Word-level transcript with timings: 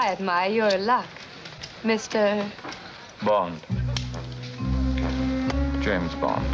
I 0.00 0.12
admire 0.12 0.50
your 0.50 0.78
luck, 0.78 1.10
Mr. 1.82 2.50
Bond. 3.22 3.60
James 5.82 6.14
Bond. 6.14 6.46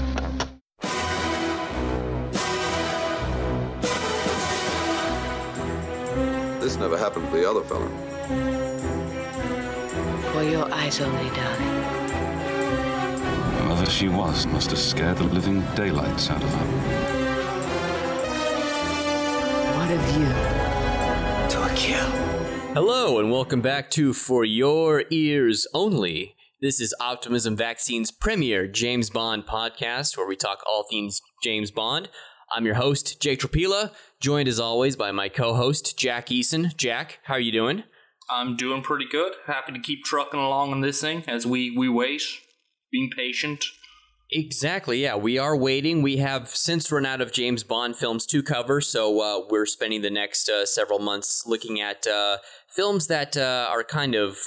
This 6.61 6.77
never 6.77 6.99
happened 6.99 7.31
to 7.31 7.37
the 7.37 7.49
other 7.49 7.63
fella. 7.63 7.89
For 10.33 10.43
your 10.43 10.69
eyes 10.75 11.01
only, 11.01 11.31
darling. 11.37 11.85
Whoever 13.63 13.87
she 13.89 14.09
was 14.09 14.49
must 14.49 14.71
have 14.71 14.81
scared 14.81 15.19
the 15.19 15.25
living 15.25 15.61
daylights 15.77 16.31
out 16.31 16.43
of 16.43 16.53
her. 16.53 16.67
What 19.77 19.91
a 19.93 19.99
you? 20.19 20.67
to 21.49 21.63
a 21.63 21.77
kill. 21.77 22.36
Hello, 22.79 23.19
and 23.19 23.33
welcome 23.33 23.63
back 23.63 23.91
to 23.93 24.13
For 24.13 24.45
Your 24.45 25.05
Ears 25.11 25.67
Only. 25.73 26.37
This 26.61 26.79
is 26.79 26.95
Optimism 27.01 27.57
Vaccine's 27.57 28.11
premier 28.11 28.69
James 28.69 29.09
Bond 29.09 29.47
podcast, 29.47 30.19
where 30.19 30.27
we 30.27 30.37
talk 30.37 30.63
all 30.67 30.85
things 30.91 31.23
James 31.43 31.71
Bond. 31.71 32.11
I'm 32.53 32.67
your 32.67 32.75
host, 32.75 33.19
Jake 33.19 33.41
Tropila, 33.41 33.95
joined 34.21 34.47
as 34.47 34.61
always 34.61 34.95
by 34.95 35.11
my 35.11 35.31
co-host, 35.31 35.99
Jack 35.99 36.27
Eason. 36.27 36.77
Jack, 36.77 37.21
how 37.23 37.37
are 37.37 37.41
you 37.41 37.51
doing? 37.51 37.85
I'm 38.31 38.57
doing 38.57 38.83
pretty 38.83 39.07
good. 39.11 39.33
Happy 39.47 39.73
to 39.73 39.81
keep 39.81 40.05
trucking 40.05 40.39
along 40.39 40.73
on 40.73 40.83
this 40.83 41.01
thing 41.01 41.25
as 41.27 41.47
we, 41.47 41.75
we 41.75 41.89
wait, 41.89 42.21
being 42.93 43.09
patient. 43.09 43.65
Exactly, 44.31 45.03
yeah. 45.03 45.15
We 45.15 45.39
are 45.39 45.57
waiting. 45.57 46.03
We 46.03 46.17
have 46.17 46.49
since 46.49 46.91
run 46.91 47.07
out 47.07 47.21
of 47.21 47.33
James 47.33 47.63
Bond 47.63 47.95
films 47.97 48.27
to 48.27 48.43
cover, 48.43 48.81
so 48.81 49.21
uh, 49.21 49.47
we're 49.49 49.67
spending 49.67 50.03
the 50.03 50.11
next 50.11 50.49
uh, 50.49 50.67
several 50.67 50.99
months 50.99 51.45
looking 51.47 51.81
at 51.81 52.07
uh, 52.09 52.39
films 52.69 53.07
that 53.07 53.37
uh, 53.37 53.69
are 53.71 53.85
kind 53.85 54.17
of, 54.17 54.39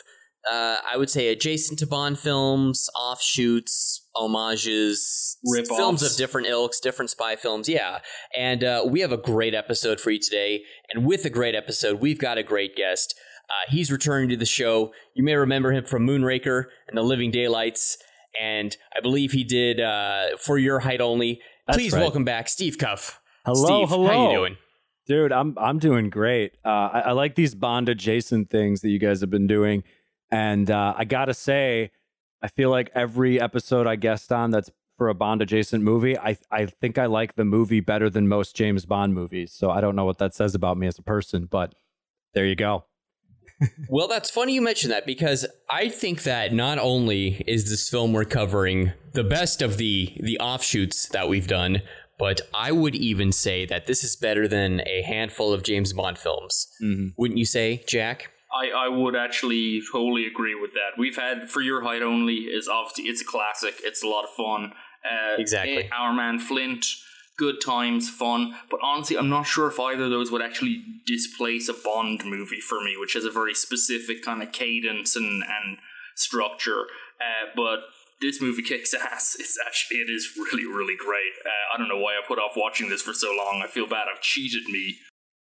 uh, 0.52 0.78
I 0.86 0.98
would 0.98 1.10
say, 1.10 1.30
adjacent 1.30 1.80
to 1.80 1.88
Bond 1.88 2.20
films, 2.20 2.90
offshoots, 2.94 4.06
homages, 4.16 5.38
Rip-offs. 5.46 5.78
films 5.78 6.04
of 6.04 6.18
different 6.18 6.48
ilks, 6.48 6.82
different 6.82 7.10
spy 7.10 7.38
films. 7.38 7.70
Yeah. 7.70 8.00
And 8.38 8.66
uh, 8.66 8.84
we 8.86 9.00
have 9.00 9.14
a 9.14 9.18
great 9.18 9.56
episode 9.56 10.02
for 10.02 10.12
you 10.12 10.20
today. 10.20 10.64
And 10.94 11.06
with 11.06 11.24
a 11.24 11.30
great 11.30 11.56
episode, 11.56 12.02
we've 12.02 12.20
got 12.20 12.38
a 12.38 12.44
great 12.44 12.76
guest. 12.76 13.16
Uh, 13.50 13.72
he's 13.72 13.92
returning 13.92 14.28
to 14.30 14.36
the 14.38 14.46
show. 14.46 14.92
You 15.16 15.24
may 15.24 15.36
remember 15.36 15.72
him 15.72 15.86
from 15.86 16.06
Moonraker 16.06 16.66
and 16.88 16.98
The 16.98 17.02
Living 17.02 17.32
Daylights. 17.32 17.98
And 18.40 18.76
I 18.96 19.02
believe 19.02 19.32
he 19.32 19.44
did 19.44 19.80
uh, 19.80 20.38
For 20.38 20.58
Your 20.58 20.80
Height 20.80 21.02
Only. 21.02 21.42
That's 21.68 21.78
Please 21.78 21.94
right. 21.94 22.00
welcome 22.00 22.24
back 22.24 22.48
Steve 22.48 22.78
Cuff. 22.78 23.22
Hello, 23.46 23.66
Steve, 23.66 23.90
hello. 23.90 24.08
How 24.08 24.30
you 24.30 24.38
doing? 24.38 24.58
Dude, 25.06 25.32
I'm 25.32 25.58
I'm 25.58 25.80
doing 25.80 26.10
great. 26.10 26.56
Uh, 26.64 26.90
I, 26.94 27.00
I 27.00 27.12
like 27.14 27.36
these 27.36 27.56
Bond 27.56 27.90
adjacent 27.90 28.50
things 28.50 28.82
that 28.82 28.90
you 28.90 29.00
guys 29.00 29.22
have 29.22 29.30
been 29.32 29.48
doing, 29.48 29.84
and 30.30 30.70
uh, 30.70 30.94
I 30.96 31.06
gotta 31.06 31.34
say, 31.34 31.92
I 32.44 32.48
feel 32.48 32.70
like 32.70 32.92
every 32.94 33.42
episode 33.42 33.88
I 33.88 33.96
guest 33.96 34.32
on 34.32 34.52
that's 34.52 34.70
for 35.00 35.10
a 35.10 35.16
Bond 35.16 35.42
adjacent 35.42 35.84
movie, 35.84 36.18
I 36.18 36.38
I 36.52 36.68
think 36.68 37.00
I 37.00 37.08
like 37.08 37.36
the 37.36 37.46
movie 37.46 37.80
better 37.80 38.10
than 38.10 38.28
most 38.28 38.56
James 38.56 38.86
Bond 38.86 39.16
movies. 39.16 39.52
So 39.52 39.72
I 39.72 39.82
don't 39.82 39.96
know 39.96 40.06
what 40.06 40.20
that 40.20 40.36
says 40.36 40.54
about 40.54 40.78
me 40.78 40.86
as 40.86 41.00
a 41.00 41.04
person, 41.04 41.46
but 41.50 41.74
there 42.34 42.46
you 42.46 42.56
go. 42.56 42.86
Well, 43.90 44.08
that's 44.08 44.30
funny 44.30 44.54
you 44.54 44.62
mention 44.62 44.90
that 44.92 45.06
because 45.06 45.46
I 45.70 45.90
think 45.90 46.24
that 46.24 46.54
not 46.54 46.78
only 46.80 47.44
is 47.48 47.70
this 47.70 47.90
film 47.90 48.14
we're 48.14 48.26
covering 48.26 48.94
the 49.14 49.24
best 49.24 49.62
of 49.62 49.78
the 49.78 50.14
the 50.22 50.40
offshoots 50.40 51.10
that 51.10 51.28
we've 51.28 51.48
done, 51.48 51.82
but 52.18 52.42
I 52.54 52.72
would 52.72 52.96
even 52.96 53.32
say 53.32 53.66
that 53.66 53.86
this 53.88 54.04
is 54.04 54.16
better 54.16 54.48
than 54.48 54.82
a 54.86 55.02
handful 55.02 55.52
of 55.54 55.64
James 55.64 55.94
Bond 55.94 56.18
films. 56.18 56.68
Wouldn't 57.18 57.38
you 57.38 57.46
say, 57.46 57.84
Jack? 57.88 58.32
I, 58.54 58.86
I 58.86 58.88
would 58.90 59.16
actually 59.16 59.82
totally 59.92 60.26
agree 60.26 60.56
with 60.56 60.72
that. 60.74 60.98
We've 60.98 61.16
had 61.16 61.50
For 61.50 61.62
Your 61.62 61.82
Height 61.84 62.02
Only 62.02 62.36
is 62.36 62.68
obviously 62.68 63.06
it's 63.06 63.22
a 63.22 63.26
classic. 63.26 63.76
It's 63.84 64.04
a 64.04 64.08
lot 64.08 64.24
of 64.24 64.32
fun. 64.32 64.74
Uh, 65.06 65.36
Exactly. 65.38 65.90
Our 65.92 66.14
Man 66.14 66.40
Flint, 66.40 66.86
good 67.40 67.62
times, 67.62 68.10
fun. 68.10 68.54
But 68.70 68.82
honestly, 68.84 69.18
I'm 69.18 69.30
not 69.30 69.48
sure 69.48 69.68
if 69.68 69.80
either 69.80 70.04
of 70.04 70.10
those 70.12 70.30
would 70.30 70.42
actually 70.42 70.84
displace 71.06 71.70
a 71.70 71.74
Bond 71.74 72.26
movie 72.26 72.60
for 72.60 72.82
me, 72.82 72.96
which 73.00 73.14
has 73.14 73.24
a 73.24 73.32
very 73.32 73.56
specific 73.56 74.22
kind 74.22 74.44
of 74.44 74.52
cadence 74.52 75.16
and 75.16 75.44
and 75.44 75.78
structure. 76.16 76.82
Uh, 77.20 77.48
but 77.56 77.80
this 78.22 78.42
movie 78.42 78.62
kicks 78.62 78.94
ass. 78.94 79.36
It's 79.40 79.58
actually 79.66 79.98
it 79.98 80.10
is 80.10 80.34
really 80.38 80.66
really 80.66 80.98
great. 80.98 81.34
Uh, 81.44 81.74
I 81.74 81.78
don't 81.78 81.88
know 81.88 82.00
why 82.00 82.14
I 82.14 82.28
put 82.28 82.38
off 82.38 82.52
watching 82.56 82.90
this 82.90 83.02
for 83.02 83.14
so 83.14 83.30
long. 83.30 83.62
I 83.64 83.68
feel 83.68 83.88
bad. 83.88 84.08
I've 84.14 84.22
cheated 84.22 84.66
me. 84.66 84.98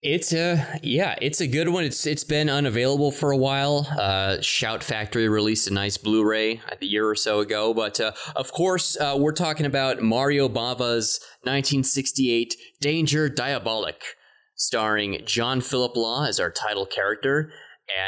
It's 0.02 0.32
a 0.32 0.80
yeah, 0.82 1.14
it's 1.20 1.42
a 1.42 1.46
good 1.46 1.68
one. 1.68 1.84
It's 1.84 2.06
it's 2.06 2.24
been 2.24 2.48
unavailable 2.48 3.10
for 3.10 3.32
a 3.32 3.36
while. 3.36 3.86
Uh, 3.98 4.40
Shout 4.40 4.82
Factory 4.82 5.28
released 5.28 5.68
a 5.68 5.74
nice 5.74 5.98
Blu-ray 5.98 6.62
a 6.80 6.84
year 6.84 7.06
or 7.06 7.14
so 7.14 7.40
ago, 7.40 7.74
but 7.74 8.00
uh, 8.00 8.12
of 8.34 8.50
course 8.50 8.98
uh, 8.98 9.16
we're 9.18 9.32
talking 9.32 9.66
about 9.66 10.00
Mario 10.00 10.48
Bava's 10.48 11.20
1968 11.42 12.56
Danger 12.80 13.28
Diabolik, 13.28 14.16
starring 14.54 15.20
John 15.26 15.60
Philip 15.60 15.94
Law 15.96 16.24
as 16.24 16.40
our 16.40 16.50
title 16.50 16.86
character. 16.86 17.52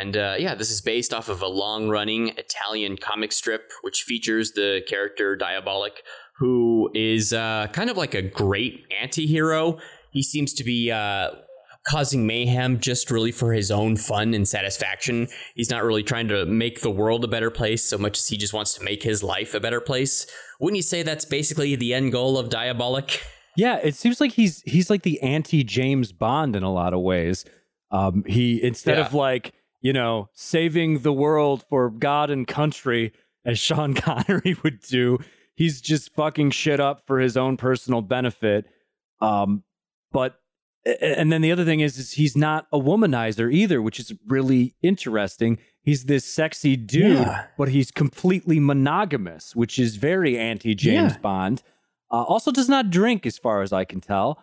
And 0.01 0.17
uh, 0.17 0.37
yeah, 0.39 0.55
this 0.55 0.71
is 0.71 0.81
based 0.81 1.13
off 1.13 1.29
of 1.29 1.43
a 1.43 1.49
long-running 1.49 2.29
Italian 2.39 2.97
comic 2.97 3.33
strip 3.33 3.71
which 3.83 4.05
features 4.05 4.53
the 4.53 4.81
character 4.89 5.37
Diabolik, 5.37 5.99
who 6.39 6.91
is 6.95 7.35
uh, 7.35 7.67
kind 7.75 7.91
of 7.91 7.99
like 7.99 8.15
a 8.15 8.23
great 8.23 8.87
anti-hero. 8.99 9.79
He 10.11 10.23
seems 10.23 10.55
to 10.55 10.65
be 10.65 10.91
uh, 10.91 11.33
causing 11.87 12.27
mayhem 12.27 12.79
just 12.79 13.11
really 13.11 13.33
for 13.33 13.53
his 13.53 13.71
own 13.71 13.97
fun 13.97 14.35
and 14.35 14.47
satisfaction. 14.47 15.29
He's 15.55 15.71
not 15.71 15.85
really 15.85 16.03
trying 16.03 16.29
to 16.29 16.47
make 16.47 16.81
the 16.81 16.91
world 16.91 17.25
a 17.25 17.29
better 17.29 17.51
place 17.51 17.85
so 17.85 17.99
much 17.99 18.19
as 18.19 18.29
he 18.29 18.37
just 18.37 18.53
wants 18.53 18.75
to 18.75 18.85
make 18.85 19.03
his 19.03 19.23
life 19.23 19.55
a 19.55 19.61
better 19.61 19.81
place. 19.81 20.27
Wouldn't 20.61 20.77
you 20.77 20.83
say 20.83 21.03
that's 21.03 21.25
basically 21.25 21.75
the 21.77 21.95
end 21.95 22.13
goal 22.13 22.39
of 22.39 22.49
Diabolik? 22.49 23.21
Yeah, 23.57 23.79
it 23.83 23.95
seems 23.95 24.21
like 24.21 24.33
he's 24.33 24.63
he's 24.63 24.89
like 24.89 25.03
the 25.03 25.21
anti 25.23 25.63
James 25.65 26.13
Bond 26.13 26.57
in 26.57 26.63
a 26.63 26.73
lot 26.73 26.95
of 26.95 27.01
ways. 27.01 27.45
Um, 27.91 28.25
he 28.27 28.63
instead 28.63 28.99
of 28.99 29.13
like 29.13 29.53
you 29.81 29.93
know 29.93 30.31
saving 30.33 31.01
the 31.01 31.13
world 31.13 31.65
for 31.69 31.91
God 31.91 32.31
and 32.31 32.47
country 32.47 33.13
as 33.45 33.59
Sean 33.59 33.95
Connery 33.95 34.57
would 34.63 34.81
do, 34.81 35.19
he's 35.55 35.81
just 35.81 36.15
fucking 36.15 36.53
shit 36.53 36.81
up 36.81 37.07
for 37.07 37.19
his 37.21 37.37
own 37.37 37.57
personal 37.57 38.01
benefit. 38.01 38.67
Um, 39.21 39.65
but 40.13 40.42
and 41.01 41.31
then 41.33 41.43
the 41.43 41.53
other 41.53 41.65
thing 41.65 41.81
is, 41.81 41.97
is 41.99 42.13
he's 42.13 42.37
not 42.37 42.67
a 42.73 42.79
womanizer 42.79 43.53
either, 43.53 43.81
which 43.81 44.01
is 44.01 44.13
really 44.27 44.75
interesting. 44.83 45.59
He's 45.83 46.05
this 46.05 46.25
sexy 46.25 46.77
dude, 46.77 47.19
Yeah. 47.19 47.47
but 47.59 47.69
he's 47.69 47.91
completely 47.91 48.59
monogamous, 48.61 49.55
which 49.57 49.79
is 49.79 49.97
very 49.97 50.39
anti 50.39 50.75
James 50.75 51.13
Yeah. 51.13 51.19
Bond. 51.19 51.63
Uh, 52.11 52.23
also, 52.25 52.51
does 52.51 52.69
not 52.69 52.91
drink, 52.91 53.25
as 53.27 53.39
far 53.39 53.63
as 53.63 53.73
I 53.73 53.85
can 53.85 54.01
tell. 54.01 54.43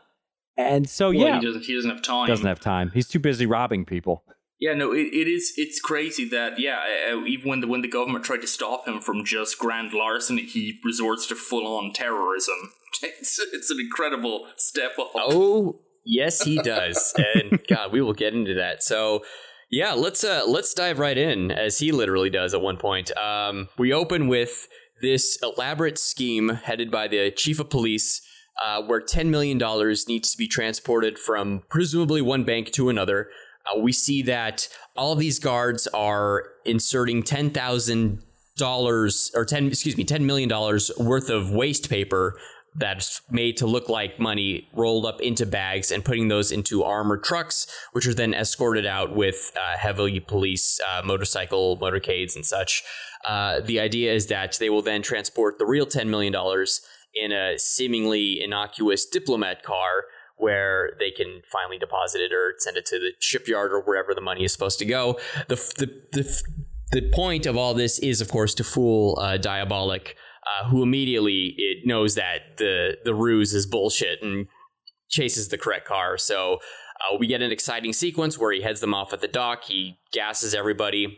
And 0.58 0.90
so, 0.90 1.10
Well, 1.10 1.16
yeah, 1.20 1.40
he 1.40 1.46
doesn't. 1.46 1.64
He 1.66 1.74
doesn't 1.76 1.90
have 1.92 2.02
time. 2.02 2.28
doesn't 2.28 2.46
have 2.46 2.60
time. 2.60 2.92
He's 2.94 3.08
too 3.08 3.20
busy 3.20 3.46
robbing 3.46 3.86
people. 3.86 4.24
Yeah, 4.60 4.74
no, 4.74 4.92
it, 4.92 5.08
it 5.14 5.28
is. 5.30 5.54
It's 5.56 5.80
crazy 5.80 6.28
that 6.30 6.60
yeah, 6.60 6.84
uh, 7.14 7.24
even 7.26 7.48
when 7.50 7.60
the 7.62 7.68
when 7.68 7.82
the 7.82 7.88
government 7.88 8.26
tried 8.26 8.42
to 8.42 8.48
stop 8.48 8.86
him 8.88 9.00
from 9.00 9.24
just 9.24 9.58
grand 9.58 9.94
larceny, 9.94 10.44
he 10.44 10.80
resorts 10.84 11.28
to 11.28 11.36
full 11.36 11.66
on 11.68 11.94
terrorism. 11.94 12.56
It's 13.04 13.40
it's 13.54 13.70
an 13.70 13.80
incredible 13.80 14.48
step 14.58 14.94
up. 15.00 15.12
Oh, 15.16 15.80
yes, 16.10 16.42
he 16.42 16.58
does. 16.58 17.14
and 17.36 17.60
God, 17.68 17.92
we 17.92 18.02
will 18.02 18.14
get 18.14 18.34
into 18.34 18.56
that. 18.56 18.84
So, 18.84 19.24
yeah, 19.72 19.94
let's 19.94 20.24
uh 20.24 20.44
let's 20.48 20.74
dive 20.74 21.00
right 21.00 21.18
in 21.18 21.52
as 21.52 21.78
he 21.78 21.92
literally 21.92 22.30
does 22.30 22.54
at 22.54 22.62
one 22.62 22.78
point. 22.78 23.16
Um, 23.18 23.70
we 23.78 23.94
open 23.94 24.28
with 24.28 24.68
this 25.02 25.38
elaborate 25.42 25.98
scheme 25.98 26.50
headed 26.50 26.92
by 26.92 27.08
the 27.08 27.32
chief 27.32 27.60
of 27.60 27.70
police, 27.70 28.22
uh, 28.64 28.82
where 28.82 29.00
ten 29.00 29.30
million 29.30 29.58
dollars 29.58 30.08
needs 30.08 30.32
to 30.32 30.38
be 30.38 30.48
transported 30.48 31.20
from 31.20 31.64
presumably 31.70 32.22
one 32.22 32.44
bank 32.44 32.72
to 32.72 32.90
another. 32.90 33.30
Uh, 33.66 33.80
we 33.80 33.92
see 33.92 34.24
that 34.24 34.68
all 34.96 35.16
these 35.16 35.38
guards 35.38 35.88
are 35.88 36.46
inserting 36.66 37.22
ten 37.22 37.52
thousand 37.52 38.24
dollars 38.58 39.32
or 39.36 39.46
ten 39.46 39.68
excuse 39.68 39.96
me 39.96 40.04
ten 40.04 40.26
million 40.26 40.50
dollars 40.50 40.92
worth 40.98 41.30
of 41.30 41.52
waste 41.52 41.90
paper 41.90 42.38
that's 42.80 43.22
made 43.30 43.58
to 43.58 43.68
look 43.68 43.90
like 43.90 44.20
money 44.20 44.68
rolled 44.74 45.06
up 45.06 45.22
into 45.22 45.46
bags 45.46 45.92
and 45.92 46.04
putting 46.04 46.30
those 46.30 46.52
into 46.52 46.84
armored 46.84 47.24
trucks, 47.24 47.68
which 47.92 48.08
are 48.08 48.14
then 48.14 48.34
escorted 48.34 48.86
out 48.86 49.16
with 49.16 49.52
uh, 49.56 49.78
heavily 49.78 50.20
police 50.20 50.80
uh, 50.90 51.02
motorcycle 51.04 51.78
motorcades 51.78 52.36
and 52.36 52.46
such. 52.46 52.84
Uh, 53.26 53.60
the 53.60 53.80
idea 53.80 54.14
is 54.14 54.28
that 54.28 54.58
they 54.60 54.70
will 54.70 54.82
then 54.82 55.02
transport 55.02 55.60
the 55.60 55.66
real 55.66 55.86
$10 55.86 56.08
million 56.08 56.34
in 57.14 57.32
a 57.32 57.60
seemingly 57.60 58.42
innocuous 58.42 59.06
diplomat 59.06 59.62
car 59.62 60.06
where 60.38 60.92
they 61.00 61.12
can 61.12 61.42
finally 61.52 61.78
deposit 61.78 62.22
it 62.22 62.32
or 62.32 62.56
send 62.60 62.78
it 62.78 62.86
to 62.86 62.98
the 62.98 63.12
shipyard 63.20 63.74
or 63.74 63.82
wherever 63.82 64.14
the 64.16 64.22
money 64.22 64.46
is 64.46 64.54
supposed 64.54 64.80
to 64.80 64.86
go. 64.86 65.20
The, 65.50 65.56
the, 65.78 66.02
the, 66.14 66.44
the 66.92 67.12
point 67.12 67.46
of 67.46 67.58
all 67.58 67.74
this 67.74 68.00
is, 68.00 68.22
of 68.22 68.32
course, 68.32 68.54
to 68.56 68.64
fool 68.64 69.20
uh, 69.20 69.38
Diabolik, 69.38 70.14
uh, 70.50 70.70
who 70.70 70.82
immediately 70.84 71.54
it 71.58 71.86
knows 71.86 72.16
that 72.16 72.58
the 72.58 72.98
the 73.04 73.14
ruse 73.14 73.54
is 73.54 73.66
bullshit 73.68 74.22
and 74.24 74.48
chases 75.10 75.50
the 75.50 75.58
correct 75.58 75.88
car. 75.88 76.18
So 76.18 76.60
Uh, 77.00 77.16
we 77.18 77.28
get 77.28 77.42
an 77.42 77.50
exciting 77.52 77.94
sequence 77.94 78.38
where 78.38 78.52
he 78.52 78.62
heads 78.62 78.82
them 78.82 78.94
off 78.94 79.14
at 79.14 79.22
the 79.22 79.28
dock. 79.28 79.64
He 79.64 80.00
gasses 80.12 80.54
everybody. 80.54 81.18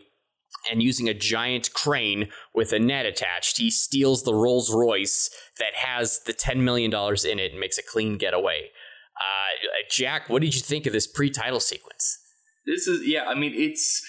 And 0.70 0.80
using 0.80 1.08
a 1.08 1.14
giant 1.14 1.72
crane 1.72 2.28
with 2.54 2.72
a 2.72 2.78
net 2.78 3.04
attached, 3.04 3.58
he 3.58 3.68
steals 3.68 4.22
the 4.22 4.32
Rolls 4.34 4.72
Royce 4.72 5.28
that 5.58 5.74
has 5.74 6.20
the 6.20 6.32
$10 6.32 6.58
million 6.58 6.92
in 6.92 7.38
it 7.40 7.50
and 7.50 7.58
makes 7.58 7.78
a 7.78 7.82
clean 7.82 8.16
getaway. 8.16 8.70
Uh, 9.16 9.48
Jack, 9.90 10.28
what 10.28 10.40
did 10.40 10.54
you 10.54 10.60
think 10.60 10.86
of 10.86 10.92
this 10.92 11.08
pre 11.08 11.30
title 11.30 11.58
sequence? 11.58 12.16
This 12.64 12.86
is 12.86 13.04
yeah. 13.04 13.24
I 13.26 13.34
mean, 13.34 13.52
it's 13.56 14.00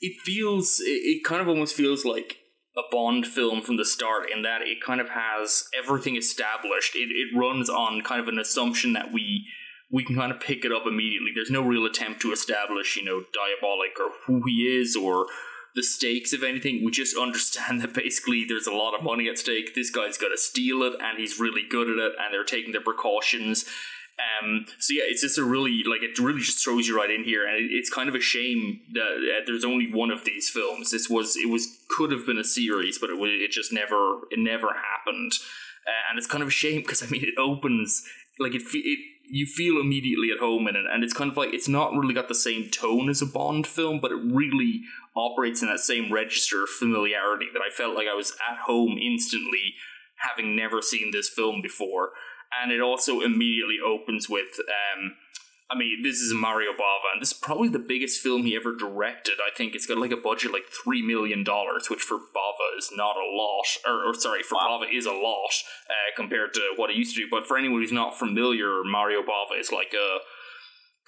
it 0.00 0.20
feels 0.24 0.80
it, 0.80 0.90
it 0.90 1.24
kind 1.24 1.40
of 1.40 1.46
almost 1.46 1.76
feels 1.76 2.04
like 2.04 2.38
a 2.76 2.82
Bond 2.90 3.26
film 3.26 3.62
from 3.62 3.76
the 3.76 3.84
start 3.84 4.30
in 4.34 4.42
that 4.42 4.62
it 4.62 4.80
kind 4.84 5.00
of 5.00 5.10
has 5.10 5.64
everything 5.76 6.16
established. 6.16 6.94
It 6.94 7.10
it 7.10 7.36
runs 7.36 7.68
on 7.68 8.02
kind 8.02 8.20
of 8.20 8.28
an 8.28 8.38
assumption 8.38 8.92
that 8.92 9.12
we 9.12 9.46
we 9.90 10.04
can 10.04 10.14
kind 10.14 10.30
of 10.30 10.40
pick 10.40 10.64
it 10.64 10.72
up 10.72 10.84
immediately. 10.86 11.32
There's 11.34 11.50
no 11.50 11.62
real 11.62 11.84
attempt 11.84 12.22
to 12.22 12.32
establish, 12.32 12.96
you 12.96 13.04
know, 13.04 13.20
Diabolik 13.20 13.98
or 13.98 14.12
who 14.26 14.42
he 14.46 14.78
is 14.78 14.94
or 14.94 15.26
the 15.74 15.82
stakes 15.82 16.32
of 16.32 16.42
anything. 16.42 16.84
We 16.84 16.90
just 16.90 17.16
understand 17.16 17.80
that 17.80 17.94
basically 17.94 18.44
there's 18.48 18.66
a 18.66 18.72
lot 18.72 18.94
of 18.94 19.04
money 19.04 19.28
at 19.28 19.38
stake. 19.38 19.74
This 19.74 19.90
guy's 19.90 20.18
got 20.18 20.28
to 20.28 20.38
steal 20.38 20.82
it, 20.82 20.94
and 21.00 21.18
he's 21.18 21.40
really 21.40 21.62
good 21.68 21.88
at 21.88 21.98
it, 21.98 22.12
and 22.20 22.32
they're 22.32 22.44
taking 22.44 22.72
their 22.72 22.80
precautions. 22.80 23.64
Um, 24.20 24.66
so 24.78 24.92
yeah, 24.92 25.04
it's 25.06 25.22
just 25.22 25.38
a 25.38 25.44
really 25.44 25.82
like 25.84 26.02
it 26.02 26.18
really 26.18 26.40
just 26.40 26.62
throws 26.62 26.86
you 26.86 26.96
right 26.96 27.10
in 27.10 27.24
here, 27.24 27.46
and 27.46 27.56
it, 27.56 27.70
it's 27.72 27.90
kind 27.90 28.08
of 28.08 28.14
a 28.14 28.20
shame 28.20 28.80
that 28.92 29.02
uh, 29.02 29.40
there's 29.46 29.64
only 29.64 29.90
one 29.92 30.10
of 30.10 30.24
these 30.24 30.50
films. 30.50 30.90
This 30.90 31.08
was 31.08 31.36
it 31.36 31.48
was 31.48 31.78
could 31.88 32.12
have 32.12 32.26
been 32.26 32.38
a 32.38 32.44
series, 32.44 32.98
but 32.98 33.10
it 33.10 33.16
it 33.18 33.50
just 33.50 33.72
never 33.72 34.20
it 34.30 34.38
never 34.38 34.68
happened, 34.68 35.32
uh, 35.86 36.10
and 36.10 36.18
it's 36.18 36.26
kind 36.26 36.42
of 36.42 36.48
a 36.48 36.52
shame 36.52 36.82
because 36.82 37.02
I 37.02 37.06
mean 37.06 37.22
it 37.24 37.38
opens 37.38 38.02
like 38.38 38.54
it, 38.54 38.62
it 38.72 38.98
you 39.32 39.46
feel 39.46 39.80
immediately 39.80 40.30
at 40.32 40.40
home 40.40 40.66
in 40.66 40.76
it, 40.76 40.84
and 40.90 41.04
it's 41.04 41.14
kind 41.14 41.30
of 41.30 41.36
like 41.36 41.54
it's 41.54 41.68
not 41.68 41.92
really 41.92 42.14
got 42.14 42.28
the 42.28 42.34
same 42.34 42.68
tone 42.70 43.08
as 43.08 43.22
a 43.22 43.26
Bond 43.26 43.66
film, 43.66 44.00
but 44.00 44.12
it 44.12 44.20
really 44.24 44.82
operates 45.16 45.62
in 45.62 45.68
that 45.68 45.80
same 45.80 46.12
register 46.12 46.64
of 46.64 46.68
familiarity 46.68 47.46
that 47.52 47.62
I 47.62 47.70
felt 47.70 47.94
like 47.94 48.08
I 48.10 48.14
was 48.14 48.36
at 48.50 48.58
home 48.58 48.98
instantly, 49.00 49.74
having 50.16 50.56
never 50.56 50.82
seen 50.82 51.10
this 51.12 51.28
film 51.28 51.62
before 51.62 52.10
and 52.62 52.72
it 52.72 52.80
also 52.80 53.20
immediately 53.20 53.78
opens 53.84 54.28
with 54.28 54.58
um, 54.58 55.16
I 55.70 55.78
mean, 55.78 56.02
this 56.02 56.16
is 56.16 56.34
Mario 56.34 56.72
Bava, 56.72 57.12
and 57.12 57.22
this 57.22 57.30
is 57.30 57.38
probably 57.38 57.68
the 57.68 57.78
biggest 57.78 58.20
film 58.20 58.42
he 58.42 58.56
ever 58.56 58.74
directed. 58.74 59.34
I 59.34 59.56
think 59.56 59.76
it's 59.76 59.86
got 59.86 59.98
like 59.98 60.10
a 60.10 60.16
budget 60.16 60.52
like 60.52 60.64
three 60.66 61.00
million 61.00 61.44
dollars, 61.44 61.88
which 61.88 62.00
for 62.00 62.16
Bava 62.16 62.76
is 62.76 62.90
not 62.92 63.14
a 63.16 63.24
lot, 63.24 63.66
or, 63.86 64.10
or 64.10 64.14
sorry, 64.14 64.42
for 64.42 64.56
wow. 64.56 64.80
Bava 64.82 64.92
is 64.92 65.06
a 65.06 65.12
lot 65.12 65.52
uh, 65.88 66.16
compared 66.16 66.54
to 66.54 66.72
what 66.74 66.90
he 66.90 66.96
used 66.96 67.14
to 67.14 67.22
do. 67.22 67.28
But 67.30 67.46
for 67.46 67.56
anyone 67.56 67.80
who's 67.80 67.92
not 67.92 68.18
familiar, 68.18 68.82
Mario 68.82 69.22
Bava 69.22 69.60
is 69.60 69.70
like 69.70 69.94
a 69.94 70.18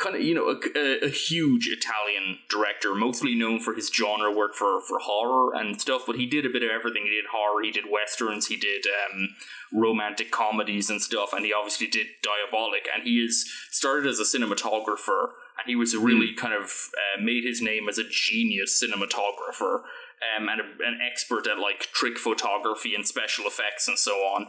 kind 0.03 0.17
of 0.17 0.23
you 0.23 0.35
know 0.35 0.49
a, 0.49 1.07
a, 1.07 1.09
huge 1.09 1.69
Italian 1.69 2.39
director, 2.51 2.95
mostly 2.95 3.35
known 3.35 3.61
for 3.61 3.75
his 3.75 3.89
genre 3.89 4.31
work 4.33 4.55
for 4.55 4.81
for 4.81 4.99
horror 4.99 5.55
and 5.55 5.81
stuff. 5.81 6.03
But 6.07 6.17
he 6.17 6.27
did 6.27 6.45
a 6.45 6.51
bit 6.51 6.63
of 6.63 6.71
everything. 6.71 7.05
He 7.05 7.11
did 7.11 7.27
horror, 7.31 7.63
he 7.63 7.71
did 7.71 7.85
westerns, 7.91 8.49
he 8.49 8.57
did 8.57 8.85
um, 8.87 9.29
romantic 9.73 10.31
comedies 10.31 10.91
and 10.91 11.01
stuff, 11.01 11.33
and 11.33 11.45
he 11.45 11.53
obviously 11.53 11.87
did 11.87 12.09
Diabolik. 12.23 12.89
And 12.93 13.05
he 13.05 13.25
is 13.25 13.49
started 13.71 14.09
as 14.09 14.19
a 14.19 14.25
cinematographer, 14.25 15.31
and 15.59 15.67
he 15.67 15.77
was 15.77 15.97
really 15.97 16.33
mm. 16.33 16.37
kind 16.37 16.55
of 16.55 16.65
uh, 16.65 17.23
made 17.23 17.45
his 17.45 17.63
name 17.63 17.89
as 17.89 17.99
a 17.99 18.09
genius 18.09 18.83
cinematographer. 18.83 19.83
Um, 20.37 20.49
and 20.49 20.61
a, 20.61 20.65
an 20.87 20.99
expert 21.05 21.47
at 21.47 21.59
like 21.59 21.89
trick 21.93 22.17
photography 22.17 22.95
and 22.95 23.07
special 23.07 23.47
effects 23.47 23.89
and 23.89 23.99
so 23.99 24.13
on 24.13 24.47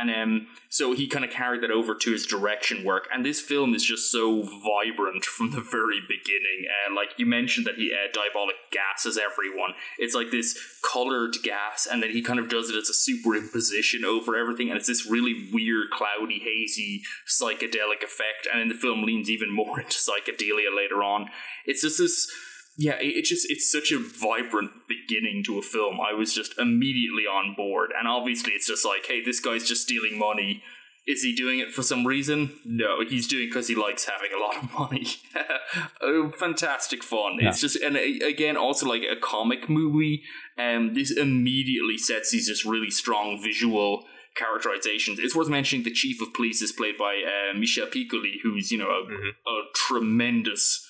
and 0.00 0.10
um, 0.10 0.46
so 0.68 0.92
he 0.92 1.06
kind 1.06 1.24
of 1.24 1.30
carried 1.30 1.62
that 1.62 1.70
over 1.70 1.94
to 1.94 2.12
his 2.12 2.26
direction 2.26 2.84
work. 2.84 3.08
And 3.12 3.24
this 3.24 3.40
film 3.40 3.74
is 3.74 3.84
just 3.84 4.10
so 4.10 4.42
vibrant 4.42 5.24
from 5.24 5.50
the 5.50 5.60
very 5.60 6.00
beginning. 6.00 6.66
And 6.86 6.94
like 6.94 7.10
you 7.18 7.26
mentioned, 7.26 7.66
that 7.66 7.74
he 7.74 7.92
uh, 7.92 8.08
Diabolik 8.12 8.70
gases 8.70 9.18
everyone. 9.18 9.72
It's 9.98 10.14
like 10.14 10.30
this 10.30 10.58
colored 10.82 11.36
gas, 11.42 11.86
and 11.90 12.02
then 12.02 12.10
he 12.10 12.22
kind 12.22 12.38
of 12.38 12.48
does 12.48 12.70
it 12.70 12.76
as 12.76 12.88
a 12.88 12.92
superimposition 12.92 14.04
over 14.04 14.36
everything, 14.36 14.70
and 14.70 14.78
it's 14.78 14.88
this 14.88 15.06
really 15.06 15.48
weird, 15.52 15.90
cloudy, 15.90 16.38
hazy, 16.38 17.02
psychedelic 17.28 18.02
effect. 18.02 18.48
And 18.50 18.60
then 18.60 18.68
the 18.68 18.74
film 18.74 19.04
leans 19.04 19.30
even 19.30 19.54
more 19.54 19.80
into 19.80 19.98
psychedelia 19.98 20.74
later 20.74 21.02
on. 21.02 21.28
It's 21.66 21.82
just 21.82 21.98
this 21.98 22.30
yeah, 22.76 22.94
it, 22.94 23.16
it, 23.16 23.24
just 23.24 23.50
it's 23.50 23.70
such 23.70 23.92
a 23.92 23.98
vibrant 23.98 24.70
beginning 24.88 25.44
to 25.44 25.58
a 25.58 25.62
film. 25.62 25.98
I 26.00 26.14
was 26.14 26.34
just 26.34 26.58
immediately 26.58 27.24
on 27.24 27.54
board, 27.54 27.90
and 27.96 28.08
obviously 28.08 28.52
it's 28.52 28.66
just 28.66 28.84
like, 28.84 29.06
hey, 29.06 29.22
this 29.22 29.40
guy's 29.40 29.66
just 29.66 29.82
stealing 29.82 30.18
money. 30.18 30.62
Is 31.06 31.22
he 31.22 31.34
doing 31.34 31.58
it 31.58 31.72
for 31.72 31.82
some 31.82 32.06
reason? 32.06 32.52
No, 32.64 33.04
he's 33.06 33.26
doing 33.26 33.48
because 33.48 33.66
he 33.66 33.74
likes 33.74 34.04
having 34.04 34.30
a 34.34 34.40
lot 34.40 34.56
of 34.56 34.72
money. 34.72 35.06
oh, 36.00 36.30
fantastic 36.30 37.02
fun! 37.02 37.38
Yeah. 37.40 37.48
It's 37.48 37.60
just 37.60 37.76
and 37.76 37.96
uh, 37.96 38.26
again, 38.26 38.56
also 38.56 38.86
like 38.86 39.02
a 39.02 39.16
comic 39.20 39.68
movie. 39.68 40.22
And 40.56 40.90
um, 40.90 40.94
this 40.94 41.10
immediately 41.10 41.98
sets 41.98 42.30
these 42.30 42.46
just 42.46 42.64
really 42.64 42.90
strong 42.90 43.42
visual 43.42 44.04
characterizations. 44.34 45.18
It's 45.18 45.34
worth 45.34 45.48
mentioning 45.48 45.84
the 45.84 45.90
chief 45.90 46.22
of 46.22 46.32
police 46.34 46.62
is 46.62 46.72
played 46.72 46.96
by 46.96 47.22
uh, 47.22 47.58
Michel 47.58 47.86
Piccoli, 47.86 48.36
who's 48.42 48.70
you 48.70 48.78
know 48.78 48.90
a, 48.90 49.04
mm-hmm. 49.04 49.28
a 49.46 49.62
tremendous 49.74 50.86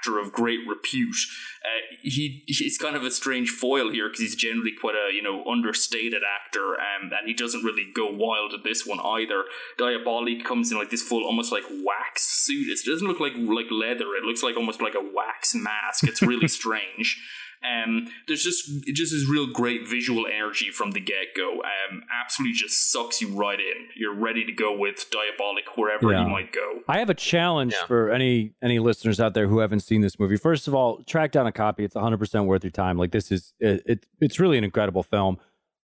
actor 0.00 0.18
of 0.18 0.32
great 0.32 0.60
repute. 0.66 1.16
Uh, 1.62 1.96
he 2.02 2.42
he's 2.46 2.78
kind 2.78 2.96
of 2.96 3.04
a 3.04 3.10
strange 3.10 3.50
foil 3.50 3.90
here 3.90 4.08
because 4.08 4.20
he's 4.20 4.36
generally 4.36 4.72
quite 4.80 4.94
a 4.94 5.14
you 5.14 5.22
know 5.22 5.44
understated 5.44 6.22
actor, 6.22 6.74
um, 6.74 7.10
and 7.10 7.26
he 7.26 7.34
doesn't 7.34 7.64
really 7.64 7.86
go 7.94 8.10
wild 8.10 8.54
at 8.54 8.64
this 8.64 8.86
one 8.86 9.00
either. 9.00 9.44
Diabolik 9.78 10.44
comes 10.44 10.72
in 10.72 10.78
like 10.78 10.90
this 10.90 11.02
full, 11.02 11.24
almost 11.24 11.52
like 11.52 11.64
wax 11.84 12.22
suit. 12.22 12.68
It 12.68 12.78
doesn't 12.88 13.06
look 13.06 13.20
like 13.20 13.34
like 13.36 13.70
leather. 13.70 14.14
It 14.16 14.24
looks 14.24 14.42
like 14.42 14.56
almost 14.56 14.80
like 14.80 14.94
a 14.94 15.10
wax 15.14 15.54
mask. 15.54 16.04
It's 16.04 16.22
really 16.22 16.48
strange. 16.60 17.20
Um, 17.62 18.08
there's 18.26 18.42
just 18.42 18.66
just 18.86 19.12
this 19.12 19.28
real 19.28 19.46
great 19.46 19.86
visual 19.86 20.26
energy 20.26 20.70
from 20.70 20.92
the 20.92 21.00
get 21.00 21.34
go. 21.36 21.60
Um, 21.60 22.02
absolutely 22.10 22.54
just 22.54 22.90
sucks 22.90 23.20
you 23.20 23.28
right 23.28 23.60
in. 23.60 23.88
You're 23.94 24.14
ready 24.14 24.46
to 24.46 24.52
go 24.52 24.76
with 24.76 25.06
Diabolik 25.10 25.76
wherever 25.76 26.10
yeah. 26.10 26.24
you 26.24 26.30
might 26.30 26.52
go. 26.52 26.80
I 26.88 26.98
have 26.98 27.10
a 27.10 27.14
challenge 27.14 27.74
yeah. 27.78 27.86
for 27.86 28.10
any 28.10 28.54
any 28.62 28.78
listeners 28.78 29.20
out 29.20 29.34
there 29.34 29.46
who 29.46 29.58
haven't 29.58 29.80
seen 29.80 30.00
this 30.00 30.18
movie. 30.18 30.36
First 30.36 30.68
of 30.68 30.74
all, 30.74 31.02
track 31.02 31.32
down 31.32 31.46
a 31.46 31.52
copy. 31.52 31.84
It's 31.84 31.94
100 31.94 32.18
percent 32.18 32.46
worth 32.46 32.64
your 32.64 32.70
time. 32.70 32.96
Like 32.96 33.12
this 33.12 33.30
is 33.30 33.52
it, 33.60 33.82
it 33.84 34.06
it's 34.20 34.40
really 34.40 34.56
an 34.56 34.64
incredible 34.64 35.02
film. 35.02 35.36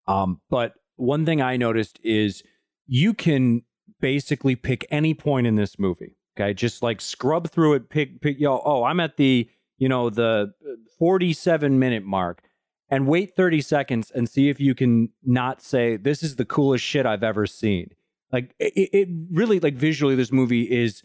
Um, 0.06 0.40
but 0.48 0.74
one 0.96 1.26
thing 1.26 1.42
I 1.42 1.58
noticed 1.58 2.00
is 2.02 2.42
you 2.86 3.12
can 3.12 3.62
basically 4.00 4.56
pick 4.56 4.86
any 4.90 5.12
point 5.12 5.46
in 5.46 5.56
this 5.56 5.78
movie. 5.78 6.16
Okay, 6.38 6.52
just 6.54 6.82
like 6.82 7.00
scrub 7.00 7.50
through 7.50 7.74
it, 7.74 7.88
pick 7.90 8.20
pick. 8.20 8.38
Yo, 8.38 8.60
oh, 8.64 8.84
I'm 8.84 9.00
at 9.00 9.16
the 9.16 9.48
you 9.78 9.88
know, 9.88 10.10
the 10.10 10.52
47 10.98 11.78
minute 11.78 12.04
mark 12.04 12.42
and 12.88 13.06
wait 13.06 13.34
30 13.34 13.60
seconds 13.60 14.10
and 14.10 14.28
see 14.28 14.48
if 14.48 14.60
you 14.60 14.74
can 14.74 15.10
not 15.24 15.60
say, 15.60 15.96
this 15.96 16.22
is 16.22 16.36
the 16.36 16.44
coolest 16.44 16.84
shit 16.84 17.06
I've 17.06 17.22
ever 17.22 17.46
seen. 17.46 17.90
Like, 18.32 18.54
it, 18.58 18.90
it 18.92 19.08
really, 19.30 19.60
like, 19.60 19.74
visually, 19.74 20.14
this 20.14 20.32
movie 20.32 20.62
is 20.62 21.02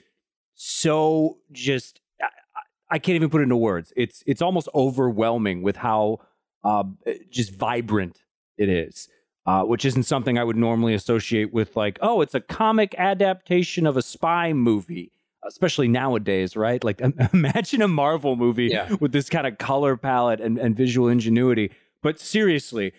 so 0.53 1.37
just, 1.51 2.01
I, 2.21 2.27
I, 2.89 2.99
can't 2.99 3.15
even 3.15 3.29
put 3.29 3.41
it 3.41 3.43
into 3.45 3.57
words. 3.57 3.93
It's, 3.95 4.23
it's 4.25 4.41
almost 4.41 4.69
overwhelming 4.73 5.61
with 5.61 5.77
how 5.77 6.19
uh, 6.63 6.83
just 7.29 7.53
vibrant 7.53 8.19
it 8.57 8.69
is. 8.69 9.07
Uh, 9.43 9.63
which 9.63 9.85
isn't 9.85 10.03
something 10.03 10.37
I 10.37 10.43
would 10.43 10.55
normally 10.55 10.93
associate 10.93 11.51
with, 11.51 11.75
like, 11.75 11.97
oh, 11.99 12.21
it's 12.21 12.35
a 12.35 12.39
comic 12.39 12.93
adaptation 12.99 13.87
of 13.87 13.97
a 13.97 14.03
spy 14.03 14.53
movie 14.53 15.11
especially 15.45 15.87
nowadays, 15.87 16.55
right? 16.55 16.83
Like 16.83 17.01
imagine 17.33 17.81
a 17.81 17.87
Marvel 17.87 18.35
movie 18.35 18.67
yeah. 18.67 18.93
with 18.99 19.11
this 19.11 19.29
kind 19.29 19.47
of 19.47 19.57
color 19.57 19.97
palette 19.97 20.39
and, 20.41 20.57
and 20.57 20.75
visual 20.75 21.07
ingenuity. 21.07 21.71
But 22.01 22.19
seriously, 22.19 22.93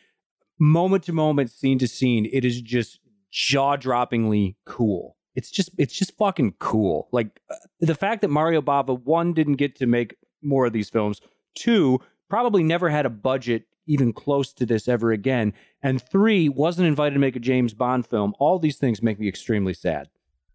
moment 0.58 1.04
to 1.04 1.12
moment, 1.12 1.50
scene 1.50 1.78
to 1.78 1.88
scene, 1.88 2.28
it 2.32 2.44
is 2.44 2.60
just 2.60 3.00
jaw-droppingly 3.30 4.56
cool. 4.66 5.16
It's 5.34 5.50
just 5.50 5.70
it's 5.78 5.94
just 5.94 6.16
fucking 6.18 6.54
cool. 6.58 7.08
Like 7.10 7.40
uh, 7.50 7.54
the 7.80 7.94
fact 7.94 8.20
that 8.20 8.28
Mario 8.28 8.60
Bava 8.60 9.02
one 9.02 9.32
didn't 9.32 9.56
get 9.56 9.76
to 9.76 9.86
make 9.86 10.16
more 10.42 10.66
of 10.66 10.72
these 10.72 10.90
films, 10.90 11.20
two 11.54 12.00
probably 12.28 12.62
never 12.62 12.90
had 12.90 13.06
a 13.06 13.10
budget 13.10 13.64
even 13.86 14.12
close 14.12 14.52
to 14.52 14.66
this 14.66 14.88
ever 14.88 15.10
again, 15.10 15.54
and 15.82 16.02
three 16.02 16.48
wasn't 16.48 16.86
invited 16.86 17.14
to 17.14 17.20
make 17.20 17.34
a 17.34 17.40
James 17.40 17.72
Bond 17.72 18.06
film. 18.06 18.34
All 18.38 18.58
these 18.58 18.76
things 18.76 19.02
make 19.02 19.18
me 19.18 19.26
extremely 19.26 19.74
sad 19.74 20.08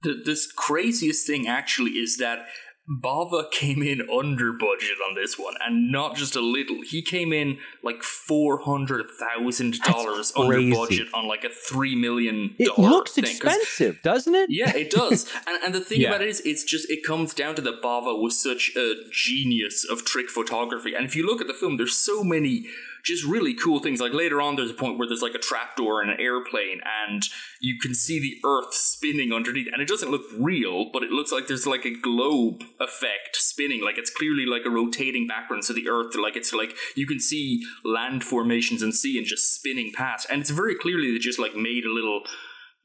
the, 0.04 0.22
this 0.26 0.52
craziest 0.52 1.26
thing 1.26 1.48
actually 1.48 1.92
is 1.92 2.18
that 2.18 2.48
Bava 2.90 3.52
came 3.52 3.84
in 3.84 4.08
under 4.10 4.54
budget 4.54 4.98
on 5.10 5.16
this 5.16 5.38
one, 5.38 5.56
and 5.60 5.92
not 5.92 6.16
just 6.16 6.38
a 6.38 6.42
little. 6.42 6.82
He 6.84 7.02
came 7.02 7.34
in 7.34 7.58
like 7.84 8.02
four 8.02 8.62
hundred 8.62 9.08
thousand 9.20 9.82
dollars 9.82 10.32
under 10.38 10.74
budget 10.74 11.08
on 11.14 11.28
like 11.28 11.44
a 11.44 11.50
three 11.50 11.96
million. 11.96 12.56
It 12.58 12.78
looks 12.78 13.12
thing. 13.12 13.26
expensive, 13.26 14.02
doesn't 14.04 14.34
it? 14.34 14.50
Yeah, 14.50 14.74
it 14.74 14.90
does. 14.90 15.30
and, 15.48 15.62
and 15.66 15.76
the 15.76 15.82
thing 15.82 16.00
yeah. 16.00 16.10
about 16.10 16.22
it 16.22 16.30
is, 16.30 16.40
it's 16.46 16.64
just 16.64 16.90
it 16.90 17.04
comes 17.06 17.34
down 17.34 17.56
to 17.56 17.62
that 17.64 17.82
Bava 17.82 18.18
was 18.22 18.42
such 18.42 18.72
a 18.78 18.94
genius 19.12 19.84
of 19.84 20.06
trick 20.06 20.30
photography, 20.30 20.94
and 20.96 21.06
if 21.06 21.14
you 21.14 21.26
look 21.26 21.42
at 21.42 21.48
the 21.48 21.54
film, 21.54 21.76
there's 21.76 21.98
so 21.98 22.24
many 22.24 22.68
just 23.04 23.26
really 23.26 23.54
cool 23.54 23.80
things. 23.80 24.00
Like 24.00 24.14
later 24.14 24.42
on, 24.42 24.56
there's 24.56 24.72
a 24.72 24.76
point 24.76 24.98
where 24.98 25.08
there's 25.08 25.22
like 25.22 25.36
a 25.36 25.40
trapdoor 25.40 26.04
in 26.04 26.10
an 26.10 26.20
airplane, 26.20 26.82
and 27.08 27.24
you 27.62 27.78
can 27.80 27.94
see 27.94 28.20
the 28.20 28.38
Earth 28.46 28.74
spinning 28.74 29.32
underneath, 29.34 29.68
and 29.72 29.82
it 29.82 29.88
doesn't 29.88 30.12
look 30.12 30.24
real, 30.38 30.92
but 30.92 31.04
it 31.04 31.12
looks 31.12 31.32
like 31.32 31.48
there's 31.48 31.68
like 31.68 31.86
a 31.86 31.94
globe 32.00 32.64
effect 32.80 33.36
spinning. 33.36 33.82
Like 33.84 33.98
it's 33.98 34.10
clearly 34.10 34.46
like 34.46 34.66
a 34.66 34.70
rotating 34.70 35.28
background 35.28 35.64
to 35.64 35.74
the 35.74 35.90
earth. 35.90 36.16
Like 36.16 36.36
it's 36.36 36.54
like 36.54 36.74
you 36.96 37.08
can 37.08 37.20
see 37.20 37.64
land 37.84 38.24
formations 38.24 38.82
and 38.82 38.94
sea 38.94 39.18
and 39.18 39.26
just 39.26 39.54
spinning 39.54 39.92
past. 39.96 40.28
And 40.30 40.42
it's 40.42 40.50
very 40.50 40.76
clearly 40.76 41.12
they 41.12 41.20
just 41.20 41.40
like 41.40 41.56
made 41.56 41.86
a 41.86 41.94
little 41.94 42.22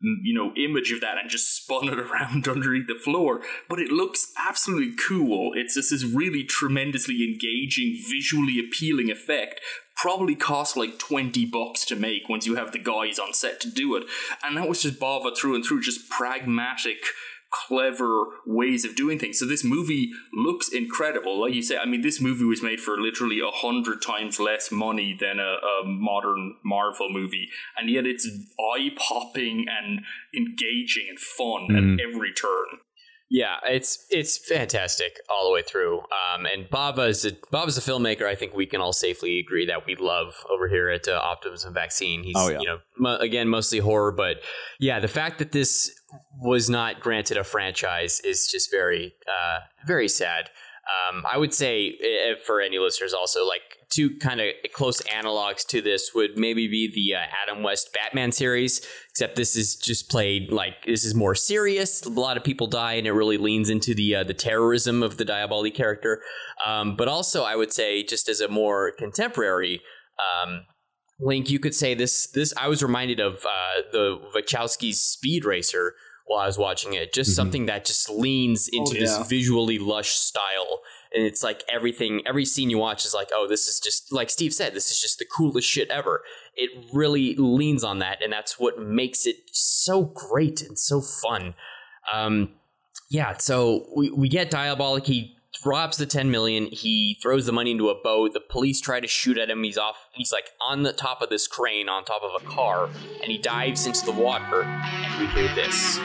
mm, 0.04 0.16
you 0.23 0.35
know 0.35 0.52
image 0.57 0.92
of 0.92 1.00
that 1.00 1.19
and 1.19 1.31
just 1.31 1.57
spun 1.57 1.88
it 1.88 1.99
around 1.99 2.49
underneath 2.49 2.87
the 2.87 2.95
floor 2.95 3.40
but 3.69 3.78
it 3.78 3.90
looks 3.90 4.33
absolutely 4.49 4.95
cool 5.09 5.52
it's 5.54 5.75
just 5.75 5.90
this 5.90 6.04
really 6.04 6.45
tremendously 6.45 7.23
engaging 7.25 7.99
visually 8.11 8.59
appealing 8.59 9.11
effect 9.11 9.61
probably 9.96 10.34
cost 10.34 10.76
like 10.76 10.99
20 10.99 11.44
bucks 11.46 11.84
to 11.87 11.96
make 11.96 12.28
once 12.28 12.46
you 12.46 12.56
have 12.56 12.72
the 12.72 12.78
guys 12.78 13.18
on 13.18 13.32
set 13.32 13.61
to 13.61 13.70
do 13.70 13.94
it 13.96 14.04
and 14.44 14.56
that 14.56 14.68
was 14.68 14.82
just 14.82 14.99
bava 14.99 15.37
through 15.37 15.54
and 15.54 15.64
through 15.64 15.80
just 15.80 16.08
pragmatic 16.08 16.99
clever 17.66 18.25
ways 18.46 18.82
of 18.84 18.96
doing 18.96 19.18
things. 19.18 19.38
So 19.38 19.44
this 19.44 19.62
movie 19.62 20.11
looks 20.32 20.70
incredible. 20.70 21.38
Like 21.40 21.52
you 21.52 21.62
say, 21.62 21.76
I 21.76 21.84
mean, 21.84 22.00
this 22.00 22.18
movie 22.18 22.44
was 22.46 22.62
made 22.62 22.80
for 22.80 22.99
literally 22.99 23.40
a 23.40 23.50
hundred 23.50 24.00
times 24.00 24.40
less 24.40 24.72
money 24.72 25.14
than 25.20 25.38
a, 25.38 25.56
a 25.82 25.84
modern 25.84 26.56
Marvel 26.64 27.11
movie, 27.11 27.49
and 27.76 27.90
yet 27.90 28.06
it's 28.06 28.26
eye 28.58 28.90
popping 28.96 29.66
and 29.68 30.00
engaging 30.34 31.06
and 31.11 31.18
fun 31.18 31.68
Mm. 31.68 31.94
at 31.94 32.00
every 32.00 32.32
turn. 32.32 32.80
Yeah, 33.35 33.57
it's 33.65 34.07
it's 34.11 34.37
fantastic 34.37 35.19
all 35.31 35.47
the 35.47 35.53
way 35.55 35.62
through. 35.62 36.01
Um, 36.01 36.45
and 36.45 36.69
Bava 36.69 37.09
is 37.09 37.25
a 37.25 37.33
Bava's 37.51 37.79
a 37.79 37.81
filmmaker. 37.81 38.27
I 38.27 38.35
think 38.35 38.53
we 38.55 38.67
can 38.67 38.83
all 38.83 38.93
safely 38.93 39.39
agree 39.39 39.65
that 39.65 39.87
we 39.87 39.95
love 39.97 40.35
over 40.51 40.69
here 40.69 40.91
at 40.91 41.09
uh, 41.09 41.19
Optimism 41.25 41.73
Vaccine. 41.73 42.25
He's 42.25 42.37
Oh, 42.37 42.51
yeah. 42.51 42.59
you 42.61 42.67
know 42.67 42.79
mo- 42.99 43.17
again 43.17 43.49
mostly 43.49 43.79
horror, 43.79 44.12
but 44.12 44.43
yeah, 44.79 45.01
the 45.01 45.09
fact 45.09 45.39
that 45.39 45.53
this 45.53 45.91
was 46.39 46.69
not 46.69 47.01
granted 47.01 47.39
a 47.39 47.45
franchise 47.45 48.21
is 48.21 48.47
just 48.47 48.71
very 48.71 49.15
uh, 49.27 49.61
very 49.87 50.09
sad. 50.09 50.51
Um, 51.09 51.25
I 51.27 51.39
would 51.39 51.55
say 51.55 51.97
uh, 52.05 52.35
for 52.45 52.61
any 52.61 52.79
listeners 52.79 53.15
also 53.15 53.47
like 53.49 53.79
two 53.92 54.16
kind 54.18 54.40
of 54.40 54.49
close 54.72 55.02
analogs 55.02 55.66
to 55.66 55.82
this 55.82 56.12
would 56.14 56.37
maybe 56.37 56.66
be 56.66 56.90
the 56.92 57.14
uh, 57.14 57.26
Adam 57.42 57.62
West 57.62 57.92
Batman 57.92 58.32
series, 58.32 58.80
except 59.11 59.37
this 59.37 59.54
is 59.56 59.76
just 59.76 60.08
played 60.11 60.50
like 60.50 60.84
this 60.87 61.04
is 61.04 61.14
more 61.14 61.34
serious. 61.34 62.02
A 62.02 62.08
lot 62.08 62.37
of 62.37 62.44
people 62.44 62.66
die, 62.66 62.94
and 62.94 63.06
it 63.06 63.12
really 63.12 63.38
leans 63.38 63.68
into 63.68 63.94
the 63.94 64.16
uh, 64.16 64.25
the 64.25 64.34
terrorism 64.34 65.02
of 65.02 65.18
the 65.18 65.25
Diabolik 65.25 65.75
character. 65.75 66.22
Um, 66.64 66.96
but 66.96 67.08
also, 67.08 67.42
I 67.42 67.56
would 67.56 67.72
say 67.72 68.02
just 68.02 68.28
as 68.28 68.40
a 68.40 68.49
more 68.49 68.92
contemporary 68.99 69.80
um, 70.18 70.62
link, 71.20 71.50
you 71.50 71.58
could 71.58 71.75
say 71.75 71.94
this. 71.94 72.30
This 72.30 72.54
I 72.56 72.68
was 72.68 72.82
reminded 72.82 73.20
of 73.20 73.44
uh, 73.44 73.82
the 73.92 74.18
Wachowski's 74.34 75.00
Speed 75.00 75.44
Racer 75.44 75.94
while 76.26 76.40
I 76.40 76.46
was 76.46 76.58
watching 76.58 76.94
it. 76.94 77.12
Just 77.12 77.34
something 77.37 77.66
that 77.66 77.84
just 77.84 78.08
leans 78.08 78.68
into 78.72 78.96
Oh, 78.96 79.00
this 79.00 79.28
visually 79.28 79.78
lush 79.78 80.11
style. 80.11 80.80
And 81.14 81.25
it's 81.25 81.42
like 81.42 81.62
everything, 81.69 82.23
every 82.26 82.45
scene 82.45 82.71
you 82.71 82.78
watch 82.78 83.04
is 83.04 83.14
like, 83.14 83.28
oh, 83.35 83.47
this 83.49 83.69
is 83.69 83.81
just, 83.81 84.12
like 84.12 84.31
Steve 84.31 84.54
said, 84.54 84.75
this 84.75 84.90
is 84.90 85.00
just 85.00 85.19
the 85.19 85.25
coolest 85.25 85.69
shit 85.69 85.90
ever. 85.90 86.23
It 86.54 86.71
really 86.92 87.35
leans 87.37 87.85
on 87.85 87.99
that. 87.99 88.23
And 88.23 88.33
that's 88.33 88.59
what 88.59 88.78
makes 88.78 89.26
it 89.26 89.37
so 89.52 90.04
great 90.04 90.62
and 90.62 90.78
so 90.78 91.00
fun. 91.00 91.54
Um, 92.12 92.54
yeah, 93.11 93.37
so 93.37 93.87
we, 93.95 94.11
we 94.11 94.28
get 94.28 94.50
Diabolik. 94.50 95.04
He 95.04 95.37
drops 95.62 95.97
the 95.97 96.07
10 96.07 96.31
million. 96.31 96.66
He 96.66 97.19
throws 97.23 97.47
the 97.47 97.52
money 97.52 97.73
into 97.73 97.88
a 97.88 97.95
boat. 97.95 98.33
The 98.33 98.40
police 98.40 98.81
try 98.81 99.00
to 99.00 99.07
shoot 99.07 99.38
at 99.38 99.50
him. 99.50 99.62
He's 99.62 99.78
off. 99.78 100.09
He's 100.12 100.33
like 100.33 100.50
on 100.61 100.83
the 100.83 100.92
top 100.92 101.23
of 101.23 101.28
this 101.28 101.47
crane 101.47 101.88
on 101.88 102.04
top 102.04 102.23
of 102.23 102.42
a 102.42 102.45
car, 102.47 102.88
and 103.23 103.31
he 103.31 103.38
dives 103.38 103.87
into 103.87 104.04
the 104.04 104.12
water. 104.12 104.62
And 104.62 105.21
we 105.21 105.26
hear 105.28 105.54
this. 105.54 105.99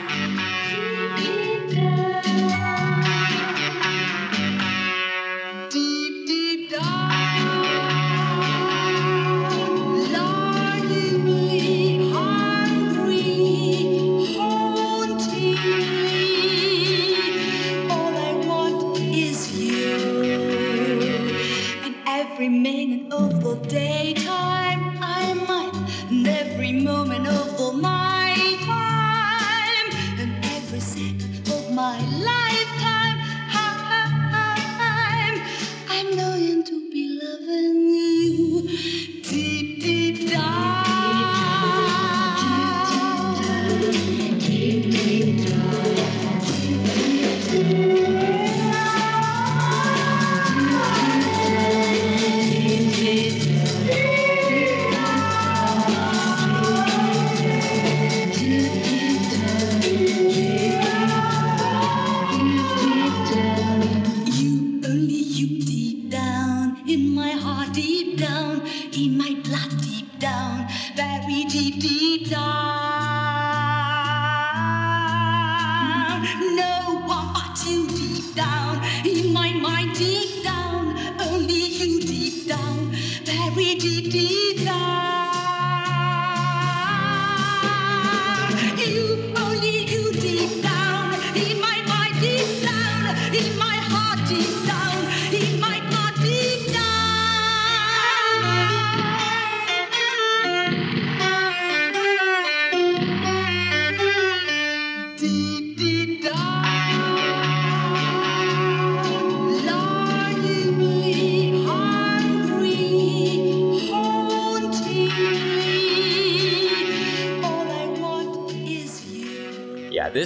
Every 22.48 22.60
minute 22.60 23.12
of 23.12 23.68
the 23.70 24.27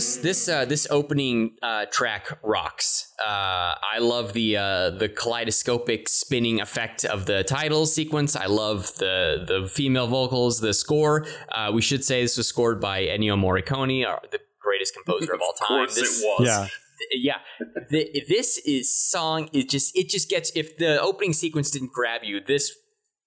this 0.01 0.17
this 0.17 0.49
uh, 0.49 0.65
this 0.65 0.87
opening 0.89 1.55
uh, 1.61 1.85
track 1.91 2.39
rocks. 2.43 3.13
Uh, 3.19 3.75
I 3.95 3.99
love 3.99 4.33
the 4.33 4.57
uh, 4.57 4.89
the 4.89 5.07
kaleidoscopic 5.09 6.09
spinning 6.09 6.59
effect 6.59 7.05
of 7.05 7.25
the 7.27 7.43
title 7.43 7.85
sequence. 7.85 8.35
I 8.35 8.47
love 8.47 8.95
the 8.97 9.45
the 9.47 9.67
female 9.67 10.07
vocals, 10.07 10.59
the 10.59 10.73
score. 10.73 11.25
Uh, 11.51 11.71
we 11.73 11.81
should 11.83 12.03
say 12.03 12.23
this 12.23 12.35
was 12.37 12.47
scored 12.47 12.81
by 12.81 13.03
Ennio 13.05 13.37
Morricone, 13.37 14.03
the 14.31 14.39
greatest 14.59 14.93
composer 14.95 15.33
of 15.33 15.41
all 15.41 15.51
Of 15.53 15.59
time. 15.59 15.67
course 15.67 15.95
This- 15.95 16.21
it 16.21 16.25
was. 16.25 16.47
Yeah. 16.47 16.67
yeah 17.13 17.37
the, 17.89 18.23
this 18.29 18.57
is 18.59 18.93
song 19.11 19.49
it 19.53 19.69
just 19.69 19.95
it 19.97 20.07
just 20.09 20.29
gets 20.29 20.51
if 20.55 20.77
the 20.77 21.01
opening 21.01 21.33
sequence 21.33 21.71
didn't 21.71 21.91
grab 21.91 22.21
you 22.23 22.39
this 22.39 22.71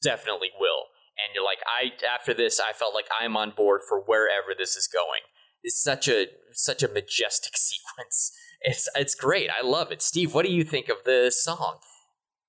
definitely 0.00 0.50
will 0.60 0.84
and 1.18 1.34
you're 1.34 1.44
like 1.44 1.58
i 1.66 1.90
after 2.14 2.32
this 2.32 2.60
i 2.60 2.72
felt 2.72 2.94
like 2.94 3.06
i'm 3.20 3.36
on 3.36 3.50
board 3.50 3.80
for 3.88 3.98
wherever 4.06 4.54
this 4.56 4.76
is 4.76 4.86
going 4.86 5.22
it's 5.64 5.82
such 5.82 6.06
a 6.06 6.26
such 6.52 6.82
a 6.82 6.88
majestic 6.88 7.56
sequence 7.56 8.30
it's 8.60 8.88
it's 8.94 9.16
great 9.16 9.50
i 9.50 9.66
love 9.66 9.90
it 9.90 10.00
steve 10.00 10.32
what 10.34 10.46
do 10.46 10.52
you 10.52 10.62
think 10.62 10.88
of 10.88 10.98
the 11.04 11.32
song 11.34 11.78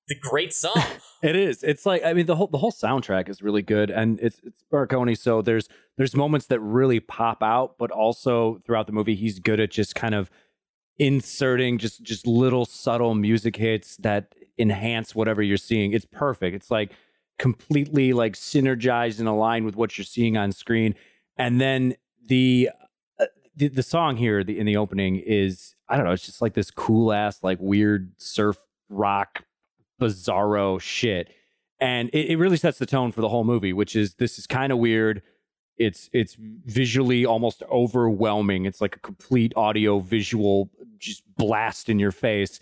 the 0.08 0.16
great 0.16 0.54
song 0.54 0.84
It 1.24 1.36
is. 1.36 1.64
It's 1.64 1.88
like 1.88 2.06
I 2.06 2.14
mean 2.14 2.28
the 2.28 2.36
whole 2.36 2.46
the 2.46 2.60
whole 2.60 2.72
soundtrack 2.72 3.30
is 3.30 3.42
really 3.42 3.64
good, 3.64 3.90
and 3.90 4.20
it's 4.20 4.40
it's 4.44 4.64
Morricone. 4.72 5.18
So 5.18 5.42
there's 5.42 5.68
there's 5.98 6.16
moments 6.16 6.46
that 6.48 6.60
really 6.60 7.00
pop 7.00 7.42
out, 7.42 7.80
but 7.80 7.90
also 7.90 8.62
throughout 8.64 8.86
the 8.86 8.94
movie 8.94 9.16
he's 9.16 9.40
good 9.40 9.60
at 9.60 9.72
just 9.72 9.96
kind 9.96 10.14
of 10.14 10.30
inserting 11.00 11.80
just 11.80 12.04
just 12.04 12.28
little 12.28 12.66
subtle 12.66 13.16
music 13.16 13.56
hits 13.56 13.98
that 13.98 14.36
enhance 14.60 15.16
whatever 15.16 15.42
you're 15.42 15.58
seeing. 15.58 15.94
It's 15.94 16.06
perfect. 16.06 16.56
It's 16.56 16.70
like 16.70 16.92
completely 17.40 18.14
like 18.14 18.34
synergized 18.34 19.18
and 19.18 19.28
aligned 19.28 19.66
with 19.66 19.76
what 19.76 19.98
you're 19.98 20.06
seeing 20.06 20.38
on 20.38 20.52
screen, 20.52 20.94
and 21.38 21.60
then 21.60 21.96
the 22.28 22.70
the, 23.56 23.68
the 23.68 23.84
song 23.84 24.18
here 24.18 24.44
the, 24.44 24.60
in 24.60 24.66
the 24.66 24.78
opening 24.78 25.18
is 25.18 25.76
I 25.88 25.98
don't 25.98 26.06
know. 26.06 26.12
It's 26.12 26.26
just 26.26 26.42
like 26.42 26.54
this 26.54 26.72
cool 26.72 27.14
ass 27.14 27.44
like 27.44 27.60
weird 27.62 28.12
surf 28.18 28.58
rock 28.90 29.46
bizarro 30.02 30.80
shit, 30.80 31.32
and 31.80 32.10
it, 32.10 32.32
it 32.32 32.38
really 32.38 32.58
sets 32.58 32.80
the 32.80 32.86
tone 32.86 33.12
for 33.12 33.22
the 33.22 33.30
whole 33.30 33.44
movie. 33.44 33.74
Which 33.74 33.96
is 33.96 34.16
this 34.16 34.38
is 34.38 34.48
kind 34.48 34.72
of 34.72 34.80
weird. 34.80 35.22
It's 35.78 36.10
it's 36.14 36.36
visually 36.40 37.26
almost 37.26 37.64
overwhelming. 37.72 38.66
It's 38.66 38.82
like 38.82 38.96
a 38.96 39.00
complete 39.00 39.54
audio 39.56 40.00
visual 40.00 40.70
just 40.98 41.24
blast 41.36 41.90
in 41.90 42.00
your 42.00 42.12
face. 42.12 42.60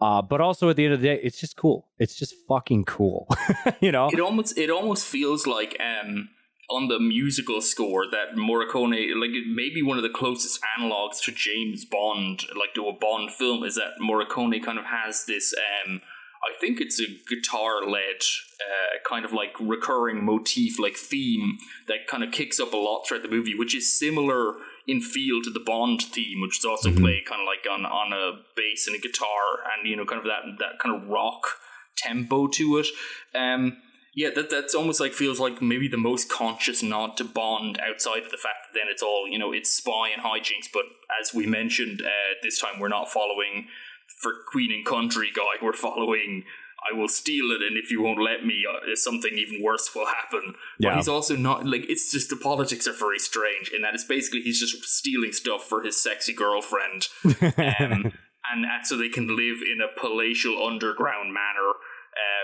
Uh, 0.00 0.20
but 0.20 0.40
also 0.40 0.68
at 0.68 0.74
the 0.74 0.84
end 0.84 0.94
of 0.94 1.00
the 1.00 1.06
day, 1.06 1.20
it's 1.22 1.38
just 1.38 1.56
cool. 1.56 1.88
It's 1.98 2.16
just 2.16 2.34
fucking 2.48 2.86
cool. 2.86 3.28
you 3.80 3.92
know, 3.92 4.08
it 4.08 4.18
almost 4.18 4.58
it 4.58 4.70
almost 4.70 5.06
feels 5.06 5.46
like 5.46 5.76
um 5.80 6.28
on 6.76 6.88
the 6.88 6.98
musical 6.98 7.60
score 7.60 8.04
that 8.10 8.34
Morricone 8.36 9.14
like 9.20 9.30
maybe 9.46 9.82
one 9.82 9.96
of 9.98 10.02
the 10.02 10.08
closest 10.20 10.58
analogs 10.78 11.20
to 11.24 11.30
James 11.32 11.84
Bond 11.84 12.44
like 12.58 12.74
to 12.74 12.86
a 12.88 12.92
Bond 12.92 13.30
film 13.30 13.62
is 13.64 13.74
that 13.76 13.94
Morricone 14.00 14.62
kind 14.64 14.78
of 14.78 14.86
has 14.86 15.24
this 15.26 15.54
um 15.86 16.00
I 16.44 16.58
think 16.60 16.80
it's 16.80 17.00
a 17.00 17.06
guitar 17.28 17.86
led 17.86 18.20
uh, 18.66 18.98
kind 19.08 19.24
of 19.24 19.32
like 19.32 19.54
recurring 19.60 20.24
motif 20.24 20.78
like 20.80 20.96
theme 20.96 21.58
that 21.86 22.08
kind 22.08 22.24
of 22.24 22.32
kicks 22.32 22.58
up 22.58 22.72
a 22.72 22.76
lot 22.76 23.04
throughout 23.06 23.22
the 23.22 23.28
movie 23.36 23.54
which 23.56 23.74
is 23.76 23.96
similar 23.96 24.54
in 24.88 25.00
feel 25.00 25.40
to 25.44 25.50
the 25.50 25.60
Bond 25.72 26.02
theme 26.02 26.40
which 26.40 26.58
is 26.58 26.64
also 26.64 26.90
Mhm. 26.90 27.00
played 27.00 27.24
kind 27.26 27.40
of 27.42 27.46
like 27.46 27.64
on 27.70 27.86
on 27.86 28.12
a 28.12 28.24
bass 28.56 28.86
and 28.88 28.96
a 28.96 28.98
guitar 28.98 29.44
and 29.76 29.88
you 29.88 29.94
know 29.96 30.04
kind 30.04 30.18
of 30.18 30.24
that 30.26 30.42
that 30.58 30.78
kind 30.80 30.94
of 30.96 31.08
rock 31.08 31.42
tempo 31.96 32.48
to 32.48 32.78
it 32.78 32.86
um 33.34 33.76
yeah, 34.14 34.30
that 34.34 34.50
that's 34.50 34.74
almost 34.74 35.00
like 35.00 35.12
feels 35.12 35.40
like 35.40 35.62
maybe 35.62 35.88
the 35.88 35.96
most 35.96 36.28
conscious 36.28 36.82
nod 36.82 37.16
to 37.16 37.24
Bond 37.24 37.78
outside 37.80 38.24
of 38.24 38.30
the 38.30 38.36
fact 38.36 38.56
that 38.66 38.78
then 38.78 38.88
it's 38.90 39.02
all 39.02 39.26
you 39.28 39.38
know 39.38 39.52
it's 39.52 39.70
spy 39.70 40.10
and 40.12 40.22
hijinks. 40.22 40.68
But 40.72 40.84
as 41.20 41.32
we 41.32 41.46
mentioned, 41.46 42.02
uh, 42.04 42.34
this 42.42 42.60
time 42.60 42.78
we're 42.78 42.88
not 42.88 43.10
following 43.10 43.68
for 44.20 44.32
Queen 44.50 44.72
and 44.72 44.84
Country 44.84 45.30
guy. 45.34 45.62
We're 45.62 45.72
following. 45.72 46.44
I 46.92 46.98
will 46.98 47.06
steal 47.06 47.52
it, 47.52 47.62
and 47.62 47.76
if 47.76 47.92
you 47.92 48.02
won't 48.02 48.20
let 48.20 48.44
me, 48.44 48.64
uh, 48.68 48.96
something 48.96 49.30
even 49.34 49.62
worse 49.62 49.94
will 49.94 50.06
happen. 50.06 50.54
But 50.80 50.88
Yeah. 50.88 50.96
he's 50.96 51.06
also 51.06 51.36
not 51.36 51.64
like 51.64 51.88
it's 51.88 52.10
just 52.10 52.28
the 52.28 52.36
politics 52.36 52.88
are 52.88 52.92
very 52.92 53.20
strange 53.20 53.70
in 53.70 53.82
that 53.82 53.94
it's 53.94 54.02
basically 54.04 54.40
he's 54.42 54.58
just 54.58 54.82
stealing 54.84 55.30
stuff 55.32 55.62
for 55.62 55.82
his 55.82 56.02
sexy 56.02 56.32
girlfriend 56.32 57.06
um, 57.24 58.12
and, 58.50 58.66
and 58.66 58.84
so 58.84 58.96
they 58.96 59.08
can 59.08 59.28
live 59.28 59.58
in 59.62 59.78
a 59.80 60.00
palatial 60.00 60.66
underground 60.66 61.32
manor. 61.32 61.72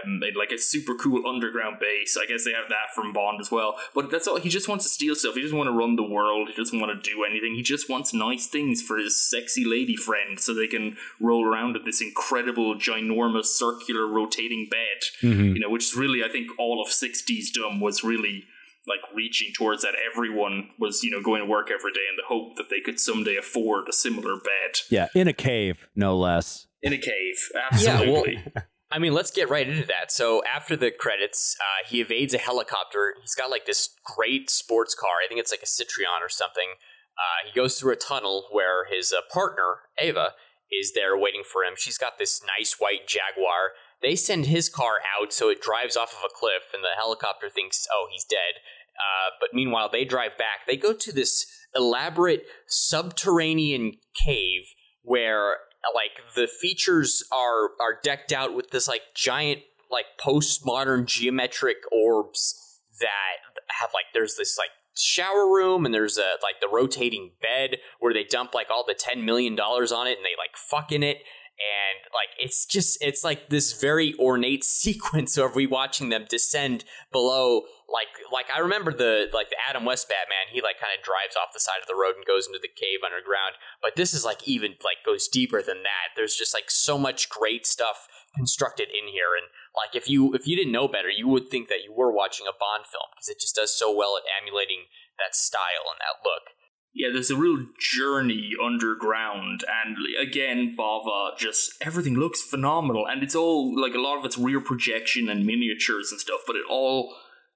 Um, 0.05 0.21
like 0.35 0.51
a 0.51 0.57
super 0.59 0.95
cool 0.95 1.27
underground 1.27 1.77
base. 1.79 2.17
I 2.17 2.25
guess 2.25 2.45
they 2.45 2.53
have 2.53 2.71
that 2.71 2.95
from 2.95 3.13
Bond 3.13 3.39
as 3.41 3.51
well. 3.51 3.77
But 3.95 4.11
that's 4.11 4.27
all. 4.27 4.39
He 4.39 4.49
just 4.49 4.67
wants 4.67 4.85
to 4.87 4.89
steal 4.89 5.15
stuff. 5.15 5.35
He 5.35 5.43
doesn't 5.43 5.57
want 5.57 5.69
to 5.69 5.73
run 5.73 5.97
the 5.97 6.03
world. 6.09 6.49
He 6.49 6.55
doesn't 6.55 6.81
want 6.81 6.91
to 7.05 7.11
do 7.11 7.23
anything. 7.23 7.55
He 7.55 7.63
just 7.63 7.91
wants 7.91 8.15
nice 8.15 8.47
things 8.47 8.81
for 8.81 8.97
his 8.97 9.21
sexy 9.21 9.65
lady 9.67 9.95
friend, 9.95 10.41
so 10.41 10.55
they 10.55 10.69
can 10.69 10.97
roll 11.21 11.45
around 11.45 11.77
in 11.77 11.85
this 11.85 12.01
incredible, 12.01 12.77
ginormous, 12.77 13.47
circular, 13.47 14.07
rotating 14.07 14.69
bed. 14.71 15.03
Mhm. 15.23 15.55
You 15.55 15.61
know, 15.61 15.69
which 15.69 15.85
is 15.85 15.95
really, 15.95 16.25
I 16.25 16.29
think, 16.29 16.49
all 16.59 16.81
of 16.83 16.89
'60s 16.89 17.51
dumb 17.53 17.79
was 17.81 18.03
really 18.03 18.45
like 18.87 19.01
reaching 19.15 19.53
towards 19.53 19.83
that. 19.83 19.95
Everyone 20.11 20.71
was, 20.79 21.05
you 21.05 21.11
know, 21.11 21.21
going 21.21 21.41
to 21.43 21.47
work 21.47 21.71
every 21.71 21.93
day 21.93 22.07
in 22.09 22.17
the 22.17 22.23
hope 22.27 22.57
that 22.57 22.71
they 22.71 22.81
could 22.81 22.99
someday 22.99 23.37
afford 23.37 23.87
a 23.87 23.93
similar 23.93 24.37
bed 24.37 24.81
yeah, 24.89 25.09
in 25.15 25.29
a 25.29 25.35
cave, 25.35 25.89
no 25.95 26.17
less. 26.17 26.69
in 26.81 26.95
a 26.95 26.99
cave. 26.99 27.37
Yeah, 27.53 27.61
well, 28.01 28.25
Absolutely. 28.25 28.45
I 28.91 28.99
mean, 28.99 29.13
let's 29.13 29.31
get 29.31 29.51
right 29.51 29.69
into 29.69 29.87
that. 29.87 30.11
So 30.11 30.43
after 30.45 30.75
the 30.75 30.91
credits, 30.91 31.57
uh, 31.61 31.87
he 31.87 32.01
evades 32.01 32.33
a 32.33 32.39
helicopter. 32.39 33.15
He's 33.21 33.35
got 33.35 33.51
like 33.51 33.67
this 33.67 33.91
great 34.05 34.49
sports 34.49 34.95
car. 34.95 35.17
I 35.25 35.29
think 35.29 35.41
it's 35.41 35.51
like 35.53 35.63
a 35.63 35.67
Citroen 35.67 36.23
or 36.23 36.31
something. 36.31 36.75
Uh, 37.19 37.47
he 37.47 37.53
goes 37.53 37.79
through 37.79 37.93
a 37.93 37.97
tunnel 37.97 38.47
where 38.51 38.87
his 38.87 39.13
uh, 39.13 39.21
partner 39.33 39.81
Ava 39.99 40.35
is 40.71 40.93
there 40.93 41.19
waiting 41.19 41.43
for 41.45 41.65
him. 41.65 41.75
She's 41.77 41.99
got 41.99 42.19
this 42.19 42.41
nice 42.59 42.77
white 42.79 43.07
Jaguar. 43.07 43.73
They 44.01 44.15
send 44.15 44.47
his 44.47 44.69
car 44.69 44.99
out, 45.19 45.33
so 45.33 45.49
it 45.49 45.61
drives 45.61 45.97
off 45.97 46.13
of 46.13 46.25
a 46.25 46.33
cliff, 46.33 46.71
and 46.73 46.85
the 46.85 46.97
helicopter 46.97 47.51
thinks, 47.51 47.87
"Oh, 47.93 48.07
he's 48.11 48.25
dead." 48.25 48.61
Uh, 48.97 49.31
but 49.41 49.51
meanwhile, 49.53 49.89
they 49.91 50.05
drive 50.05 50.39
back. 50.39 50.67
They 50.67 50.77
go 50.77 50.93
to 50.93 51.13
this 51.13 51.47
elaborate 51.75 52.45
subterranean 52.67 53.95
cave 54.15 54.75
where 55.03 55.57
like 55.95 56.35
the 56.35 56.47
features 56.47 57.25
are 57.33 57.71
are 57.81 57.99
decked 58.03 58.33
out 58.33 58.55
with 58.55 58.71
this 58.71 58.89
like 58.89 59.03
giant 59.15 59.61
like 59.91 60.07
postmodern 60.21 61.07
geometric 61.07 61.79
orbs 61.93 62.81
that 63.01 63.61
have 63.81 63.91
like 63.95 64.07
there's 64.13 64.37
this 64.37 64.59
like 64.59 64.71
shower 64.97 65.47
room 65.47 65.85
and 65.85 65.95
there's 65.95 66.19
a 66.19 66.35
like 66.43 66.61
the 66.61 66.69
rotating 66.71 67.31
bed 67.41 67.79
where 68.01 68.13
they 68.13 68.25
dump 68.25 68.53
like 68.53 68.67
all 68.71 68.85
the 68.87 68.95
10 68.95 69.25
million 69.25 69.55
dollars 69.55 69.93
on 69.93 70.07
it 70.07 70.17
and 70.17 70.25
they 70.25 70.37
like 70.37 70.57
fuck 70.57 70.91
in 70.91 71.03
it 71.03 71.19
and 71.59 72.07
like 72.15 72.31
it's 72.39 72.65
just 72.65 72.99
it's 73.01 73.25
like 73.25 73.49
this 73.49 73.79
very 73.79 74.15
ornate 74.19 74.65
sequence 74.83 75.37
of 75.37 75.55
we 75.55 75.67
watching 75.67 76.09
them 76.09 76.27
descend 76.29 76.85
below 77.13 77.63
like 77.91 78.09
like 78.33 78.47
I 78.55 78.61
remember 78.61 78.93
the 78.93 79.29
like 79.33 79.51
the 79.51 79.57
Adam 79.69 79.85
West 79.85 80.09
Batman 80.09 80.53
he 80.53 80.63
like 80.63 80.79
kind 80.79 80.93
of 80.97 81.03
drives 81.03 81.37
off 81.37 81.53
the 81.53 81.61
side 81.61 81.81
of 81.83 81.89
the 81.89 81.99
road 81.99 82.15
and 82.17 82.25
goes 82.25 82.47
into 82.47 82.61
the 82.61 82.69
cave 82.69 83.01
underground. 83.05 83.57
But 83.83 83.97
this 83.97 84.15
is 84.15 84.25
like 84.25 84.47
even 84.47 84.77
like 84.85 85.03
goes 85.05 85.27
deeper 85.27 85.63
than 85.63 85.83
that. 85.83 86.15
There's 86.15 86.37
just 86.37 86.55
like 86.55 86.71
so 86.71 86.99
much 86.99 87.29
great 87.29 87.67
stuff 87.67 88.07
constructed 88.37 88.89
in 88.89 89.09
here. 89.09 89.35
And 89.35 89.49
like 89.75 89.97
if 89.97 90.09
you 90.09 90.35
if 90.35 90.47
you 90.47 90.57
didn't 90.57 90.73
know 90.73 90.89
better 90.89 91.11
you 91.11 91.27
would 91.29 91.49
think 91.49 91.69
that 91.69 91.83
you 91.85 91.93
were 91.93 92.13
watching 92.13 92.47
a 92.47 92.55
Bond 92.55 92.87
film 92.87 93.11
because 93.15 93.29
it 93.29 93.41
just 93.41 93.57
does 93.57 93.77
so 93.77 93.95
well 93.95 94.17
at 94.17 94.29
emulating 94.31 94.91
that 95.19 95.35
style 95.35 95.91
and 95.91 95.99
that 95.99 96.23
look 96.23 96.58
Yeah, 96.99 97.11
there's 97.13 97.31
a 97.31 97.37
real 97.37 97.65
journey 97.79 98.55
underground, 98.61 99.63
and 99.85 99.97
again, 100.21 100.75
Bava 100.77 101.39
just 101.39 101.71
everything 101.81 102.15
looks 102.15 102.43
phenomenal, 102.43 103.07
and 103.07 103.23
it's 103.23 103.37
all 103.37 103.81
like 103.81 103.95
a 103.95 104.01
lot 104.01 104.19
of 104.19 104.25
it's 104.25 104.37
rear 104.37 104.61
projection 104.61 105.29
and 105.29 105.47
miniatures 105.47 106.11
and 106.11 106.21
stuff, 106.21 106.41
but 106.45 106.57
it 106.57 106.65
all 106.69 107.15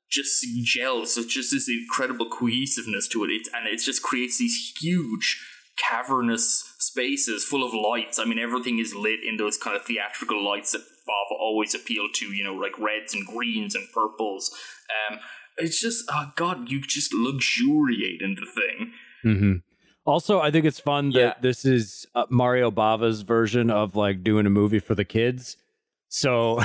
just 0.09 0.47
gels. 0.63 1.17
It's 1.17 1.35
just 1.35 1.51
this 1.51 1.69
incredible 1.69 2.31
cohesiveness 2.31 3.09
to 3.09 3.25
it, 3.25 3.31
it 3.31 3.49
and 3.53 3.67
it 3.67 3.79
just 3.79 4.05
creates 4.05 4.39
these 4.39 4.75
huge 4.81 5.45
cavernous 5.91 6.63
spaces 6.79 7.45
full 7.45 7.67
of 7.67 7.75
lights. 7.75 8.21
I 8.21 8.25
mean, 8.25 8.39
everything 8.39 8.79
is 8.79 8.95
lit 8.95 9.25
in 9.27 9.39
those 9.39 9.59
kind 9.59 9.75
of 9.75 9.85
theatrical 9.85 10.45
lights 10.45 10.71
that 10.71 10.83
Bava 10.83 11.37
always 11.41 11.75
appealed 11.75 12.15
to. 12.15 12.27
You 12.27 12.45
know, 12.45 12.55
like 12.55 12.79
reds 12.79 13.13
and 13.13 13.27
greens 13.27 13.75
and 13.75 13.89
purples. 13.93 14.57
Um, 15.11 15.19
it's 15.59 15.81
just, 15.81 16.05
oh 16.09 16.33
god, 16.37 16.71
you 16.71 16.81
just 16.81 17.13
luxuriate 17.13 18.23
in 18.23 18.37
the 18.37 18.47
thing. 18.47 18.93
Hmm 19.23 19.55
Also, 20.05 20.41
I 20.41 20.51
think 20.51 20.65
it's 20.67 20.81
fun 20.81 21.11
that 21.13 21.19
Yeah. 21.21 21.35
this 21.41 21.65
is 21.65 22.07
uh, 22.15 22.27
Mario 22.29 22.71
Bava's 22.71 23.23
version 23.23 23.71
of 23.71 23.95
like 23.97 24.23
doing 24.25 24.47
a 24.47 24.51
movie 24.51 24.81
for 24.81 24.95
the 24.95 25.05
kids. 25.05 25.57
So 26.09 26.61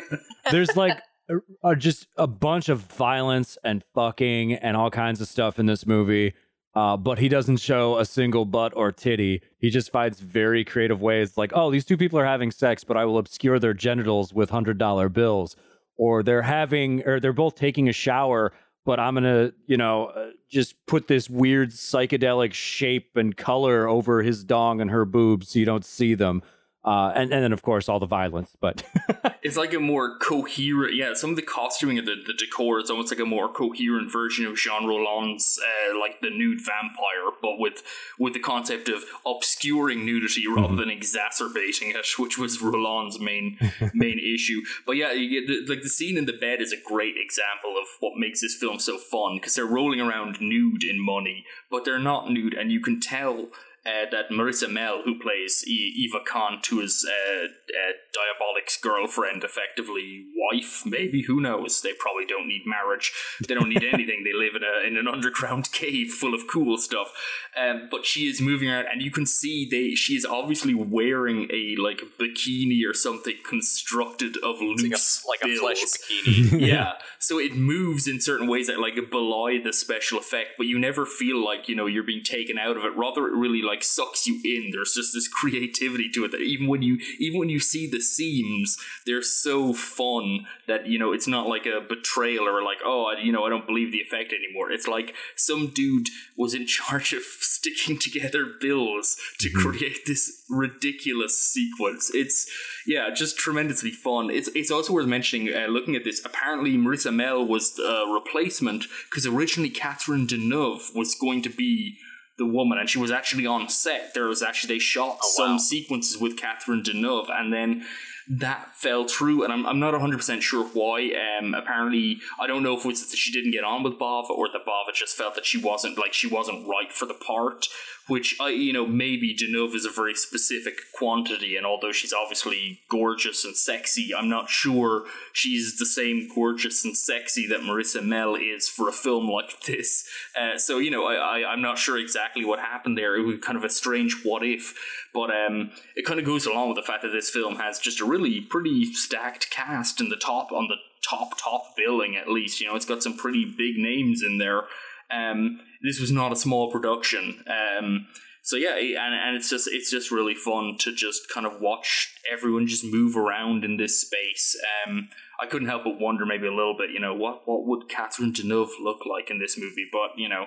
there's 0.50 0.76
like 0.76 0.98
a, 1.28 1.36
a- 1.62 1.76
just 1.76 2.06
a 2.16 2.26
bunch 2.26 2.68
of 2.68 2.80
violence 2.80 3.56
and 3.64 3.82
fucking 3.94 4.54
and 4.54 4.76
all 4.76 4.90
kinds 4.90 5.20
of 5.20 5.28
stuff 5.28 5.58
in 5.58 5.66
this 5.66 5.86
movie. 5.86 6.34
Uh, 6.74 6.96
but 6.96 7.18
he 7.18 7.28
doesn't 7.28 7.56
show 7.56 7.98
a 7.98 8.04
single 8.04 8.44
butt 8.44 8.72
or 8.76 8.92
titty. 8.92 9.42
He 9.58 9.70
just 9.70 9.90
finds 9.90 10.20
very 10.20 10.64
creative 10.64 11.00
ways, 11.00 11.36
like, 11.36 11.50
oh, 11.52 11.68
these 11.68 11.84
two 11.84 11.96
people 11.96 12.16
are 12.20 12.24
having 12.24 12.52
sex, 12.52 12.84
but 12.84 12.96
I 12.96 13.04
will 13.06 13.18
obscure 13.18 13.58
their 13.58 13.74
genitals 13.74 14.32
with 14.32 14.50
hundred 14.50 14.78
dollar 14.78 15.08
bills, 15.08 15.56
or 15.96 16.22
they're 16.22 16.42
having, 16.42 17.02
or 17.04 17.18
they're 17.18 17.32
both 17.32 17.56
taking 17.56 17.88
a 17.88 17.92
shower, 17.92 18.52
but 18.84 18.98
I'm 18.98 19.14
gonna, 19.14 19.52
you 19.66 19.76
know, 19.76 20.06
uh, 20.06 20.30
just 20.48 20.74
put 20.86 21.08
this 21.08 21.28
weird 21.28 21.70
psychedelic 21.70 22.52
shape 22.52 23.16
and 23.16 23.36
color 23.36 23.88
over 23.88 24.22
his 24.22 24.44
dong 24.44 24.80
and 24.80 24.90
her 24.90 25.04
boobs 25.04 25.50
so 25.50 25.58
you 25.58 25.64
don't 25.64 25.84
see 25.84 26.14
them. 26.14 26.42
Uh, 26.84 27.12
and 27.14 27.32
and 27.32 27.42
then 27.44 27.52
of 27.52 27.62
course 27.62 27.88
all 27.88 27.98
the 27.98 28.06
violence, 28.06 28.56
but 28.60 28.82
It's 29.42 29.56
like 29.56 29.72
a 29.72 29.80
more 29.80 30.18
coherent, 30.18 30.94
yeah. 30.94 31.14
Some 31.14 31.30
of 31.30 31.36
the 31.36 31.42
costuming 31.42 31.98
and 31.98 32.06
the, 32.06 32.16
the 32.26 32.34
decor 32.34 32.78
is 32.78 32.90
almost 32.90 33.10
like 33.10 33.20
a 33.20 33.24
more 33.24 33.50
coherent 33.50 34.12
version 34.12 34.44
of 34.44 34.56
Jean 34.56 34.86
Rollin's, 34.86 35.58
uh, 35.62 35.98
like 35.98 36.20
the 36.20 36.28
nude 36.28 36.60
vampire, 36.60 37.32
but 37.40 37.58
with 37.58 37.82
with 38.18 38.34
the 38.34 38.38
concept 38.38 38.88
of 38.88 39.04
obscuring 39.24 40.04
nudity 40.04 40.44
rather 40.46 40.76
than 40.76 40.90
exacerbating 40.90 41.90
it, 41.90 42.06
which 42.18 42.36
was 42.36 42.60
Rollin's 42.60 43.18
main 43.18 43.56
main 43.94 44.18
issue. 44.34 44.60
But 44.86 44.96
yeah, 44.96 45.12
you 45.12 45.40
get 45.40 45.48
the, 45.48 45.72
like 45.72 45.82
the 45.82 45.88
scene 45.88 46.18
in 46.18 46.26
the 46.26 46.34
bed 46.34 46.60
is 46.60 46.72
a 46.72 46.88
great 46.88 47.16
example 47.16 47.78
of 47.80 47.86
what 48.00 48.18
makes 48.18 48.42
this 48.42 48.54
film 48.54 48.78
so 48.78 48.98
fun 48.98 49.36
because 49.36 49.54
they're 49.54 49.64
rolling 49.64 50.00
around 50.00 50.40
nude 50.40 50.84
in 50.84 51.00
money, 51.00 51.46
but 51.70 51.86
they're 51.86 51.98
not 51.98 52.30
nude, 52.30 52.52
and 52.52 52.70
you 52.70 52.80
can 52.80 53.00
tell 53.00 53.48
uh, 53.86 54.04
that 54.10 54.28
Marisa 54.30 54.70
Mell, 54.70 55.02
who 55.04 55.18
plays 55.18 55.64
Eva 55.66 56.18
Kant, 56.30 56.62
to 56.64 56.80
his 56.80 57.08
uh, 57.08 57.44
uh, 57.44 57.92
Diabolik's 58.12 58.76
girlfriend, 58.76 59.42
effectively 59.42 60.26
wife, 60.36 60.82
maybe 60.84 61.22
who 61.22 61.40
knows? 61.40 61.80
They 61.80 61.92
probably 61.94 62.26
don't 62.26 62.46
need 62.46 62.62
marriage. 62.66 63.12
They 63.46 63.54
don't 63.54 63.70
need 63.70 63.84
anything. 63.92 64.24
They 64.24 64.36
live 64.36 64.54
in 64.54 64.62
a 64.62 64.86
in 64.86 64.96
an 64.98 65.08
underground 65.08 65.72
cave 65.72 66.10
full 66.10 66.34
of 66.34 66.42
cool 66.50 66.76
stuff. 66.76 67.12
Um, 67.56 67.88
but 67.90 68.04
she 68.04 68.28
is 68.28 68.40
moving 68.40 68.68
around, 68.68 68.86
and 68.92 69.00
you 69.00 69.10
can 69.10 69.24
see 69.24 69.66
they 69.70 69.94
she 69.94 70.14
is 70.14 70.26
obviously 70.26 70.74
wearing 70.74 71.48
a 71.50 71.76
like 71.80 72.02
bikini 72.18 72.80
or 72.86 72.92
something 72.92 73.36
constructed 73.48 74.36
of 74.42 74.56
It's 74.60 74.82
like 74.82 74.90
loose 74.90 75.24
a, 75.24 75.28
like 75.28 75.40
a 75.44 75.58
flesh 75.58 75.82
bikini 75.84 76.60
yeah. 76.68 76.92
so 77.18 77.38
it 77.38 77.54
moves 77.54 78.06
in 78.06 78.20
certain 78.20 78.46
ways 78.46 78.66
that 78.66 78.78
like 78.78 78.94
belie 79.10 79.58
the 79.62 79.72
special 79.72 80.18
effect, 80.18 80.50
but 80.58 80.66
you 80.66 80.78
never 80.78 81.06
feel 81.06 81.42
like 81.42 81.68
you 81.68 81.74
know 81.74 81.86
you're 81.86 82.04
being 82.04 82.24
taken 82.24 82.58
out 82.58 82.76
of 82.76 82.84
it. 82.84 82.94
Rather, 82.96 83.26
it 83.26 83.32
really 83.32 83.62
like 83.70 83.79
sucks 83.84 84.26
you 84.26 84.40
in. 84.44 84.70
There's 84.72 84.94
just 84.94 85.12
this 85.14 85.28
creativity 85.28 86.08
to 86.10 86.24
it 86.24 86.32
that 86.32 86.40
even 86.40 86.66
when 86.66 86.82
you 86.82 86.98
even 87.18 87.38
when 87.38 87.48
you 87.48 87.60
see 87.60 87.86
the 87.86 88.00
seams, 88.00 88.78
they're 89.06 89.22
so 89.22 89.72
fun 89.72 90.46
that 90.66 90.86
you 90.86 90.98
know 90.98 91.12
it's 91.12 91.28
not 91.28 91.48
like 91.48 91.66
a 91.66 91.80
betrayal 91.80 92.48
or 92.48 92.62
like 92.62 92.78
oh 92.84 93.06
I, 93.06 93.20
you 93.20 93.32
know 93.32 93.44
I 93.44 93.50
don't 93.50 93.66
believe 93.66 93.92
the 93.92 93.98
effect 93.98 94.32
anymore. 94.32 94.70
It's 94.70 94.88
like 94.88 95.14
some 95.36 95.68
dude 95.68 96.08
was 96.36 96.54
in 96.54 96.66
charge 96.66 97.12
of 97.12 97.22
sticking 97.40 97.98
together 97.98 98.46
bills 98.60 99.16
to 99.38 99.50
create 99.50 100.06
this 100.06 100.44
ridiculous 100.48 101.38
sequence. 101.38 102.10
It's 102.14 102.50
yeah, 102.86 103.10
just 103.10 103.38
tremendously 103.38 103.90
fun. 103.90 104.30
It's 104.30 104.48
it's 104.54 104.70
also 104.70 104.92
worth 104.92 105.06
mentioning. 105.06 105.54
Uh, 105.54 105.66
looking 105.66 105.96
at 105.96 106.04
this, 106.04 106.24
apparently 106.24 106.76
Marisa 106.76 107.14
Mell 107.14 107.46
was 107.46 107.74
the 107.74 108.04
replacement 108.12 108.86
because 109.10 109.26
originally 109.26 109.70
Catherine 109.70 110.26
Deneuve 110.26 110.94
was 110.94 111.14
going 111.14 111.42
to 111.42 111.50
be 111.50 111.98
the 112.40 112.46
woman, 112.46 112.78
and 112.78 112.88
she 112.88 112.98
was 112.98 113.12
actually 113.12 113.46
on 113.46 113.68
set. 113.68 114.14
There 114.14 114.24
was 114.24 114.42
actually 114.42 114.74
they 114.74 114.78
shot 114.80 115.18
oh, 115.22 115.32
some 115.36 115.58
sequences 115.58 116.18
with 116.18 116.36
Catherine 116.36 116.82
Deneuve, 116.82 117.30
and 117.30 117.52
then 117.52 117.84
that 118.30 118.76
fell 118.76 119.08
through, 119.08 119.42
and 119.42 119.52
I'm, 119.52 119.66
I'm 119.66 119.80
not 119.80 119.92
100% 119.92 120.40
sure 120.40 120.64
why. 120.66 121.10
Um, 121.40 121.52
apparently, 121.52 122.20
I 122.38 122.46
don't 122.46 122.62
know 122.62 122.76
if 122.76 122.84
it 122.84 122.88
was 122.88 123.10
that 123.10 123.16
she 123.16 123.32
didn't 123.32 123.50
get 123.50 123.64
on 123.64 123.82
with 123.82 123.94
Bava 123.94 124.30
or 124.30 124.48
that 124.48 124.64
Bava 124.64 124.94
just 124.94 125.16
felt 125.16 125.34
that 125.34 125.44
she 125.44 125.58
wasn't 125.58 125.98
like 125.98 126.12
she 126.12 126.28
wasn't 126.28 126.66
right 126.68 126.92
for 126.92 127.06
the 127.06 127.14
part. 127.14 127.66
Which 128.06 128.34
I, 128.40 128.48
you 128.48 128.72
know, 128.72 128.86
maybe 128.86 129.36
Deneuve 129.36 129.74
is 129.74 129.84
a 129.84 129.90
very 129.90 130.14
specific 130.14 130.74
quantity, 130.98 131.54
and 131.54 131.64
although 131.64 131.92
she's 131.92 132.12
obviously 132.12 132.80
gorgeous 132.88 133.44
and 133.44 133.56
sexy, 133.56 134.12
I'm 134.12 134.28
not 134.28 134.50
sure 134.50 135.04
she's 135.32 135.76
the 135.78 135.86
same 135.86 136.28
gorgeous 136.34 136.84
and 136.84 136.96
sexy 136.96 137.46
that 137.46 137.60
Marisa 137.60 138.02
Mell 138.04 138.34
is 138.34 138.68
for 138.68 138.88
a 138.88 138.92
film 138.92 139.28
like 139.28 139.60
this. 139.66 140.04
Uh, 140.36 140.58
so 140.58 140.78
you 140.78 140.90
know, 140.90 141.06
I, 141.06 141.14
I 141.14 141.52
I'm 141.52 141.62
not 141.62 141.78
sure 141.78 141.98
exactly 141.98 142.44
what 142.44 142.58
happened 142.58 142.98
there. 142.98 143.16
It 143.16 143.22
was 143.22 143.38
kind 143.40 143.56
of 143.56 143.64
a 143.64 143.70
strange 143.70 144.22
what 144.24 144.44
if, 144.44 144.74
but 145.14 145.30
um, 145.30 145.70
it 145.94 146.04
kind 146.04 146.18
of 146.18 146.26
goes 146.26 146.46
along 146.46 146.68
with 146.68 146.76
the 146.76 146.82
fact 146.82 147.02
that 147.02 147.12
this 147.12 147.30
film 147.30 147.56
has 147.56 147.78
just 147.78 148.00
a 148.00 148.04
really 148.04 148.19
pretty 148.48 148.92
stacked 148.92 149.50
cast 149.50 150.00
in 150.00 150.08
the 150.08 150.16
top 150.16 150.52
on 150.52 150.68
the 150.68 150.76
top 151.08 151.38
top 151.38 151.62
billing 151.76 152.16
at 152.16 152.28
least. 152.28 152.60
You 152.60 152.68
know, 152.68 152.76
it's 152.76 152.86
got 152.86 153.02
some 153.02 153.16
pretty 153.16 153.44
big 153.44 153.76
names 153.76 154.22
in 154.22 154.38
there. 154.38 154.64
Um, 155.10 155.60
this 155.82 156.00
was 156.00 156.12
not 156.12 156.32
a 156.32 156.36
small 156.36 156.70
production. 156.70 157.42
Um, 157.48 158.06
so 158.42 158.56
yeah, 158.56 158.76
and, 158.76 159.14
and 159.14 159.36
it's 159.36 159.50
just 159.50 159.68
it's 159.70 159.90
just 159.90 160.10
really 160.10 160.34
fun 160.34 160.76
to 160.80 160.94
just 160.94 161.22
kind 161.32 161.46
of 161.46 161.60
watch 161.60 162.14
everyone 162.30 162.66
just 162.66 162.84
move 162.84 163.16
around 163.16 163.64
in 163.64 163.76
this 163.76 164.00
space. 164.00 164.56
Um, 164.86 165.08
I 165.40 165.46
couldn't 165.46 165.68
help 165.68 165.84
but 165.84 166.00
wonder 166.00 166.24
maybe 166.24 166.46
a 166.46 166.54
little 166.54 166.76
bit, 166.76 166.90
you 166.90 167.00
know, 167.00 167.14
what 167.14 167.42
what 167.46 167.66
would 167.66 167.88
Catherine 167.88 168.32
Deneuve 168.32 168.80
look 168.80 169.04
like 169.04 169.30
in 169.30 169.38
this 169.38 169.58
movie? 169.58 169.88
But 169.92 170.10
you 170.16 170.28
know, 170.28 170.46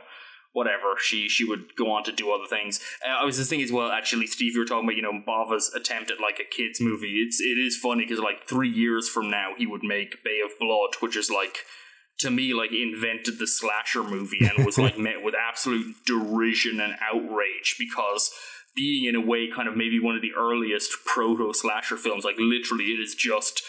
whatever. 0.54 0.96
She 1.02 1.28
she 1.28 1.44
would 1.44 1.76
go 1.76 1.92
on 1.92 2.04
to 2.06 2.12
do 2.12 2.32
other 2.32 2.48
things. 2.48 2.80
Uh, 3.06 3.12
I 3.12 3.26
was 3.26 3.38
just 3.38 3.50
thinking 3.50 3.66
as 3.66 3.72
well. 3.72 3.92
Actually, 3.92 4.28
Steve, 4.28 4.54
you 4.54 4.62
were 4.62 4.66
talking 4.66 4.86
about 4.88 4.96
you 4.96 5.02
know 5.02 5.22
Bava's 5.26 5.72
attempt 5.76 6.10
at 6.10 6.22
like 6.22 6.40
a 6.40 6.50
kids 6.50 6.80
movie. 6.80 7.24
It's 7.26 7.42
it 7.42 7.58
is 7.58 7.76
funny 7.76 8.06
because 8.06 8.20
like 8.20 8.48
three 8.48 8.70
years 8.70 9.10
from 9.10 9.30
now 9.30 9.52
he 9.58 9.68
would 9.68 9.84
make 9.84 10.24
Bay 10.24 10.40
of 10.44 10.52
Blood, 10.60 10.96
which 11.02 11.18
is 11.18 11.30
like 11.30 11.58
to 12.20 12.30
me 12.30 12.54
like 12.54 12.72
invented 12.72 13.40
the 13.40 13.48
slasher 13.48 14.04
movie 14.04 14.40
and 14.42 14.66
was 14.66 14.78
like 14.78 14.98
met 14.98 15.24
with 15.24 15.36
absolute 15.36 15.96
derision 16.06 16.80
and 16.80 16.96
outrage 17.02 17.76
because 17.78 18.32
being 18.76 19.06
in 19.06 19.16
a 19.16 19.22
way 19.22 19.50
kind 19.54 19.68
of 19.68 19.76
maybe 19.76 20.00
one 20.00 20.16
of 20.16 20.22
the 20.22 20.34
earliest 20.38 20.92
proto 21.06 21.54
slasher 21.54 21.98
films 21.98 22.24
like 22.24 22.38
literally 22.38 22.86
it 22.86 23.00
is 23.00 23.14
just 23.16 23.62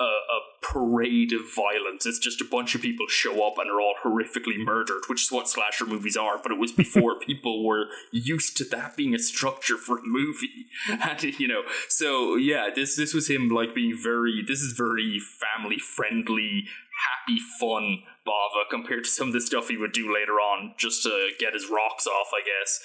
a, 0.00 0.04
a 0.04 0.40
parade 0.62 1.32
of 1.32 1.40
violence 1.54 2.06
it's 2.06 2.18
just 2.18 2.40
a 2.40 2.44
bunch 2.44 2.74
of 2.74 2.82
people 2.82 3.06
show 3.08 3.46
up 3.46 3.54
and 3.58 3.70
are 3.70 3.80
all 3.80 3.94
horrifically 4.02 4.58
murdered 4.58 5.02
which 5.08 5.22
is 5.22 5.32
what 5.32 5.48
slasher 5.48 5.86
movies 5.86 6.16
are 6.16 6.38
but 6.42 6.52
it 6.52 6.58
was 6.58 6.72
before 6.72 7.18
people 7.26 7.64
were 7.64 7.86
used 8.12 8.56
to 8.56 8.64
that 8.64 8.96
being 8.96 9.14
a 9.14 9.18
structure 9.18 9.76
for 9.76 9.98
a 9.98 10.02
movie 10.04 10.66
and 10.88 11.22
you 11.38 11.48
know 11.48 11.62
so 11.88 12.36
yeah 12.36 12.68
this 12.74 12.96
this 12.96 13.14
was 13.14 13.28
him 13.28 13.48
like 13.48 13.74
being 13.74 13.96
very 13.96 14.42
this 14.46 14.60
is 14.60 14.72
very 14.72 15.18
family 15.18 15.78
friendly 15.78 16.64
happy 16.98 17.40
fun 17.60 18.02
Bava 18.26 18.68
compared 18.70 19.04
to 19.04 19.10
some 19.10 19.28
of 19.28 19.32
the 19.32 19.40
stuff 19.40 19.68
he 19.68 19.76
would 19.76 19.92
do 19.92 20.12
later 20.12 20.34
on 20.34 20.74
just 20.76 21.02
to 21.04 21.30
get 21.38 21.54
his 21.54 21.70
rocks 21.70 22.06
off, 22.06 22.28
I 22.34 22.42
guess. 22.44 22.80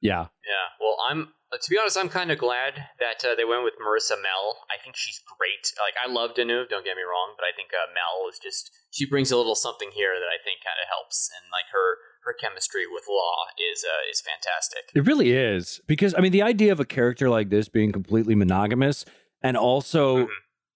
Yeah. 0.00 0.26
Yeah. 0.46 0.66
Well, 0.80 0.96
I'm 1.08 1.28
uh, 1.50 1.56
to 1.56 1.70
be 1.70 1.78
honest, 1.78 1.96
I'm 1.96 2.10
kind 2.10 2.30
of 2.30 2.36
glad 2.38 2.74
that 3.00 3.24
uh, 3.24 3.34
they 3.34 3.44
went 3.44 3.64
with 3.64 3.74
Marisa 3.80 4.20
Mell. 4.20 4.60
I 4.68 4.76
think 4.82 4.96
she's 4.96 5.18
great. 5.38 5.72
Like 5.80 5.96
I 5.96 6.06
love 6.10 6.34
Deneuve, 6.36 6.68
don't 6.68 6.84
get 6.84 6.96
me 6.96 7.02
wrong, 7.02 7.32
but 7.36 7.44
I 7.44 7.56
think 7.56 7.70
uh, 7.72 7.88
Mell 7.94 8.28
is 8.30 8.38
just 8.38 8.70
she 8.90 9.06
brings 9.06 9.30
a 9.32 9.36
little 9.36 9.54
something 9.54 9.90
here 9.94 10.14
that 10.14 10.28
I 10.28 10.36
think 10.44 10.60
kind 10.62 10.76
of 10.82 10.88
helps, 10.88 11.30
and 11.34 11.48
like 11.50 11.72
her 11.72 11.96
her 12.24 12.34
chemistry 12.38 12.84
with 12.86 13.04
Law 13.08 13.46
is 13.72 13.82
uh, 13.84 14.10
is 14.12 14.20
fantastic. 14.20 14.90
It 14.94 15.06
really 15.06 15.32
is 15.32 15.80
because 15.86 16.14
I 16.14 16.20
mean 16.20 16.32
the 16.32 16.42
idea 16.42 16.70
of 16.72 16.80
a 16.80 16.84
character 16.84 17.30
like 17.30 17.48
this 17.48 17.68
being 17.68 17.92
completely 17.92 18.34
monogamous 18.34 19.04
and 19.42 19.56
also 19.56 20.26
Mhm. 20.26 20.28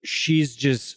she's 0.04 0.56
just 0.56 0.96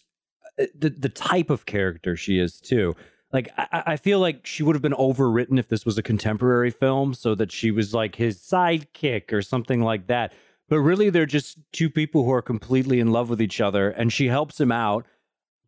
uh, 0.60 0.66
the 0.74 0.90
the 0.90 1.10
type 1.10 1.50
of 1.50 1.66
character 1.66 2.16
she 2.16 2.40
is 2.40 2.62
too. 2.62 2.96
Like 3.36 3.50
I, 3.58 3.84
I 3.86 3.98
feel 3.98 4.20
like 4.20 4.46
she 4.48 4.64
would 4.64 4.76
have 4.76 4.82
been 4.82 4.94
overwritten 4.94 5.60
if 5.60 5.68
this 5.68 5.86
was 5.86 5.98
a 5.98 6.02
contemporary 6.04 6.72
film, 6.72 7.14
so 7.14 7.36
that 7.36 7.52
she 7.52 7.70
was 7.70 7.94
like 7.94 8.16
his 8.16 8.38
sidekick 8.40 9.32
or 9.34 9.42
something 9.42 9.82
like 9.82 10.08
that. 10.08 10.32
But 10.70 10.80
really, 10.80 11.10
they're 11.10 11.26
just 11.26 11.58
two 11.74 11.90
people 11.90 12.24
who 12.24 12.32
are 12.32 12.42
completely 12.42 13.00
in 13.00 13.12
love 13.12 13.30
with 13.30 13.42
each 13.42 13.60
other, 13.62 13.90
and 13.90 14.12
she 14.14 14.28
helps 14.30 14.60
him 14.60 14.72
out. 14.72 15.06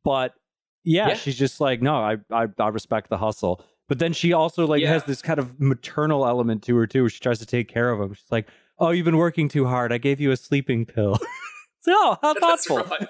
But 0.04 0.34
yeah, 0.84 1.10
Yeah. 1.10 1.14
she's 1.16 1.38
just 1.38 1.60
like, 1.60 1.82
no, 1.82 1.96
I, 1.98 2.18
I 2.32 2.48
I 2.58 2.70
respect 2.70 3.10
the 3.10 3.18
hustle. 3.18 3.62
But 3.90 4.00
then 4.00 4.14
she 4.14 4.32
also 4.34 4.66
like 4.66 4.82
Yeah. 4.82 4.94
has 4.94 5.04
this 5.04 5.22
kind 5.22 5.40
of 5.40 5.60
maternal 5.60 6.26
element 6.26 6.64
to 6.64 6.76
her 6.78 6.88
too. 6.88 7.04
Where 7.04 7.10
she 7.10 7.20
tries 7.20 7.40
to 7.40 7.46
take 7.46 7.68
care 7.68 7.90
of 7.92 8.00
him. 8.00 8.14
She's 8.14 8.32
like, 8.32 8.48
"Oh, 8.80 8.92
you've 8.92 9.06
been 9.06 9.18
working 9.18 9.50
too 9.50 9.66
hard. 9.68 9.92
I 9.92 9.98
gave 9.98 10.20
you 10.22 10.32
a 10.32 10.38
sleeping 10.38 10.86
pill." 10.86 11.18
so, 11.82 11.92
oh, 11.94 12.18
how 12.22 12.34
thoughtful. 12.40 12.78
right. 12.78 13.08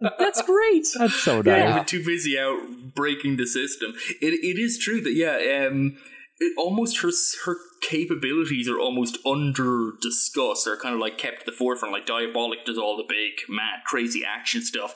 That's 0.00 0.42
great. 0.42 0.86
That's 0.98 1.14
so 1.14 1.42
nice. 1.42 1.64
you've 1.64 1.76
been 1.76 1.84
too 1.84 2.04
busy 2.04 2.38
out 2.38 2.94
breaking 2.94 3.36
the 3.36 3.46
system. 3.46 3.94
It 4.20 4.34
it 4.34 4.58
is 4.60 4.78
true 4.78 5.00
that 5.02 5.14
yeah, 5.14 5.66
um, 5.66 5.96
it 6.38 6.52
almost 6.58 6.98
her 6.98 7.10
her 7.44 7.56
capabilities 7.80 8.68
are 8.68 8.78
almost 8.78 9.18
under 9.26 9.92
discussed. 10.00 10.64
They're 10.64 10.76
kind 10.76 10.94
of 10.94 11.00
like 11.00 11.18
kept 11.18 11.40
at 11.40 11.46
the 11.46 11.52
forefront. 11.52 11.92
Like 11.92 12.06
Diabolik 12.06 12.64
does 12.64 12.78
all 12.78 12.96
the 12.96 13.04
big, 13.08 13.32
mad, 13.48 13.80
crazy 13.86 14.22
action 14.24 14.62
stuff, 14.62 14.94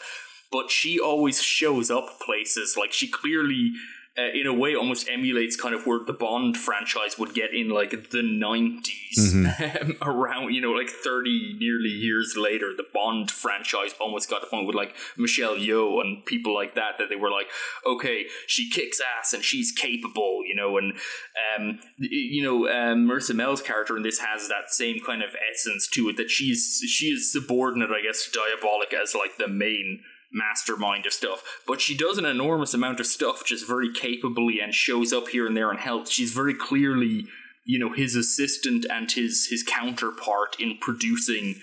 but 0.51 0.71
she 0.71 0.99
always 0.99 1.43
shows 1.43 1.91
up 1.91 2.21
places. 2.21 2.77
Like 2.79 2.93
she 2.93 3.09
clearly. 3.09 3.73
Uh, 4.19 4.23
in 4.35 4.45
a 4.45 4.53
way, 4.53 4.75
almost 4.75 5.09
emulates 5.09 5.55
kind 5.55 5.73
of 5.73 5.87
where 5.87 6.01
the 6.05 6.13
Bond 6.13 6.57
franchise 6.57 7.17
would 7.17 7.33
get 7.33 7.55
in 7.55 7.69
like 7.69 7.91
the 8.11 8.23
90s, 8.23 9.81
um, 9.81 9.97
around, 10.03 10.53
you 10.53 10.61
know, 10.61 10.73
like 10.73 10.91
30 10.91 11.59
nearly 11.61 11.91
years 11.91 12.35
later. 12.37 12.73
The 12.77 12.87
Bond 12.93 13.31
franchise 13.31 13.95
almost 14.01 14.29
got 14.29 14.41
to 14.41 14.47
the 14.47 14.51
point 14.51 14.67
with 14.67 14.75
like 14.75 14.97
Michelle 15.17 15.55
Yeoh 15.55 16.01
and 16.01 16.27
people 16.27 16.53
like 16.53 16.75
that, 16.75 16.99
that 16.99 17.09
they 17.09 17.15
were 17.15 17.31
like, 17.31 17.47
okay, 17.87 18.27
she 18.49 18.69
kicks 18.69 19.01
ass 19.01 19.33
and 19.33 19.45
she's 19.45 19.71
capable, 19.71 20.41
you 20.45 20.57
know, 20.57 20.77
and, 20.77 20.95
um, 21.57 21.79
you 21.97 22.43
know, 22.43 22.69
um, 22.69 23.09
Marisa 23.09 23.35
Mell's 23.35 23.63
character 23.63 23.97
in 23.97 24.03
this 24.03 24.19
has 24.19 24.49
that 24.49 24.71
same 24.71 24.99
kind 25.07 25.23
of 25.23 25.37
essence 25.53 25.89
to 25.93 26.09
it 26.09 26.17
that 26.17 26.31
she's, 26.31 26.83
she 26.89 27.07
is 27.07 27.33
subordinate, 27.33 27.91
I 27.91 28.03
guess, 28.03 28.29
to 28.29 28.37
Diabolik 28.37 28.93
as 28.93 29.15
like 29.15 29.37
the 29.39 29.47
main 29.47 30.03
mastermind 30.33 31.07
of 31.07 31.13
stuff. 31.13 31.43
But 31.67 31.81
she 31.81 31.97
does 31.97 32.19
an 32.19 32.25
enormous 32.25 32.75
amount 32.75 33.01
of 33.01 33.07
stuff 33.07 33.45
just 33.45 33.67
very 33.67 33.93
capably 33.93 34.61
and 34.61 34.75
shows 34.75 35.13
up 35.13 35.29
here 35.29 35.47
and 35.47 35.57
there 35.57 35.71
and 35.71 35.81
helps. 35.81 36.11
She's 36.11 36.33
very 36.33 36.55
clearly, 36.55 37.27
you 37.65 37.79
know, 37.79 37.93
his 37.93 38.15
assistant 38.15 38.87
and 38.91 39.11
his 39.11 39.49
his 39.51 39.63
counterpart 39.63 40.57
in 40.59 40.79
producing, 40.81 41.57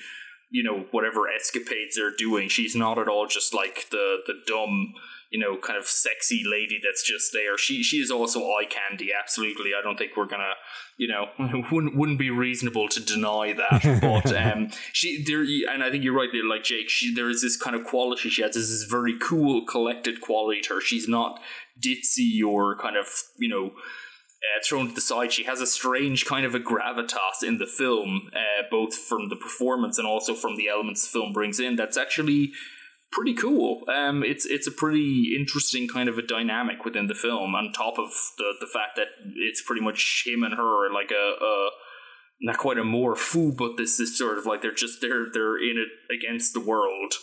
you 0.49 0.63
know, 0.63 0.85
whatever 0.91 1.29
escapades 1.29 1.95
they're 1.95 2.15
doing. 2.15 2.49
She's 2.49 2.75
not 2.75 2.99
at 2.99 3.07
all 3.07 3.27
just 3.27 3.53
like 3.53 3.89
the 3.91 4.17
the 4.25 4.35
dumb 4.45 4.93
you 5.29 5.39
know, 5.39 5.57
kind 5.57 5.77
of 5.77 5.85
sexy 5.85 6.43
lady 6.45 6.79
that's 6.81 7.03
just 7.03 7.33
there. 7.33 7.57
She 7.57 7.83
she 7.83 7.97
is 7.97 8.11
also 8.11 8.41
eye 8.41 8.65
candy, 8.65 9.09
absolutely. 9.17 9.71
I 9.77 9.81
don't 9.81 9.97
think 9.97 10.15
we're 10.15 10.25
gonna, 10.25 10.53
you 10.97 11.07
know, 11.07 11.27
wouldn't 11.71 11.95
wouldn't 11.95 12.19
be 12.19 12.29
reasonable 12.29 12.87
to 12.89 13.03
deny 13.03 13.53
that. 13.53 14.01
But 14.07 14.33
um, 14.35 14.69
she 14.93 15.23
there, 15.23 15.43
and 15.73 15.83
I 15.83 15.91
think 15.91 16.03
you're 16.03 16.15
right 16.15 16.29
there, 16.31 16.45
like 16.45 16.63
Jake. 16.63 16.89
She 16.89 17.13
there 17.13 17.29
is 17.29 17.41
this 17.41 17.57
kind 17.57 17.75
of 17.75 17.85
quality 17.85 18.29
she 18.29 18.41
has. 18.41 18.55
This 18.55 18.69
is 18.69 18.85
very 18.89 19.17
cool, 19.19 19.65
collected 19.65 20.21
quality 20.21 20.61
to 20.61 20.75
her. 20.75 20.81
She's 20.81 21.07
not 21.07 21.39
ditzy 21.79 22.43
or 22.43 22.77
kind 22.77 22.95
of 22.97 23.07
you 23.37 23.49
know. 23.49 23.71
Uh, 24.37 24.63
thrown 24.63 24.87
to 24.87 24.93
the 24.93 25.01
side, 25.01 25.33
she 25.33 25.45
has 25.45 25.61
a 25.61 25.65
strange 25.65 26.27
kind 26.27 26.45
of 26.45 26.53
a 26.53 26.59
gravitas 26.59 27.41
in 27.41 27.57
the 27.57 27.65
film, 27.65 28.29
uh, 28.35 28.61
both 28.69 28.93
from 28.93 29.29
the 29.29 29.35
performance 29.35 29.97
and 29.97 30.07
also 30.07 30.35
from 30.35 30.55
the 30.57 30.67
elements 30.67 31.01
the 31.01 31.09
film 31.09 31.33
brings 31.33 31.59
in. 31.59 31.75
That's 31.75 31.97
actually 31.97 32.53
pretty 33.11 33.33
cool. 33.33 33.83
Um, 33.87 34.23
it's 34.23 34.45
it's 34.45 34.67
a 34.67 34.71
pretty 34.71 35.35
interesting 35.37 35.87
kind 35.87 36.09
of 36.09 36.17
a 36.17 36.21
dynamic 36.21 36.85
within 36.85 37.07
the 37.07 37.15
film. 37.15 37.55
On 37.55 37.71
top 37.71 37.97
of 37.97 38.09
the 38.37 38.53
the 38.59 38.67
fact 38.67 38.95
that 38.95 39.07
it's 39.35 39.61
pretty 39.61 39.81
much 39.81 40.23
him 40.25 40.43
and 40.43 40.53
her 40.55 40.91
like 40.93 41.11
a, 41.11 41.43
a 41.43 41.69
not 42.41 42.57
quite 42.57 42.77
a 42.77 42.83
more 42.83 43.15
foo, 43.15 43.53
but 43.57 43.77
this 43.77 43.99
is 43.99 44.17
sort 44.17 44.37
of 44.37 44.45
like 44.45 44.61
they're 44.61 44.73
just 44.73 45.01
they're 45.01 45.27
they're 45.31 45.57
in 45.57 45.77
it 45.77 46.15
against 46.15 46.53
the 46.53 46.59
world. 46.59 47.13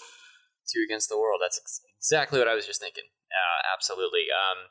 Two 0.73 0.85
against 0.89 1.09
the 1.09 1.19
world. 1.19 1.41
That's 1.43 1.61
ex- 1.63 1.81
exactly 1.99 2.39
what 2.39 2.49
I 2.49 2.55
was 2.55 2.67
just 2.67 2.81
thinking. 2.81 3.05
Uh, 3.31 3.75
absolutely. 3.75 4.27
Um, 4.33 4.69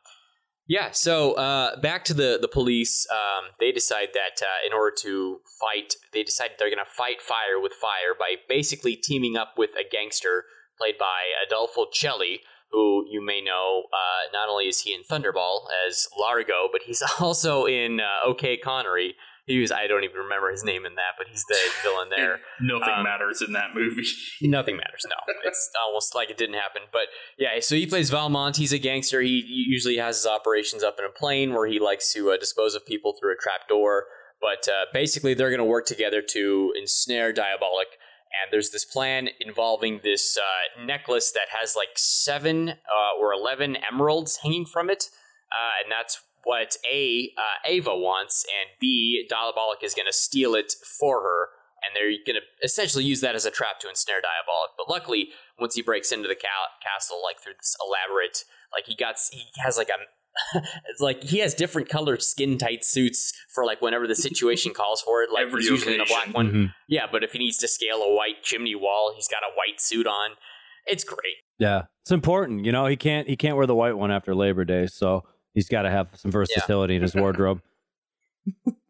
yeah. 0.67 0.91
So 0.91 1.33
uh, 1.33 1.79
back 1.79 2.03
to 2.05 2.13
the 2.13 2.39
the 2.41 2.47
police. 2.47 3.05
Um, 3.11 3.51
they 3.59 3.71
decide 3.71 4.09
that 4.13 4.41
uh, 4.41 4.65
in 4.65 4.73
order 4.73 4.95
to 5.01 5.39
fight, 5.59 5.95
they 6.13 6.23
decide 6.23 6.51
they're 6.57 6.69
going 6.69 6.83
to 6.83 6.91
fight 6.91 7.21
fire 7.21 7.59
with 7.61 7.73
fire 7.73 8.15
by 8.17 8.35
basically 8.49 8.95
teaming 8.95 9.37
up 9.37 9.53
with 9.57 9.71
a 9.71 9.87
gangster 9.87 10.45
played 10.77 10.97
by 10.99 11.21
Adolfo 11.45 11.87
Celi, 11.91 12.41
who 12.71 13.05
you 13.09 13.23
may 13.23 13.41
know. 13.41 13.83
Uh, 13.93 14.31
not 14.31 14.49
only 14.49 14.65
is 14.67 14.81
he 14.81 14.93
in 14.93 15.01
Thunderball 15.03 15.61
as 15.87 16.07
Largo, 16.19 16.69
but 16.71 16.81
he's 16.85 17.03
also 17.19 17.65
in 17.65 17.99
uh, 17.99 18.25
OK 18.27 18.57
Connery. 18.57 19.15
He 19.45 19.59
was 19.59 19.73
I 19.73 19.87
don't 19.87 20.05
even 20.05 20.15
remember 20.17 20.49
his 20.51 20.63
name 20.63 20.85
in 20.85 20.95
that, 20.95 21.15
but 21.17 21.27
he's 21.27 21.43
the 21.49 21.57
villain 21.83 22.07
there. 22.15 22.39
Nothing 22.61 22.93
Um, 22.99 23.03
matters 23.03 23.41
in 23.45 23.51
that 23.53 23.75
movie. 23.75 24.03
Nothing 24.41 24.77
matters. 24.77 25.01
No, 25.05 25.15
it's 25.43 25.69
almost 25.85 26.15
like 26.15 26.29
it 26.29 26.37
didn't 26.37 26.55
happen. 26.55 26.83
But 26.93 27.07
yeah, 27.37 27.59
so 27.59 27.75
he 27.75 27.85
plays 27.85 28.09
Valmont. 28.09 28.55
He's 28.55 28.71
a 28.71 28.79
gangster. 28.79 29.19
He 29.21 29.43
usually 29.67 29.97
has 29.97 30.15
his 30.15 30.25
operations 30.25 30.81
up 30.81 30.95
in 30.97 31.03
a 31.03 31.09
plane 31.09 31.53
where 31.53 31.67
he 31.67 31.77
likes 31.77 32.13
to 32.13 32.31
uh, 32.31 32.37
dispose 32.37 32.73
of 32.73 32.85
people 32.85 33.15
through 33.19 33.33
a 33.33 33.37
trap 33.37 33.67
door. 33.67 34.05
But 34.41 34.67
uh, 34.71 34.85
basically, 34.93 35.33
they're 35.33 35.49
going 35.49 35.59
to 35.59 35.65
work 35.65 35.85
together 35.85 36.21
to 36.29 36.73
ensnare 36.79 37.33
Diabolik. 37.33 37.91
And 38.41 38.51
there's 38.51 38.71
this 38.71 38.85
plan 38.85 39.29
involving 39.39 39.99
this 40.03 40.37
uh, 40.37 40.83
necklace 40.83 41.31
that 41.31 41.49
has 41.57 41.75
like 41.75 41.97
seven 41.97 42.69
uh, 42.69 43.19
or 43.19 43.31
eleven 43.33 43.77
emeralds 43.91 44.37
hanging 44.37 44.65
from 44.65 44.89
it, 44.89 45.09
uh, 45.51 45.83
and 45.83 45.91
that's 45.91 46.21
what 46.43 46.75
A 46.91 47.31
uh, 47.37 47.67
Ava 47.67 47.95
wants, 47.95 48.43
and 48.43 48.69
B 48.79 49.27
Diabolik 49.31 49.83
is 49.83 49.93
going 49.93 50.07
to 50.07 50.13
steal 50.13 50.55
it 50.55 50.73
for 50.99 51.21
her 51.21 51.49
and 51.83 51.95
they're 51.95 52.15
going 52.25 52.39
to 52.39 52.65
essentially 52.65 53.03
use 53.03 53.21
that 53.21 53.35
as 53.35 53.45
a 53.45 53.51
trap 53.51 53.79
to 53.81 53.89
ensnare 53.89 54.19
Diabolik. 54.19 54.73
But 54.77 54.89
luckily, 54.89 55.29
once 55.59 55.75
he 55.75 55.81
breaks 55.81 56.11
into 56.11 56.27
the 56.27 56.35
ca- 56.35 56.79
castle, 56.81 57.21
like 57.23 57.39
through 57.39 57.59
this 57.59 57.75
elaborate, 57.85 58.45
like 58.71 58.85
he 58.87 58.95
got, 58.95 59.15
he 59.31 59.43
has 59.57 59.77
like 59.77 59.89
a, 59.89 59.99
like 60.99 61.23
he 61.23 61.39
has 61.39 61.53
different 61.53 61.89
colored 61.89 62.21
skin 62.21 62.57
tight 62.57 62.83
suits 62.83 63.33
for 63.53 63.65
like 63.65 63.81
whenever 63.81 64.07
the 64.07 64.15
situation 64.15 64.73
calls 64.75 65.01
for 65.01 65.23
it. 65.23 65.31
Like 65.31 65.47
Every 65.47 65.61
he's 65.61 65.69
usually 65.69 65.95
in 65.95 66.01
a 66.01 66.05
black 66.05 66.33
one. 66.33 66.51
Mhm. 66.51 66.73
Yeah, 66.87 67.05
but 67.11 67.23
if 67.23 67.33
he 67.33 67.39
needs 67.39 67.57
to 67.57 67.67
scale 67.67 68.01
a 68.01 68.15
white 68.15 68.43
chimney 68.43 68.75
wall, 68.75 69.13
he's 69.15 69.27
got 69.27 69.43
a 69.43 69.51
white 69.55 69.79
suit 69.79 70.07
on. 70.07 70.31
It's 70.85 71.03
great. 71.03 71.35
Yeah, 71.59 71.83
it's 72.01 72.11
important. 72.11 72.65
You 72.65 72.71
know, 72.71 72.85
he 72.87 72.95
can't 72.95 73.27
he 73.27 73.35
can't 73.35 73.55
wear 73.57 73.67
the 73.67 73.75
white 73.75 73.97
one 73.97 74.11
after 74.11 74.35
Labor 74.35 74.65
Day, 74.65 74.87
so 74.87 75.23
he's 75.53 75.69
got 75.69 75.83
to 75.83 75.89
have 75.89 76.09
some 76.15 76.31
versatility 76.31 76.95
in 76.95 77.01
his 77.01 77.15
wardrobe. 77.15 77.61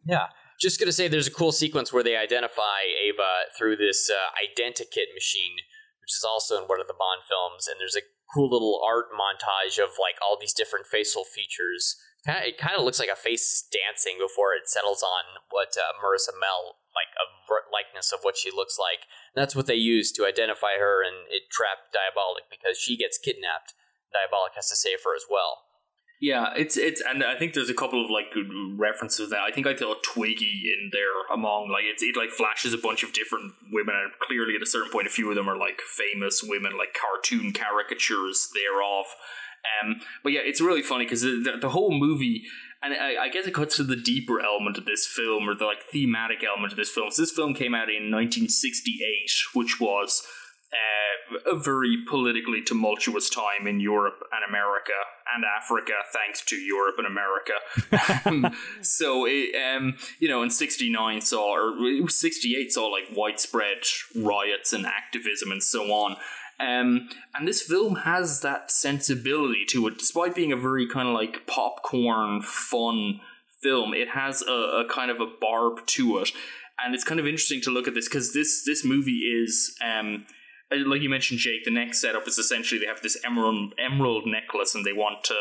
Yeah. 0.06 0.28
Just 0.60 0.80
gonna 0.80 0.92
say, 0.92 1.08
there's 1.08 1.28
a 1.28 1.32
cool 1.32 1.52
sequence 1.52 1.92
where 1.92 2.04
they 2.04 2.16
identify 2.16 2.84
Ava 3.08 3.52
through 3.58 3.78
this 3.78 4.10
uh, 4.10 4.32
identikit 4.40 5.14
machine, 5.14 5.56
which 6.02 6.14
is 6.14 6.24
also 6.28 6.58
in 6.58 6.64
one 6.68 6.80
of 6.80 6.88
the 6.88 6.94
Bond 6.98 7.22
films, 7.28 7.68
and 7.68 7.80
there's 7.80 7.96
a 7.96 8.02
cool 8.34 8.50
little 8.50 8.82
art 8.84 9.14
montage 9.14 9.78
of 9.78 10.02
like 10.02 10.18
all 10.22 10.38
these 10.40 10.54
different 10.54 10.88
facial 10.88 11.24
features. 11.24 11.96
It 12.26 12.58
kind 12.58 12.76
of 12.78 12.84
looks 12.84 13.00
like 13.00 13.12
a 13.12 13.20
face 13.20 13.52
is 13.52 13.68
dancing 13.68 14.16
before 14.16 14.56
it 14.56 14.72
settles 14.72 15.04
on 15.04 15.44
what 15.52 15.76
uh, 15.76 15.92
Marisa 16.00 16.32
Mell 16.40 16.80
like 16.96 17.12
a 17.18 17.28
likeness 17.74 18.14
of 18.14 18.22
what 18.22 18.38
she 18.38 18.50
looks 18.50 18.78
like. 18.80 19.10
That's 19.36 19.56
what 19.56 19.68
they 19.68 19.76
use 19.76 20.12
to 20.14 20.26
identify 20.26 20.78
her, 20.80 21.04
and 21.04 21.28
it 21.30 21.50
trapped 21.52 21.92
Diabolik 21.94 22.48
because 22.50 22.78
she 22.78 22.96
gets 22.96 23.18
kidnapped. 23.18 23.74
Diabolik 24.14 24.56
has 24.56 24.70
to 24.70 24.78
save 24.78 25.04
her 25.04 25.16
as 25.16 25.26
well. 25.30 25.66
Yeah, 26.24 26.54
it's 26.56 26.78
it's, 26.78 27.04
and 27.06 27.22
I 27.22 27.36
think 27.36 27.54
there's 27.54 27.70
a 27.70 27.74
couple 27.74 28.02
of 28.02 28.10
like 28.10 28.32
good 28.32 28.50
references 28.78 29.30
there. 29.30 29.42
I 29.42 29.52
think 29.52 29.68
I 29.68 29.76
thought 29.76 30.04
Twiggy 30.04 30.72
in 30.74 30.90
there 30.94 31.12
among 31.34 31.68
like 31.70 31.84
it's 31.84 32.02
it 32.02 32.16
like 32.16 32.30
flashes 32.30 32.74
a 32.74 32.78
bunch 32.78 33.04
of 33.04 33.12
different 33.12 33.52
women, 33.74 33.94
and 33.94 34.10
clearly 34.22 34.56
at 34.56 34.62
a 34.62 34.66
certain 34.66 34.90
point, 34.90 35.06
a 35.06 35.10
few 35.10 35.30
of 35.30 35.36
them 35.36 35.50
are 35.50 35.58
like 35.58 35.82
famous 35.82 36.42
women, 36.42 36.78
like 36.78 36.96
cartoon 36.96 37.52
caricatures 37.52 38.48
thereof. 38.56 39.08
Um, 39.84 40.00
but 40.24 40.32
yeah, 40.32 40.40
it's 40.46 40.62
really 40.62 40.82
funny 40.82 41.04
because 41.04 41.24
the, 41.24 41.42
the, 41.44 41.58
the 41.60 41.70
whole 41.70 41.92
movie, 41.92 42.44
and 42.82 42.94
I, 42.94 43.24
I 43.24 43.28
guess 43.28 43.46
it 43.46 43.54
cuts 43.54 43.76
to 43.76 43.84
the 43.84 43.98
deeper 43.98 44.40
element 44.40 44.78
of 44.78 44.86
this 44.86 45.06
film 45.06 45.50
or 45.50 45.56
the 45.56 45.66
like 45.66 45.84
thematic 45.92 46.42
element 46.42 46.72
of 46.72 46.78
this 46.78 46.90
film. 46.90 47.12
So 47.12 47.22
this 47.22 47.34
film 47.34 47.54
came 47.54 47.76
out 47.76 47.90
in 47.90 48.10
1968, 48.10 49.30
which 49.56 49.78
was 49.82 50.26
uh, 50.74 51.54
a 51.56 51.60
very 51.60 51.98
politically 52.08 52.62
tumultuous 52.62 53.30
time 53.30 53.68
in 53.68 53.80
Europe 53.80 54.24
and 54.32 54.44
America 54.48 54.94
and 55.36 55.44
Africa, 55.46 55.94
thanks 56.12 56.44
to 56.46 56.56
Europe 56.56 56.96
and 56.98 57.08
America. 57.08 58.26
um, 58.26 58.56
so, 58.82 59.26
it, 59.26 59.56
um, 59.56 59.96
you 60.20 60.28
know, 60.28 60.44
in 60.44 60.50
'69 60.50 61.22
saw, 61.22 61.56
or 61.56 61.72
was 62.02 62.20
'68 62.20 62.72
saw 62.72 62.88
like 62.88 63.06
widespread 63.16 63.78
riots 64.16 64.74
and 64.74 64.86
activism 64.86 65.52
and 65.52 65.64
so 65.64 65.92
on. 65.92 66.18
Um, 66.60 67.10
and 67.34 67.48
this 67.48 67.62
film 67.62 67.96
has 67.98 68.42
that 68.42 68.72
sensibility 68.72 69.66
to 69.70 69.88
it, 69.88 69.98
despite 69.98 70.36
being 70.36 70.52
a 70.52 70.58
very 70.58 70.88
kind 70.88 71.08
of 71.08 71.14
like 71.14 71.48
popcorn 71.48 72.42
fun 72.42 73.20
film. 73.62 73.94
It 73.94 74.10
has 74.10 74.42
a, 74.44 74.52
a 74.52 74.86
kind 74.90 75.10
of 75.10 75.20
a 75.20 75.28
barb 75.42 75.86
to 75.88 76.20
it, 76.20 76.32
and 76.84 76.94
it's 76.94 77.04
kind 77.04 77.20
of 77.20 77.26
interesting 77.26 77.62
to 77.62 77.72
look 77.72 77.88
at 77.88 77.94
this 77.96 78.08
because 78.08 78.34
this 78.34 78.64
this 78.66 78.86
movie 78.86 79.20
is. 79.20 79.76
Um, 79.84 80.26
like 80.76 81.02
you 81.02 81.10
mentioned, 81.10 81.40
Jake, 81.40 81.66
the 81.66 81.72
next 81.72 82.02
setup 82.02 82.28
is 82.28 82.38
essentially 82.38 82.80
they 82.80 82.88
have 82.88 83.02
this 83.02 83.18
emerald 83.26 83.74
emerald 83.78 84.26
necklace, 84.26 84.76
and 84.76 84.86
they 84.86 84.94
want 84.94 85.24
to. 85.26 85.36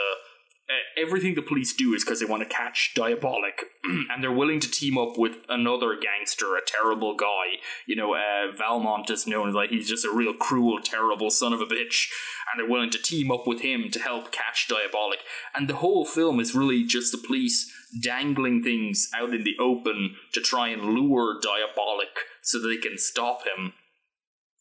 Uh, 0.71 1.03
everything 1.03 1.35
the 1.35 1.43
police 1.43 1.75
do 1.75 1.93
is 1.93 2.05
because 2.05 2.21
they 2.21 2.25
want 2.27 2.43
to 2.43 2.49
catch 2.49 2.93
Diabolik, 2.97 3.65
and 3.85 4.23
they're 4.23 4.33
willing 4.33 4.61
to 4.61 4.71
team 4.71 4.97
up 4.97 5.19
with 5.19 5.37
another 5.49 5.99
gangster, 6.01 6.57
a 6.57 6.61
terrible 6.65 7.17
guy. 7.17 7.59
You 7.87 7.97
know, 7.97 8.15
uh, 8.15 8.53
Valmont 8.57 9.11
is 9.11 9.27
known 9.27 9.49
as 9.49 9.55
like 9.55 9.71
he's 9.71 9.89
just 9.89 10.05
a 10.05 10.13
real 10.13 10.33
cruel, 10.33 10.81
terrible 10.81 11.31
son 11.31 11.53
of 11.53 11.61
a 11.61 11.67
bitch, 11.67 12.09
and 12.51 12.59
they're 12.59 12.71
willing 12.71 12.91
to 12.91 13.03
team 13.03 13.31
up 13.31 13.47
with 13.47 13.61
him 13.61 13.91
to 13.91 13.99
help 13.99 14.33
catch 14.33 14.69
Diabolik. 14.69 15.21
And 15.55 15.69
the 15.69 15.77
whole 15.77 16.07
film 16.07 16.41
is 16.41 16.55
really 16.55 16.85
just 16.85 17.13
the 17.13 17.19
police 17.19 17.71
dangling 18.01 18.63
things 18.63 19.11
out 19.15 19.35
in 19.35 19.45
the 19.45 19.57
open 19.61 20.17
to 20.33 20.41
try 20.41 20.69
and 20.69 20.95
lure 20.95 21.41
Diabolik 21.41 22.23
so 22.43 22.59
they 22.59 22.77
can 22.77 22.99
stop 22.99 23.41
him 23.43 23.75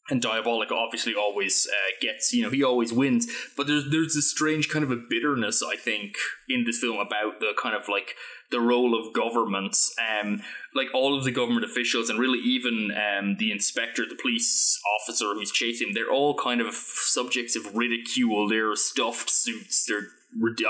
and 0.10 0.22
Diabolik 0.22 0.72
obviously 0.72 1.14
always 1.16 1.68
uh, 1.70 1.96
gets, 2.02 2.34
you 2.34 2.44
know, 2.44 2.50
he 2.50 2.64
always 2.64 2.92
wins. 2.92 3.28
But 3.56 3.68
there's 3.68 3.90
there's 3.90 4.16
this 4.16 4.30
strange 4.30 4.70
kind 4.70 4.84
of 4.84 4.92
a 4.92 4.96
bitterness, 4.96 5.62
I 5.64 5.76
think, 5.76 6.16
in 6.50 6.64
this 6.66 6.80
film 6.80 6.98
about 6.98 7.40
the 7.40 7.54
kind 7.62 7.76
of 7.76 7.88
like 7.88 8.16
the 8.50 8.60
role 8.60 9.00
of 9.00 9.14
governments, 9.14 9.94
um, 10.22 10.42
like 10.76 10.88
all 10.94 11.18
of 11.18 11.24
the 11.24 11.32
government 11.32 11.66
officials, 11.66 12.10
and 12.10 12.20
really 12.20 12.40
even 12.40 12.92
um, 12.92 13.38
the 13.38 13.52
inspector, 13.52 14.04
the 14.06 14.20
police 14.22 14.80
officer 15.00 15.34
who's 15.34 15.52
chasing 15.52 15.90
him. 15.90 15.94
They're 15.94 16.12
all 16.12 16.38
kind 16.38 16.62
of 16.62 16.74
subjects 16.74 17.56
of 17.56 17.76
ridicule. 17.76 18.50
They're 18.50 18.76
stuffed 18.76 19.30
suits. 19.30 19.86
They're, 19.86 20.08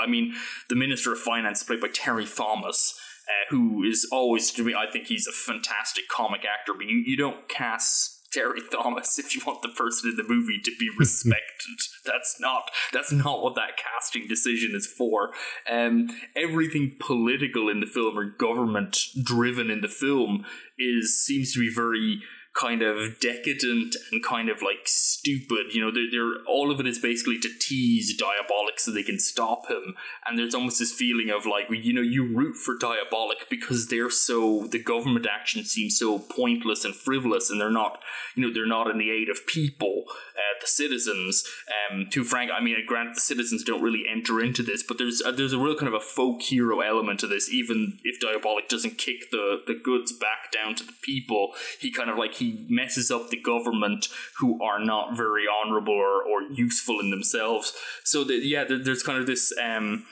I 0.00 0.06
mean, 0.06 0.34
the 0.68 0.76
minister 0.76 1.12
of 1.12 1.18
finance 1.18 1.62
played 1.62 1.80
by 1.80 1.88
Terry 1.88 2.26
Thomas. 2.26 2.98
Uh, 3.28 3.50
who 3.50 3.84
is 3.84 4.08
always 4.10 4.50
to 4.50 4.64
me? 4.64 4.74
I 4.74 4.90
think 4.90 5.06
he's 5.06 5.28
a 5.28 5.32
fantastic 5.32 6.08
comic 6.08 6.44
actor, 6.44 6.74
but 6.74 6.86
you, 6.86 6.96
you 6.98 7.16
don't 7.16 7.48
cast 7.48 8.21
Terry 8.32 8.60
Thomas 8.70 9.18
if 9.18 9.34
you 9.34 9.42
want 9.46 9.62
the 9.62 9.68
person 9.68 10.10
in 10.10 10.16
the 10.16 10.24
movie 10.26 10.60
to 10.64 10.72
be 10.78 10.88
respected. 10.98 11.42
that's 12.04 12.36
not 12.40 12.70
that's 12.92 13.12
not 13.12 13.42
what 13.42 13.54
that 13.54 13.76
casting 13.76 14.26
decision 14.26 14.72
is 14.74 14.86
for. 14.86 15.30
Um, 15.70 16.08
everything 16.36 16.96
political 16.98 17.68
in 17.68 17.80
the 17.80 17.86
film 17.86 18.18
or 18.18 18.24
government 18.24 18.98
driven 19.22 19.70
in 19.70 19.80
the 19.80 19.88
film 19.88 20.44
is 20.78 21.22
seems 21.24 21.52
to 21.54 21.60
be 21.60 21.72
very 21.72 22.22
kind 22.58 22.82
of 22.82 23.18
decadent 23.20 23.96
and 24.10 24.22
kind 24.22 24.48
of 24.48 24.60
like 24.60 24.86
stupid. 24.86 25.72
You 25.72 25.80
know, 25.80 25.90
they're, 25.90 26.10
they're 26.10 26.44
all 26.46 26.70
of 26.70 26.80
it 26.80 26.86
is 26.86 26.98
basically 26.98 27.38
to 27.40 27.48
tease 27.58 28.20
Diabolik 28.20 28.78
so 28.78 28.90
they 28.90 29.02
can 29.02 29.18
stop 29.18 29.70
him. 29.70 29.94
And 30.26 30.38
there's 30.38 30.54
almost 30.54 30.78
this 30.78 30.92
feeling 30.92 31.30
of 31.30 31.46
like, 31.46 31.66
you 31.70 31.92
know, 31.92 32.02
you 32.02 32.24
root 32.24 32.56
for 32.56 32.76
Diabolik 32.76 33.48
because 33.48 33.88
they're 33.88 34.10
so 34.10 34.66
the 34.66 34.82
government 34.82 35.26
action 35.26 35.64
seems 35.64 35.98
so 35.98 36.18
pointless 36.18 36.84
and 36.84 36.94
frivolous, 36.94 37.50
and 37.50 37.60
they're 37.60 37.70
not, 37.70 38.00
you 38.34 38.42
know, 38.42 38.52
they're 38.52 38.66
not 38.66 38.90
in 38.90 38.98
the 38.98 39.10
aid 39.10 39.28
of 39.28 39.46
people, 39.46 40.04
uh, 40.08 40.58
the 40.60 40.66
citizens. 40.66 41.44
Um, 41.90 42.06
to 42.10 42.24
Frank, 42.24 42.50
I 42.50 42.62
mean, 42.62 42.76
granted, 42.86 43.16
the 43.16 43.20
citizens 43.20 43.64
don't 43.64 43.82
really 43.82 44.04
enter 44.10 44.40
into 44.40 44.62
this, 44.62 44.82
but 44.82 44.98
there's 44.98 45.22
uh, 45.24 45.32
there's 45.32 45.52
a 45.52 45.58
real 45.58 45.76
kind 45.76 45.88
of 45.88 45.94
a 45.94 46.04
folk 46.04 46.42
hero 46.42 46.80
element 46.80 47.20
to 47.20 47.26
this. 47.26 47.50
Even 47.50 47.98
if 48.04 48.20
Diabolik 48.20 48.68
doesn't 48.68 48.98
kick 48.98 49.30
the 49.30 49.62
the 49.66 49.74
goods 49.74 50.12
back 50.12 50.52
down 50.52 50.74
to 50.74 50.84
the 50.84 50.94
people, 51.02 51.52
he 51.80 51.90
kind 51.90 52.10
of 52.10 52.18
like 52.18 52.34
he 52.42 52.66
messes 52.68 53.10
up 53.10 53.30
the 53.30 53.40
government 53.40 54.08
who 54.38 54.62
are 54.62 54.84
not 54.84 55.16
very 55.16 55.44
honorable 55.46 55.94
or, 55.94 56.22
or 56.22 56.42
useful 56.42 57.00
in 57.00 57.10
themselves. 57.10 57.72
So 58.04 58.24
that 58.24 58.44
yeah, 58.44 58.64
there, 58.64 58.78
there's 58.78 59.02
kind 59.02 59.18
of 59.18 59.26
this 59.26 59.52
um, 59.62 60.06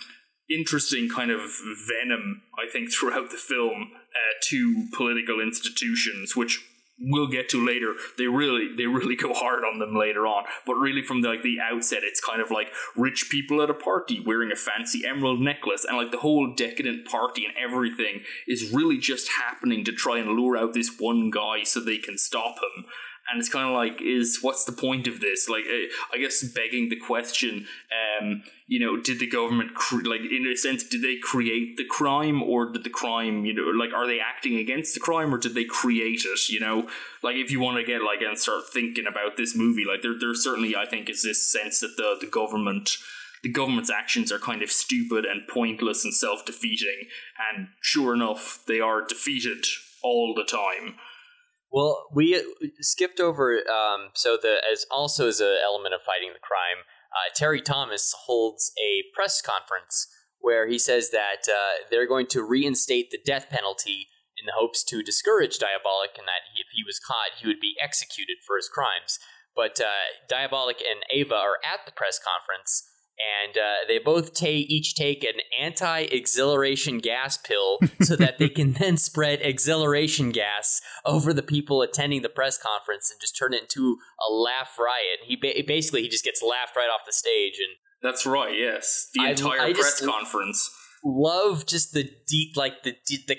interesting 0.49 1.09
kind 1.09 1.31
of 1.31 1.41
venom, 1.89 2.43
I 2.59 2.71
think, 2.71 2.93
throughout 2.93 3.31
the 3.31 3.37
film 3.37 3.91
uh, 3.93 4.35
to 4.51 4.87
political 4.97 5.41
institutions, 5.41 6.37
which 6.37 6.65
we'll 7.01 7.29
get 7.29 7.49
to 7.51 7.65
later. 7.65 7.95
They 8.19 8.27
really 8.27 8.69
they 8.77 8.87
really 8.87 9.17
go 9.21 9.33
hard 9.33 9.65
on 9.65 9.79
them 9.79 9.97
later 9.97 10.27
on. 10.27 10.45
But 10.67 10.75
really 10.75 11.03
from 11.03 11.23
the, 11.23 11.29
like 11.29 11.43
the 11.43 11.59
outset 11.61 12.01
it's 12.03 12.21
kind 12.21 12.41
of 12.41 12.51
like 12.51 12.71
rich 12.97 13.29
people 13.31 13.63
at 13.63 13.71
a 13.71 13.75
party 13.75 14.23
wearing 14.25 14.53
a 14.53 14.57
fancy 14.57 15.07
emerald 15.07 15.41
necklace 15.41 15.85
and 15.85 15.97
like 15.97 16.11
the 16.11 16.19
whole 16.19 16.55
decadent 16.55 17.07
party 17.07 17.45
and 17.45 17.55
everything 17.57 18.23
is 18.47 18.73
really 18.73 18.99
just 18.99 19.31
happening 19.39 19.85
to 19.85 19.93
try 19.93 20.19
and 20.19 20.31
lure 20.31 20.57
out 20.57 20.75
this 20.75 20.97
one 20.99 21.31
guy 21.31 21.63
so 21.65 21.81
they 21.81 21.99
can 21.99 22.19
stop 22.19 22.57
him. 22.57 22.85
And 23.31 23.41
it's 23.41 23.49
kind 23.49 23.69
of 23.69 23.75
like 23.75 24.01
is 24.03 24.39
what's 24.43 24.65
the 24.65 24.73
point 24.73 25.07
of 25.07 25.21
this? 25.21 25.49
Like 25.49 25.65
uh, 25.65 26.15
i 26.15 26.19
guess 26.19 26.43
begging 26.43 26.89
the 26.89 26.97
question 26.97 27.67
um 28.21 28.43
you 28.67 28.79
know 28.79 28.97
did 29.01 29.19
the 29.19 29.27
government 29.27 29.75
cre- 29.75 30.05
like 30.05 30.21
in 30.21 30.47
a 30.47 30.57
sense 30.57 30.85
did 30.85 31.03
they 31.03 31.17
create 31.17 31.77
the 31.77 31.85
crime 31.85 32.43
or 32.43 32.71
did 32.71 32.85
the 32.85 32.91
crime 32.91 33.45
you 33.45 33.55
know 33.55 33.63
like 33.63 33.93
are 33.93 34.07
they 34.07 34.21
acting 34.21 34.57
against 34.57 34.95
the 34.95 35.01
crime 35.01 35.35
or 35.35 35.39
did 35.39 35.55
they 35.55 35.65
create 35.65 36.23
it 36.25 36.49
you 36.49 36.61
know? 36.61 36.89
Like 37.23 37.37
if 37.37 37.51
you 37.51 37.61
want 37.61 37.77
to 37.77 37.85
get 37.85 38.03
like 38.03 38.23
and 38.23 38.39
start 38.39 38.63
thinking 38.73 39.07
about 39.07 39.37
this 39.37 39.55
movie 39.55 39.85
like 39.85 40.03
there, 40.03 40.19
there 40.19 40.35
certainly 40.35 40.75
i 40.77 40.87
think 40.87 41.11
is 41.11 41.23
this 41.23 41.43
sense 41.43 41.81
that 41.81 41.97
the 41.97 42.17
the 42.21 42.31
government 42.31 42.97
the 43.43 43.51
government's 43.51 43.91
actions 43.91 44.31
are 44.31 44.39
kind 44.39 44.63
of 44.63 44.71
stupid 44.71 45.25
and 45.25 45.49
pointless 45.49 46.05
and 46.05 46.15
self-defeating 46.15 47.09
and 47.53 47.69
sure 47.81 48.15
enough 48.15 48.63
they 48.67 48.81
are 48.81 49.07
defeated 49.07 49.65
all 50.03 50.35
the 50.35 50.45
time 50.45 50.95
Well, 51.73 52.07
we 52.13 52.37
uh, 52.37 52.43
skipped 52.81 53.21
over. 53.21 53.59
Um, 53.69 54.11
so 54.15 54.37
the 54.41 54.57
as 54.71 54.87
also 54.91 55.29
as 55.29 55.41
an 55.41 55.57
element 55.65 55.95
of 55.95 56.03
fighting 56.03 56.33
the 56.33 56.41
crime, 56.41 56.85
uh, 57.13 57.33
Terry 57.35 57.61
Thomas 57.61 58.15
holds 58.27 58.73
a 58.79 59.05
press 59.15 59.41
conference 59.41 60.09
where 60.41 60.67
he 60.67 60.79
says 60.79 61.11
that 61.11 61.49
uh, 61.49 61.85
they're 61.91 62.09
going 62.09 62.27
to 62.27 62.43
reinstate 62.43 63.11
the 63.11 63.21
death 63.25 63.49
penalty 63.51 64.09
in 64.41 64.47
the 64.47 64.57
hopes 64.57 64.83
to 64.83 65.03
discourage 65.03 65.59
Diabolik, 65.59 66.17
and 66.17 66.27
that 66.27 66.49
if 66.57 66.73
he 66.73 66.83
was 66.83 66.99
caught, 66.99 67.37
he 67.39 67.47
would 67.47 67.61
be 67.61 67.77
executed 67.81 68.39
for 68.47 68.57
his 68.57 68.71
crimes. 68.73 69.19
But 69.55 69.81
uh, 69.81 70.17
Diabolik 70.33 70.81
and 70.81 71.05
Eva 71.13 71.35
are 71.35 71.59
at 71.61 71.85
the 71.85 71.93
press 71.93 72.19
conference, 72.19 72.89
and 73.45 73.57
uh, 73.59 73.87
they 73.89 73.99
both 73.99 74.35
take 74.35 74.71
each 74.71 74.95
take 74.95 75.25
an 75.25 75.41
anti-exhilaration 75.61 76.99
gas 76.99 77.37
pill 77.37 77.79
so 78.01 78.17
that 78.17 78.39
they 78.39 78.49
can 78.49 78.73
then 78.79 78.97
spread 78.97 79.41
exhilaration 79.43 80.31
gas 80.31 80.81
over 81.05 81.33
the 81.33 81.43
people 81.43 81.83
attending 81.83 82.23
the 82.23 82.29
press 82.29 82.59
conference 82.59 83.11
and 83.11 83.21
just 83.21 83.37
turn 83.37 83.53
it 83.53 83.63
into 83.63 83.97
a 84.29 84.33
laugh 84.33 84.79
riot. 84.79 85.21
He 85.25 85.37
ba- 85.37 85.63
basically 85.67 86.03
he 86.03 86.09
just 86.09 86.25
gets 86.25 86.43
laughed 86.43 86.77
right 86.77 86.89
off 86.89 87.03
the 87.07 87.13
stage 87.13 87.55
and 87.59 87.77
that's 88.03 88.25
right 88.25 88.57
yes 88.57 89.09
the 89.15 89.23
I- 89.25 89.31
entire 89.31 89.61
I 89.61 89.73
press 89.73 90.05
conference 90.05 90.71
love 91.05 91.67
just 91.67 91.93
the 91.93 92.09
deep 92.27 92.57
like 92.57 92.83
the 92.83 92.93
de- 93.07 93.25
the 93.29 93.37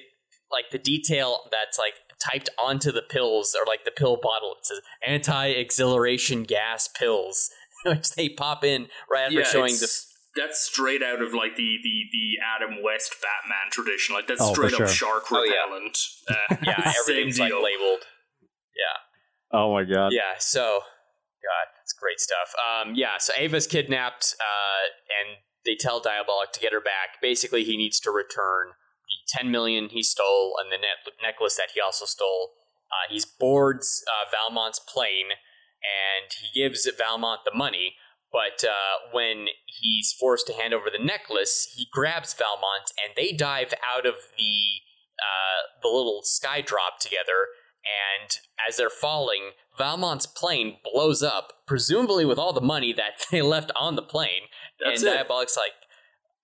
like 0.51 0.65
the 0.71 0.77
detail 0.77 1.39
that's 1.51 1.79
like 1.79 1.93
typed 2.21 2.49
onto 2.59 2.91
the 2.91 3.01
pills 3.01 3.55
or 3.59 3.65
like 3.65 3.83
the 3.83 3.91
pill 3.91 4.17
bottle. 4.21 4.53
It 4.59 4.65
says 4.65 4.81
anti-exhilaration 5.05 6.43
gas 6.43 6.87
pills, 6.87 7.49
which 7.97 8.09
they 8.11 8.29
pop 8.29 8.63
in 8.63 8.87
right 9.11 9.25
after 9.27 9.43
showing 9.45 9.71
the 9.73 9.85
it's- 9.85 10.07
that's 10.33 10.61
straight 10.61 11.03
out 11.03 11.21
of 11.21 11.33
like 11.33 11.57
the 11.57 11.77
the 11.83 12.03
the 12.13 12.37
Adam 12.55 12.81
West 12.81 13.15
Batman 13.21 13.69
tradition. 13.69 14.15
Like 14.15 14.27
that's 14.27 14.39
Oh, 14.41 14.53
for 14.53 14.69
straight 14.69 14.73
up 14.73 14.87
sure. 14.87 15.21
shark 15.21 15.23
Oh, 15.31 15.43
yeah. 15.43 15.63
repellent. 15.65 15.97
Uh, 16.29 16.55
yeah 16.65 16.91
same 16.91 16.93
everything's 17.01 17.39
like 17.39 17.51
labeled. 17.51 18.03
Yeah. 18.71 18.97
Oh 19.59 19.73
my 19.73 19.83
god. 19.83 20.13
Yeah, 20.13 20.35
so 20.39 20.79
God, 21.43 21.67
that's 21.77 21.91
great 21.93 22.19
stuff. 22.21 22.53
Um, 22.55 22.93
yeah, 22.95 23.17
so 23.17 23.33
Eva's 23.37 23.67
kidnapped, 23.67 24.35
uh, 24.39 24.87
and 25.19 25.37
they 25.65 25.75
tell 25.75 25.99
Diabolik 26.01 26.51
to 26.53 26.59
get 26.61 26.71
her 26.71 26.79
back. 26.79 27.19
Basically, 27.21 27.63
he 27.65 27.75
needs 27.75 27.99
to 28.01 28.11
return 28.11 28.67
the 29.09 29.37
ten 29.37 29.51
million 29.51 29.89
he 29.89 30.01
stole 30.03 30.53
and 30.61 30.71
the 30.71 30.77
net- 30.77 31.13
necklace 31.21 31.57
that 31.57 31.69
he 31.75 31.81
also 31.81 32.05
stole. 32.05 32.51
Uh, 32.89 33.11
he 33.13 33.21
boards 33.39 34.01
uh, 34.07 34.29
Valmont's 34.31 34.79
plane, 34.79 35.31
and 35.81 36.31
he 36.41 36.61
gives 36.61 36.89
Valmont 36.97 37.41
the 37.45 37.55
money. 37.55 37.95
But 38.31 38.63
uh, 38.63 39.11
when 39.11 39.47
he's 39.65 40.13
forced 40.17 40.47
to 40.47 40.53
hand 40.53 40.73
over 40.73 40.85
the 40.89 41.03
necklace, 41.03 41.73
he 41.75 41.87
grabs 41.91 42.33
Valmont, 42.33 42.91
and 43.03 43.13
they 43.15 43.33
dive 43.33 43.73
out 43.85 44.05
of 44.05 44.15
the 44.37 44.81
uh, 45.19 45.79
the 45.81 45.89
little 45.89 46.21
sky 46.23 46.61
drop 46.61 46.99
together. 46.99 47.47
And 47.83 48.31
as 48.67 48.77
they're 48.77 48.89
falling, 48.89 49.51
Valmont's 49.77 50.25
plane 50.25 50.77
blows 50.83 51.23
up, 51.23 51.53
presumably 51.65 52.25
with 52.25 52.37
all 52.37 52.53
the 52.53 52.61
money 52.61 52.93
that 52.93 53.13
they 53.31 53.41
left 53.41 53.71
on 53.75 53.95
the 53.95 54.01
plane. 54.01 54.43
That's 54.79 55.03
and 55.03 55.11
it. 55.11 55.27
Diabolik's 55.27 55.57
like, 55.57 55.73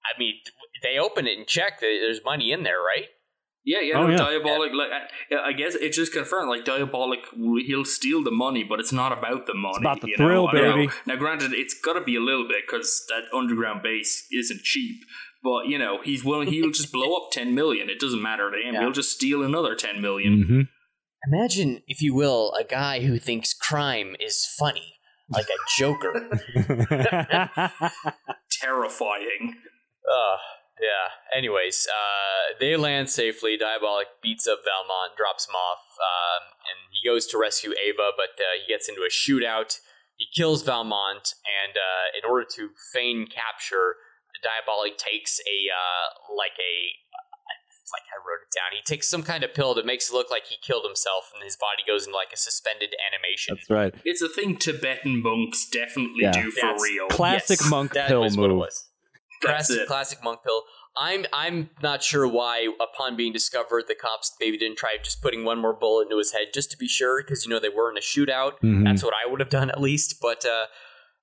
I 0.04 0.18
mean, 0.20 0.36
they 0.84 0.98
open 0.98 1.28
it 1.28 1.38
and 1.38 1.48
check 1.48 1.80
that 1.80 1.98
there's 2.02 2.24
money 2.24 2.52
in 2.52 2.64
there, 2.64 2.80
right? 2.80 3.08
Yeah, 3.68 3.82
yeah, 3.82 3.96
Oh, 3.98 4.08
no, 4.08 4.12
yeah. 4.12 4.18
diabolik. 4.40 4.74
Like, 4.74 4.92
I, 5.30 5.50
I 5.50 5.52
guess 5.52 5.76
it 5.76 5.92
just 5.92 6.14
confirmed. 6.14 6.48
Like, 6.50 6.64
diabolik, 6.64 7.24
he'll 7.66 7.84
steal 7.84 8.24
the 8.24 8.32
money, 8.32 8.64
but 8.64 8.80
it's 8.80 8.94
not 8.94 9.12
about 9.12 9.46
the 9.46 9.54
money. 9.56 9.74
It's 9.76 9.80
about 9.82 10.00
the 10.02 10.08
you 10.08 10.16
thrill, 10.16 10.46
know? 10.48 10.54
Baby. 10.54 10.90
Now, 11.06 11.18
granted, 11.18 11.52
it's 11.54 11.74
got 11.74 11.94
to 12.00 12.02
be 12.02 12.16
a 12.16 12.22
little 12.22 12.48
bit 12.48 12.64
because 12.66 13.06
that 13.10 13.24
underground 13.38 13.84
base 13.84 14.26
isn't 14.32 14.62
cheap. 14.64 15.02
But 15.44 15.68
you 15.68 15.78
know, 15.78 16.00
he's 16.02 16.24
willing. 16.24 16.48
He'll 16.48 16.72
just 16.72 16.92
blow 16.94 17.14
up 17.18 17.32
ten 17.32 17.54
million. 17.54 17.90
It 17.90 18.00
doesn't 18.00 18.22
matter 18.22 18.50
to 18.50 18.58
him. 18.58 18.74
Yeah. 18.74 18.82
He'll 18.82 18.92
just 18.94 19.12
steal 19.12 19.44
another 19.44 19.76
ten 19.76 20.02
million. 20.02 20.44
hmm 20.48 20.62
Imagine, 21.32 21.82
if 21.88 22.02
you 22.02 22.16
will, 22.16 22.54
a 22.54 22.64
guy 22.64 23.02
who 23.02 23.18
thinks 23.20 23.54
crime 23.54 24.16
is 24.20 24.46
funny, 24.58 24.94
like 25.30 25.48
a 25.48 25.60
joker. 25.78 26.14
Terrifying. 28.52 29.56
Uh, 30.10 30.38
yeah. 30.82 31.38
Anyways, 31.38 31.88
uh, 31.88 32.58
they 32.60 32.76
land 32.78 33.10
safely. 33.10 33.58
Diabolik 33.58 34.06
beats 34.22 34.48
up 34.48 34.60
Valmont, 34.66 35.18
drops 35.18 35.48
him 35.48 35.56
off, 35.56 35.84
um, 36.00 36.44
and 36.70 36.78
he 36.92 37.08
goes 37.08 37.26
to 37.28 37.38
rescue 37.38 37.72
Eva, 37.72 38.12
but 38.16 38.40
uh, 38.40 38.60
he 38.62 38.72
gets 38.72 38.88
into 38.90 39.02
a 39.02 39.10
shootout. 39.10 39.80
He 40.16 40.26
kills 40.36 40.64
Valmont, 40.64 41.34
and 41.46 41.78
uh, 41.78 42.18
in 42.18 42.30
order 42.30 42.46
to 42.56 42.70
feign 42.94 43.28
capture, 43.28 43.96
Diabolik 44.44 44.98
takes 44.98 45.40
a 45.40 45.70
uh, 45.74 46.34
like 46.36 46.58
a 46.60 46.74
like 47.94 48.04
I 48.12 48.18
wrote 48.20 48.44
it 48.44 48.54
down. 48.54 48.76
He 48.76 48.82
takes 48.84 49.08
some 49.08 49.24
kind 49.24 49.44
of 49.44 49.54
pill 49.54 49.74
that 49.76 49.86
makes 49.86 50.10
it 50.10 50.14
look 50.14 50.30
like 50.30 50.46
he 50.48 50.58
killed 50.62 50.84
himself, 50.86 51.32
and 51.34 51.44
his 51.44 51.56
body 51.56 51.84
goes 51.88 52.06
into 52.06 52.16
like 52.18 52.34
a 52.34 52.38
suspended 52.38 52.94
animation. 53.00 53.56
That's 53.56 53.70
right. 53.70 53.94
It's 54.04 54.22
a 54.22 54.30
thing 54.30 54.58
Tibetan 54.58 55.22
monks 55.22 55.68
definitely 55.70 56.24
Yeah. 56.24 56.32
do 56.34 56.52
for 56.52 56.68
That's 56.68 56.84
real. 56.84 57.08
Classic 57.08 57.60
Yes, 57.62 57.70
monk 57.70 57.94
that 57.94 58.08
pill 58.10 58.22
was 58.22 58.36
what 58.38 58.50
it 58.50 58.54
move. 58.54 58.60
Classic, 59.42 59.88
classic 59.88 60.24
monk 60.24 60.42
pill. 60.44 60.64
I'm 61.00 61.26
I'm 61.32 61.70
not 61.82 62.02
sure 62.02 62.28
why, 62.28 62.68
upon 62.82 63.16
being 63.16 63.32
discovered, 63.34 63.84
the 63.88 63.96
cops 63.96 64.34
maybe 64.40 64.58
didn't 64.58 64.78
try 64.78 64.98
just 65.02 65.22
putting 65.22 65.46
one 65.46 65.60
more 65.60 65.74
bullet 65.74 66.04
into 66.04 66.18
his 66.18 66.32
head 66.32 66.48
just 66.54 66.72
to 66.72 66.78
be 66.78 66.88
sure, 66.88 67.22
because 67.22 67.46
you 67.46 67.52
know 67.52 67.60
they 67.60 67.70
were 67.70 67.92
in 67.92 67.98
a 67.98 68.02
shootout. 68.02 68.60
Mhm. 68.64 68.84
That's 68.84 69.04
what 69.04 69.14
I 69.14 69.30
would 69.30 69.40
have 69.40 69.50
done 69.50 69.70
at 69.70 69.80
least. 69.80 70.18
But 70.20 70.44
uh, 70.46 70.66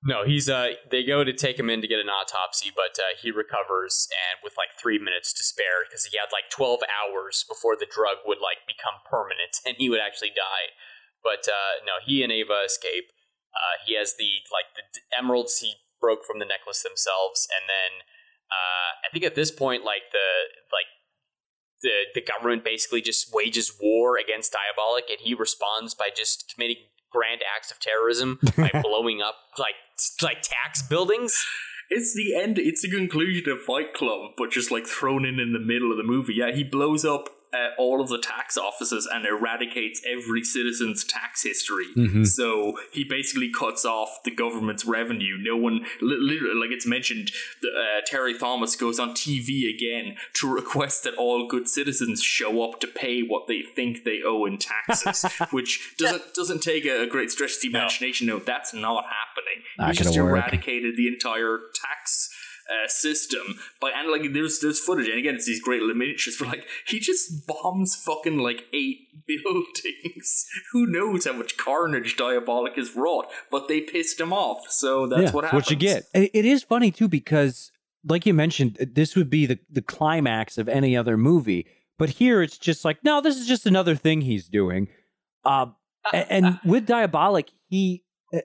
no, 0.03 0.23
he's 0.23 0.49
uh 0.49 0.73
they 0.91 1.03
go 1.03 1.23
to 1.23 1.33
take 1.33 1.59
him 1.59 1.69
in 1.69 1.81
to 1.81 1.87
get 1.87 1.99
an 1.99 2.09
autopsy, 2.09 2.71
but 2.73 2.97
uh, 2.99 3.17
he 3.21 3.31
recovers 3.31 4.07
and 4.31 4.39
with 4.43 4.53
like 4.57 4.69
three 4.81 4.99
minutes 4.99 5.33
to 5.33 5.43
spare 5.43 5.83
because 5.87 6.05
he 6.05 6.17
had 6.17 6.27
like 6.31 6.49
twelve 6.49 6.79
hours 6.87 7.43
before 7.49 7.75
the 7.75 7.87
drug 7.89 8.17
would 8.25 8.39
like 8.39 8.63
become 8.67 9.01
permanent 9.09 9.59
and 9.65 9.75
he 9.77 9.89
would 9.89 9.99
actually 9.99 10.31
die. 10.31 10.71
But 11.21 11.49
uh, 11.51 11.83
no, 11.85 11.93
he 12.05 12.23
and 12.23 12.31
Eva 12.31 12.61
escape. 12.65 13.11
Uh, 13.55 13.79
he 13.85 13.95
has 13.95 14.15
the 14.17 14.43
like 14.51 14.71
the 14.75 14.83
emeralds 15.17 15.59
he 15.59 15.75
broke 16.05 16.21
from 16.21 16.37
the 16.37 16.45
necklace 16.45 16.85
themselves, 16.85 17.49
and 17.49 17.65
then 17.65 18.05
uh, 18.53 19.01
I 19.01 19.09
think 19.11 19.25
at 19.25 19.33
this 19.33 19.49
point, 19.49 19.83
like 19.83 20.13
the 20.13 20.29
like 20.69 20.89
the 21.81 21.95
the 22.13 22.21
government 22.21 22.63
basically 22.63 23.01
just 23.01 23.33
wages 23.33 23.73
war 23.81 24.17
against 24.21 24.53
Diabolik, 24.53 25.09
and 25.09 25.17
he 25.19 25.33
responds 25.33 25.95
by 25.95 26.09
just 26.15 26.53
committing 26.53 26.77
grand 27.11 27.41
acts 27.41 27.71
of 27.71 27.79
terrorism 27.79 28.37
by 28.55 28.69
blowing 28.83 29.21
up 29.21 29.35
like 29.57 29.81
like 30.21 30.43
tax 30.43 30.83
buildings. 30.87 31.33
It's 31.89 32.13
the 32.15 32.39
end. 32.39 32.57
It's 32.59 32.81
the 32.81 32.89
conclusion 32.89 33.49
of 33.49 33.61
Fight 33.61 33.93
Club, 33.93 34.31
but 34.37 34.51
just 34.51 34.69
like 34.69 34.85
thrown 34.85 35.25
in 35.25 35.39
in 35.39 35.53
the 35.53 35.59
middle 35.59 35.89
of 35.89 35.97
the 35.97 36.03
movie. 36.03 36.35
Yeah, 36.35 36.51
he 36.51 36.63
blows 36.63 37.03
up 37.03 37.29
uh, 37.55 37.69
all 37.77 38.01
of 38.01 38.09
the 38.09 38.17
tax 38.19 38.57
offices 38.57 39.07
and 39.11 39.25
eradicates 39.25 40.01
every 40.05 40.43
citizen's 40.43 41.03
tax 41.03 41.43
history. 41.43 41.87
Mhm. 41.95 42.25
So 42.27 42.77
he 42.91 43.03
basically 43.03 43.49
cuts 43.51 43.85
off 43.85 44.09
the 44.23 44.31
government's 44.31 44.85
revenue. 44.85 45.37
No 45.39 45.55
one, 45.57 45.85
literally, 46.01 46.55
like 46.59 46.71
it's 46.71 46.85
mentioned, 46.85 47.31
uh, 47.63 48.01
Terry 48.05 48.37
Thomas 48.37 48.75
goes 48.75 48.99
on 48.99 49.13
TV 49.13 49.73
again 49.73 50.17
to 50.35 50.51
request 50.61 51.03
that 51.03 51.15
all 51.15 51.47
good 51.47 51.67
citizens 51.67 52.21
show 52.21 52.63
up 52.63 52.79
to 52.81 52.87
pay 52.87 53.21
what 53.21 53.47
they 53.47 53.61
think 53.75 54.03
they 54.03 54.19
owe 54.25 54.45
in 54.45 54.57
taxes, 54.57 55.23
which 55.51 55.95
doesn't 55.97 56.33
doesn't 56.33 56.61
take 56.61 56.85
a, 56.85 57.03
a 57.03 57.07
great 57.07 57.31
stretch 57.31 57.55
of 57.55 57.61
the 57.61 57.67
imagination. 57.69 58.27
No, 58.27 58.39
that's 58.39 58.73
not 58.73 59.05
happening. 59.05 59.63
Not 59.77 59.91
he 59.91 59.97
just 59.97 60.15
gonna 60.15 60.23
work. 60.29 60.39
eradicated 60.41 60.95
the 60.97 61.07
entire 61.07 61.59
tax 61.73 62.29
uh, 62.69 62.87
system. 62.87 63.41
By 63.81 63.91
and 63.95 64.09
like 64.09 64.33
there's 64.33 64.59
there's 64.59 64.79
footage 64.79 65.07
and 65.07 65.19
again 65.19 65.35
it's 65.35 65.45
these 65.45 65.61
great 65.61 65.81
little 65.81 65.95
miniatures 65.95 66.35
but 66.39 66.47
like 66.47 66.65
he 66.87 66.99
just 66.99 67.45
bombs 67.47 67.95
fucking 67.95 68.37
like 68.39 68.63
eight 68.73 68.99
buildings. 69.27 70.45
Who 70.71 70.85
knows 70.87 71.25
how 71.25 71.33
much 71.33 71.57
carnage 71.57 72.15
diabolik 72.17 72.75
has 72.75 72.95
wrought 72.95 73.27
but 73.51 73.67
they 73.67 73.81
pissed 73.81 74.19
him 74.19 74.33
off. 74.33 74.65
So 74.69 75.07
that's 75.07 75.21
yeah, 75.23 75.31
what 75.31 75.43
it's 75.45 75.51
happens 75.51 75.65
what 75.65 75.71
you 75.71 75.77
get. 75.77 76.03
It- 76.13 76.31
it 76.33 76.45
is 76.45 76.63
funny 76.63 76.91
too 76.91 77.07
because, 77.07 77.71
like 78.03 78.25
you 78.25 78.33
mentioned, 78.33 78.77
this 78.93 79.15
would 79.15 79.29
be 79.29 79.45
the 79.45 79.59
the 79.69 79.81
climax 79.81 80.57
of 80.57 80.67
any 80.67 80.95
other 80.97 81.17
movie, 81.17 81.65
but 81.97 82.09
here 82.11 82.41
it's 82.41 82.57
just 82.57 82.83
like, 82.85 83.03
no, 83.03 83.21
this 83.21 83.37
is 83.37 83.47
just 83.47 83.65
another 83.65 83.95
thing 83.95 84.21
he's 84.21 84.47
doing. 84.47 84.87
Uh, 85.43 85.67
a- 86.11 86.15
and, 86.31 86.59
with 86.65 86.87
Diabolik, 86.87 87.49
he 87.67 88.03
uh, 88.33 88.39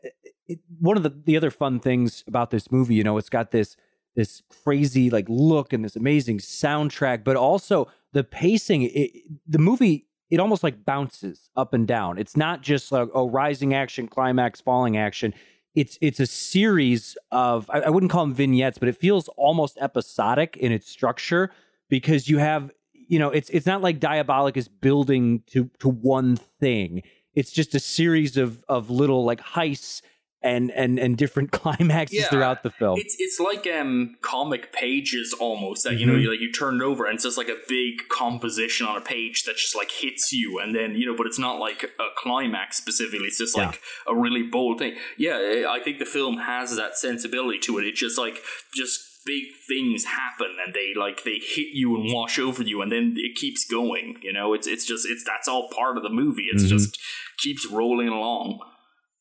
it, 0.46 0.60
one 0.78 0.96
of 0.96 1.02
the 1.02 1.10
the 1.10 1.36
other 1.36 1.50
fun 1.50 1.80
things 1.80 2.22
about 2.26 2.50
this 2.50 2.70
movie, 2.70 2.94
you 2.94 3.04
know, 3.04 3.16
it's 3.18 3.28
got 3.30 3.50
this 3.50 3.76
this 4.16 4.42
crazy 4.64 5.10
like 5.10 5.26
look 5.28 5.72
and 5.72 5.84
this 5.84 5.96
amazing 5.96 6.38
soundtrack, 6.38 7.24
but 7.24 7.36
also 7.36 7.88
the 8.12 8.24
pacing. 8.24 8.82
It, 8.82 9.22
the 9.46 9.58
movie 9.58 10.06
it 10.30 10.38
almost 10.38 10.62
like 10.62 10.84
bounces 10.84 11.50
up 11.56 11.74
and 11.74 11.86
down. 11.86 12.16
It's 12.16 12.36
not 12.36 12.62
just 12.62 12.92
like 12.92 13.08
a 13.14 13.24
rising 13.24 13.74
action, 13.74 14.06
climax, 14.06 14.60
falling 14.60 14.96
action. 14.96 15.34
It's 15.74 15.98
it's 16.00 16.20
a 16.20 16.26
series 16.26 17.16
of 17.30 17.68
I, 17.70 17.80
I 17.80 17.90
wouldn't 17.90 18.12
call 18.12 18.24
them 18.24 18.34
vignettes, 18.34 18.78
but 18.78 18.88
it 18.88 18.96
feels 18.96 19.28
almost 19.36 19.76
episodic 19.80 20.56
in 20.56 20.72
its 20.72 20.88
structure 20.88 21.50
because 21.88 22.28
you 22.28 22.38
have 22.38 22.70
you 22.92 23.18
know 23.18 23.30
it's 23.30 23.50
it's 23.50 23.66
not 23.66 23.82
like 23.82 24.00
Diabolik 24.00 24.56
is 24.56 24.68
building 24.68 25.42
to 25.48 25.70
to 25.80 25.88
one 25.88 26.36
thing. 26.36 27.02
It's 27.34 27.52
just 27.52 27.74
a 27.74 27.80
series 27.80 28.36
of 28.36 28.64
of 28.68 28.90
little 28.90 29.24
like 29.24 29.40
heists 29.40 30.02
and 30.42 30.70
and 30.70 30.98
and 30.98 31.16
different 31.18 31.50
climaxes 31.60 32.18
Yeah, 32.20 32.28
throughout 32.28 32.62
the 32.62 32.70
film. 32.70 32.98
It's 32.98 33.14
it's 33.18 33.38
like 33.38 33.66
um 33.66 34.16
comic 34.22 34.72
pages 34.72 35.34
almost 35.38 35.84
that 35.84 35.98
you 35.98 36.06
know 36.06 36.14
Mhm. 36.14 36.22
you 36.22 36.30
like 36.30 36.40
you 36.40 36.50
turn 36.52 36.76
it 36.76 36.82
over 36.82 37.04
and 37.04 37.14
it's 37.16 37.24
just 37.24 37.36
like 37.38 37.48
a 37.48 37.58
big 37.68 38.08
composition 38.08 38.86
on 38.86 38.96
a 38.96 39.00
page 39.02 39.44
that 39.44 39.56
just 39.56 39.76
like 39.76 39.90
hits 39.90 40.32
you 40.32 40.58
and 40.58 40.74
then 40.74 40.94
you 40.94 41.04
know 41.06 41.16
but 41.16 41.26
it's 41.26 41.38
not 41.38 41.58
like 41.58 41.82
a 41.84 42.06
climax 42.16 42.76
specifically 42.78 43.26
it's 43.26 43.38
just 43.38 43.56
Yeah. 43.56 43.66
like 43.66 43.80
a 44.06 44.14
really 44.14 44.42
bold 44.42 44.78
thing. 44.78 44.96
Yeah, 45.18 45.66
I 45.68 45.80
think 45.84 45.98
the 45.98 46.06
film 46.06 46.38
has 46.38 46.74
that 46.76 46.96
sensibility 46.96 47.58
to 47.60 47.78
it. 47.78 47.84
It's 47.86 48.00
just 48.00 48.18
like 48.18 48.38
just 48.74 49.00
big 49.26 49.44
things 49.68 50.06
happen 50.06 50.56
and 50.64 50.72
they 50.72 50.94
like 50.98 51.24
they 51.24 51.38
hit 51.42 51.68
you 51.74 51.94
and 51.96 52.10
wash 52.14 52.38
over 52.38 52.62
you 52.62 52.80
and 52.80 52.90
then 52.90 53.14
it 53.18 53.36
keeps 53.36 53.66
going. 53.66 54.16
You 54.22 54.32
know, 54.32 54.54
it's 54.54 54.66
it's 54.66 54.86
just 54.86 55.06
it's 55.06 55.24
that's 55.24 55.46
all 55.48 55.68
part 55.68 55.98
of 55.98 56.02
the 56.02 56.08
movie. 56.08 56.46
It's 56.50 56.64
Mhm. 56.64 56.68
just 56.68 56.98
keeps 57.36 57.66
rolling 57.70 58.08
along. 58.08 58.60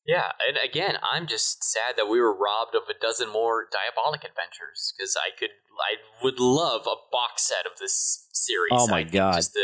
Yeah, 0.10 0.32
and 0.47 0.57
again, 0.64 0.95
I'm 1.03 1.28
just 1.28 1.64
sad 1.64 1.95
that 1.97 2.07
we 2.10 2.20
were 2.20 2.34
robbed 2.34 2.76
of 2.76 2.84
a 2.89 2.99
dozen 2.99 3.30
more 3.32 3.66
diabolik 3.66 4.26
adventures 4.26 4.93
because 4.97 5.16
I 5.16 5.38
could, 5.38 5.49
I 5.80 6.24
would 6.24 6.39
love 6.39 6.82
a 6.88 6.95
box 7.12 7.43
set 7.47 7.66
of 7.72 7.78
this 7.80 8.28
series. 8.32 8.72
Oh 8.74 8.88
my 8.88 8.99
I 8.99 9.03
God. 9.03 9.36
Just 9.36 9.53
the, 9.53 9.60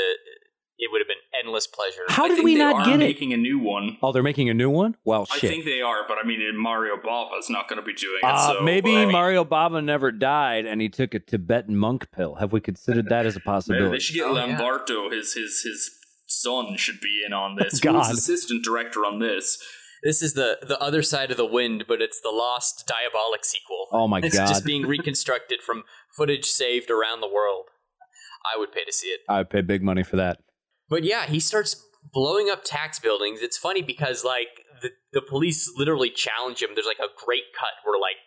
it 0.77 0.91
would 0.91 0.99
have 0.99 1.07
been 1.07 1.17
endless 1.43 1.67
pleasure. 1.67 2.03
How 2.09 2.25
I 2.25 2.27
did 2.27 2.35
think 2.35 2.45
we 2.45 2.53
they 2.55 2.59
not 2.59 2.75
are 2.75 2.85
get 2.85 2.95
it? 2.95 2.97
making 2.97 3.33
a 3.33 3.37
new 3.37 3.57
one. 3.57 3.97
Oh, 4.03 4.11
they're 4.11 4.21
making 4.23 4.49
a 4.49 4.53
new 4.53 4.69
one. 4.69 4.97
Well, 5.05 5.25
shit. 5.25 5.35
I 5.35 5.39
shit. 5.39 5.49
think 5.49 5.65
they 5.65 5.81
are, 5.81 6.03
but 6.07 6.17
I 6.21 6.27
mean, 6.27 6.41
Mario 6.57 6.97
Bava's 6.97 7.49
not 7.49 7.67
going 7.69 7.79
to 7.79 7.85
be 7.85 7.93
doing 7.93 8.19
it. 8.21 8.25
Uh, 8.25 8.53
so, 8.55 8.61
maybe 8.61 8.95
I 8.95 9.05
mean, 9.05 9.13
Mario 9.13 9.45
Bava 9.45 9.83
never 9.83 10.11
died 10.11 10.65
and 10.65 10.81
he 10.81 10.89
took 10.89 11.13
a 11.13 11.19
Tibetan 11.19 11.77
monk 11.77 12.11
pill. 12.11 12.35
Have 12.35 12.51
we 12.51 12.59
considered 12.59 13.09
that 13.09 13.25
as 13.25 13.35
a 13.35 13.39
possibility? 13.39 13.89
they 13.89 13.99
should 13.99 14.15
get 14.15 14.25
Oh, 14.25 14.35
yeah. 14.35 15.09
His 15.09 15.33
his 15.33 15.61
his 15.61 15.91
son 16.27 16.75
should 16.77 16.99
be 16.99 17.23
in 17.25 17.33
on 17.33 17.55
this. 17.55 17.79
God. 17.81 18.05
Who's 18.07 18.19
assistant 18.19 18.63
director 18.63 19.01
on 19.01 19.19
this? 19.19 19.57
This 20.03 20.21
is 20.21 20.33
the 20.33 20.57
the 20.61 20.79
other 20.79 21.01
side 21.01 21.31
of 21.31 21.37
the 21.37 21.45
wind, 21.45 21.85
but 21.87 22.01
it's 22.01 22.19
the 22.21 22.29
lost 22.29 22.89
diabolik 22.89 23.43
sequel. 23.43 23.87
Oh 23.91 24.07
my 24.07 24.19
it's 24.23 24.37
God. 24.37 24.47
just 24.47 24.65
being 24.65 24.85
reconstructed 24.85 25.61
from 25.61 25.83
footage 26.15 26.45
saved 26.45 26.89
around 26.89 27.21
the 27.21 27.31
world. 27.31 27.65
I 28.45 28.59
would 28.59 28.71
pay 28.71 28.83
to 28.85 28.93
see 28.93 29.07
it. 29.07 29.21
I 29.27 29.39
would 29.39 29.49
pay 29.49 29.61
big 29.61 29.81
money 29.81 30.03
for 30.03 30.17
that. 30.17 30.39
But 30.89 31.03
yeah, 31.03 31.25
he 31.25 31.39
starts 31.39 31.75
blowing 32.13 32.49
up 32.49 32.63
tax 32.63 32.99
buildings. 32.99 33.41
It's 33.41 33.57
funny 33.57 33.81
because 33.81 34.23
like 34.23 34.63
the 34.81 34.91
the 35.13 35.21
police 35.21 35.71
literally 35.75 36.09
challenge 36.09 36.61
him. 36.61 36.69
There's 36.75 36.85
like 36.85 36.99
a 36.99 37.09
great 37.25 37.53
cut 37.57 37.73
where 37.83 37.99
like 37.99 38.17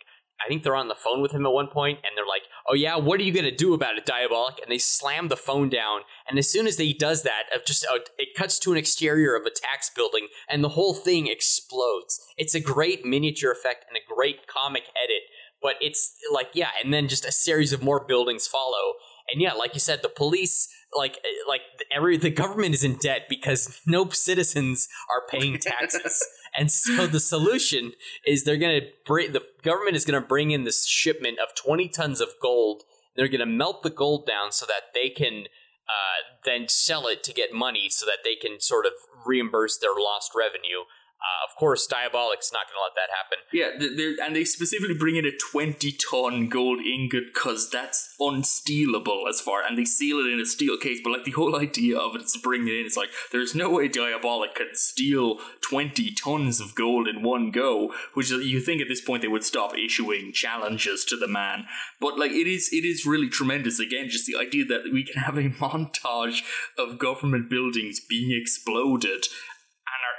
I 0.44 0.48
think 0.48 0.62
they're 0.62 0.76
on 0.76 0.88
the 0.88 0.94
phone 0.94 1.20
with 1.20 1.32
him 1.32 1.44
at 1.46 1.52
one 1.52 1.68
point 1.68 1.98
and 2.04 2.16
they're 2.16 2.26
like, 2.26 2.42
"Oh 2.68 2.74
yeah, 2.74 2.96
what 2.96 3.20
are 3.20 3.24
you 3.24 3.32
going 3.32 3.44
to 3.44 3.54
do 3.54 3.74
about 3.74 3.98
it, 3.98 4.06
Diabolik?" 4.06 4.60
And 4.62 4.70
they 4.70 4.78
slam 4.78 5.28
the 5.28 5.36
phone 5.36 5.68
down. 5.68 6.02
And 6.28 6.38
as 6.38 6.50
soon 6.50 6.66
as 6.66 6.78
he 6.78 6.92
does 6.92 7.22
that, 7.24 7.44
of 7.54 7.64
just 7.64 7.84
uh, 7.92 7.98
it 8.18 8.36
cuts 8.36 8.58
to 8.60 8.72
an 8.72 8.78
exterior 8.78 9.34
of 9.34 9.46
a 9.46 9.50
tax 9.50 9.90
building 9.90 10.28
and 10.48 10.62
the 10.62 10.70
whole 10.70 10.94
thing 10.94 11.26
explodes. 11.26 12.20
It's 12.36 12.54
a 12.54 12.60
great 12.60 13.04
miniature 13.04 13.52
effect 13.52 13.86
and 13.88 13.96
a 13.96 14.14
great 14.14 14.46
comic 14.46 14.84
edit, 15.02 15.22
but 15.60 15.74
it's 15.80 16.14
like 16.32 16.50
yeah, 16.54 16.70
and 16.82 16.92
then 16.92 17.08
just 17.08 17.24
a 17.24 17.32
series 17.32 17.72
of 17.72 17.82
more 17.82 18.04
buildings 18.04 18.46
follow. 18.46 18.94
And 19.30 19.42
yeah, 19.42 19.52
like 19.52 19.74
you 19.74 19.80
said, 19.80 20.00
the 20.02 20.08
police 20.08 20.68
like 20.96 21.18
like 21.46 21.60
every 21.94 22.16
the 22.16 22.30
government 22.30 22.74
is 22.74 22.84
in 22.84 22.96
debt 22.96 23.26
because 23.28 23.80
no 23.86 24.08
citizens 24.10 24.88
are 25.10 25.22
paying 25.28 25.58
taxes. 25.58 26.24
And 26.56 26.70
so 26.70 27.06
the 27.06 27.20
solution 27.20 27.92
is 28.26 28.44
they're 28.44 28.56
going 28.56 28.80
to 28.80 28.86
bring 29.06 29.32
the 29.32 29.42
government 29.62 29.96
is 29.96 30.04
going 30.04 30.20
to 30.20 30.26
bring 30.26 30.50
in 30.50 30.64
this 30.64 30.86
shipment 30.86 31.38
of 31.38 31.54
20 31.54 31.88
tons 31.88 32.20
of 32.20 32.30
gold. 32.40 32.82
They're 33.16 33.28
going 33.28 33.40
to 33.40 33.46
melt 33.46 33.82
the 33.82 33.90
gold 33.90 34.26
down 34.26 34.52
so 34.52 34.64
that 34.66 34.94
they 34.94 35.10
can 35.10 35.46
uh, 35.88 36.38
then 36.44 36.68
sell 36.68 37.06
it 37.06 37.24
to 37.24 37.32
get 37.32 37.52
money 37.52 37.88
so 37.88 38.06
that 38.06 38.18
they 38.22 38.34
can 38.34 38.60
sort 38.60 38.86
of 38.86 38.92
reimburse 39.26 39.78
their 39.78 39.94
lost 39.98 40.32
revenue. 40.36 40.84
Uh, 41.20 41.50
of 41.50 41.56
course, 41.56 41.86
Diabolik's 41.88 42.52
not 42.52 42.66
going 42.68 42.78
to 42.78 42.86
let 42.86 42.94
that 42.94 43.10
happen. 43.10 43.38
Yeah, 43.52 44.24
and 44.24 44.36
they 44.36 44.44
specifically 44.44 44.94
bring 44.94 45.16
in 45.16 45.26
a 45.26 45.32
twenty 45.50 45.90
ton 45.90 46.48
gold 46.48 46.78
ingot 46.78 47.34
because 47.34 47.68
that's 47.70 48.14
unstealable 48.20 49.28
as 49.28 49.40
far, 49.40 49.66
and 49.66 49.76
they 49.76 49.84
seal 49.84 50.20
it 50.20 50.32
in 50.32 50.38
a 50.38 50.46
steel 50.46 50.76
case. 50.78 51.00
But 51.02 51.10
like 51.10 51.24
the 51.24 51.32
whole 51.32 51.56
idea 51.56 51.98
of 51.98 52.14
it 52.14 52.22
is 52.22 52.32
to 52.32 52.38
bring 52.38 52.68
it 52.68 52.72
in, 52.72 52.86
it's 52.86 52.96
like 52.96 53.08
there's 53.32 53.54
no 53.54 53.68
way 53.68 53.88
Diabolic 53.88 54.54
can 54.54 54.68
steal 54.74 55.38
twenty 55.60 56.12
tons 56.12 56.60
of 56.60 56.76
gold 56.76 57.08
in 57.08 57.22
one 57.22 57.50
go. 57.50 57.92
Which 58.14 58.30
is, 58.30 58.46
you 58.46 58.60
think 58.60 58.80
at 58.80 58.88
this 58.88 59.00
point 59.00 59.22
they 59.22 59.28
would 59.28 59.44
stop 59.44 59.76
issuing 59.76 60.32
challenges 60.32 61.04
to 61.06 61.16
the 61.16 61.28
man. 61.28 61.64
But 62.00 62.16
like 62.16 62.30
it 62.30 62.46
is, 62.46 62.68
it 62.72 62.84
is 62.84 63.04
really 63.04 63.28
tremendous. 63.28 63.80
Again, 63.80 64.08
just 64.08 64.26
the 64.26 64.36
idea 64.36 64.64
that 64.66 64.92
we 64.92 65.02
can 65.02 65.20
have 65.20 65.36
a 65.36 65.48
montage 65.58 66.42
of 66.78 66.98
government 66.98 67.50
buildings 67.50 67.98
being 67.98 68.30
exploded 68.40 69.26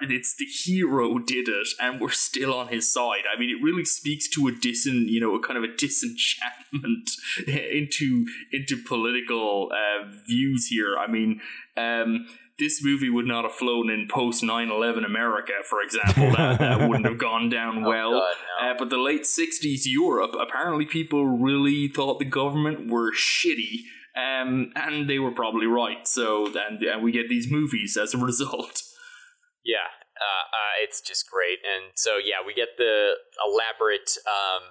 it's 0.02 0.36
the 0.36 0.46
hero 0.46 1.20
did 1.20 1.48
it, 1.48 1.68
and 1.80 2.00
we're 2.00 2.10
still 2.12 2.54
on 2.54 2.70
his 2.70 2.92
side. 2.92 3.24
I 3.34 3.40
mean, 3.40 3.50
it 3.50 3.64
really 3.64 3.86
speaks 3.86 4.28
to 4.30 4.48
a 4.48 4.52
disin, 4.52 5.08
you 5.08 5.20
know, 5.20 5.36
a 5.36 5.40
kind 5.40 5.58
of 5.58 5.64
a 5.64 5.76
disenchantment 5.76 7.12
into 7.48 8.26
into 8.52 8.82
political 8.88 9.72
uh, 9.72 10.10
views 10.28 10.68
here. 10.68 10.98
I 10.98 11.08
mean, 11.08 11.42
um, 11.78 12.28
this 12.60 12.84
movie 12.84 13.10
would 13.10 13.26
not 13.26 13.46
have 13.46 13.54
flown 13.54 13.90
in 13.90 14.08
post 14.10 14.44
9-11 14.44 15.06
America, 15.06 15.54
for 15.64 15.82
example. 15.82 16.32
That, 16.32 16.60
that 16.60 16.82
wouldn't 16.90 17.06
have 17.06 17.18
gone 17.18 17.50
down 17.50 17.84
well. 17.84 18.12
God, 18.12 18.34
no. 18.62 18.72
Uh, 18.72 18.74
but 18.78 18.90
the 18.90 18.98
late 18.98 19.24
60s 19.24 19.84
Europe, 19.86 20.36
apparently 20.40 20.86
people 20.86 21.26
really 21.26 21.88
thought 21.88 22.20
the 22.20 22.26
government 22.26 22.92
were 22.92 23.14
shitty. 23.14 23.84
Um, 24.16 24.74
and 24.76 25.10
they 25.10 25.20
were 25.20 25.32
probably 25.32 25.68
right. 25.68 26.06
So, 26.06 26.48
and, 26.48 26.84
and 26.84 27.02
we 27.02 27.12
get 27.12 27.30
these 27.30 27.50
movies 27.50 27.96
as 27.96 28.14
a 28.14 28.18
result. 28.24 28.84
Yeah, 29.70 29.90
uh, 30.18 30.46
uh, 30.50 30.74
it's 30.84 31.00
just 31.02 31.30
great, 31.30 31.60
and 31.62 31.94
so 31.94 32.18
yeah, 32.18 32.42
we 32.46 32.54
get 32.58 32.70
the 32.82 33.14
elaborate, 33.46 34.18
um, 34.26 34.64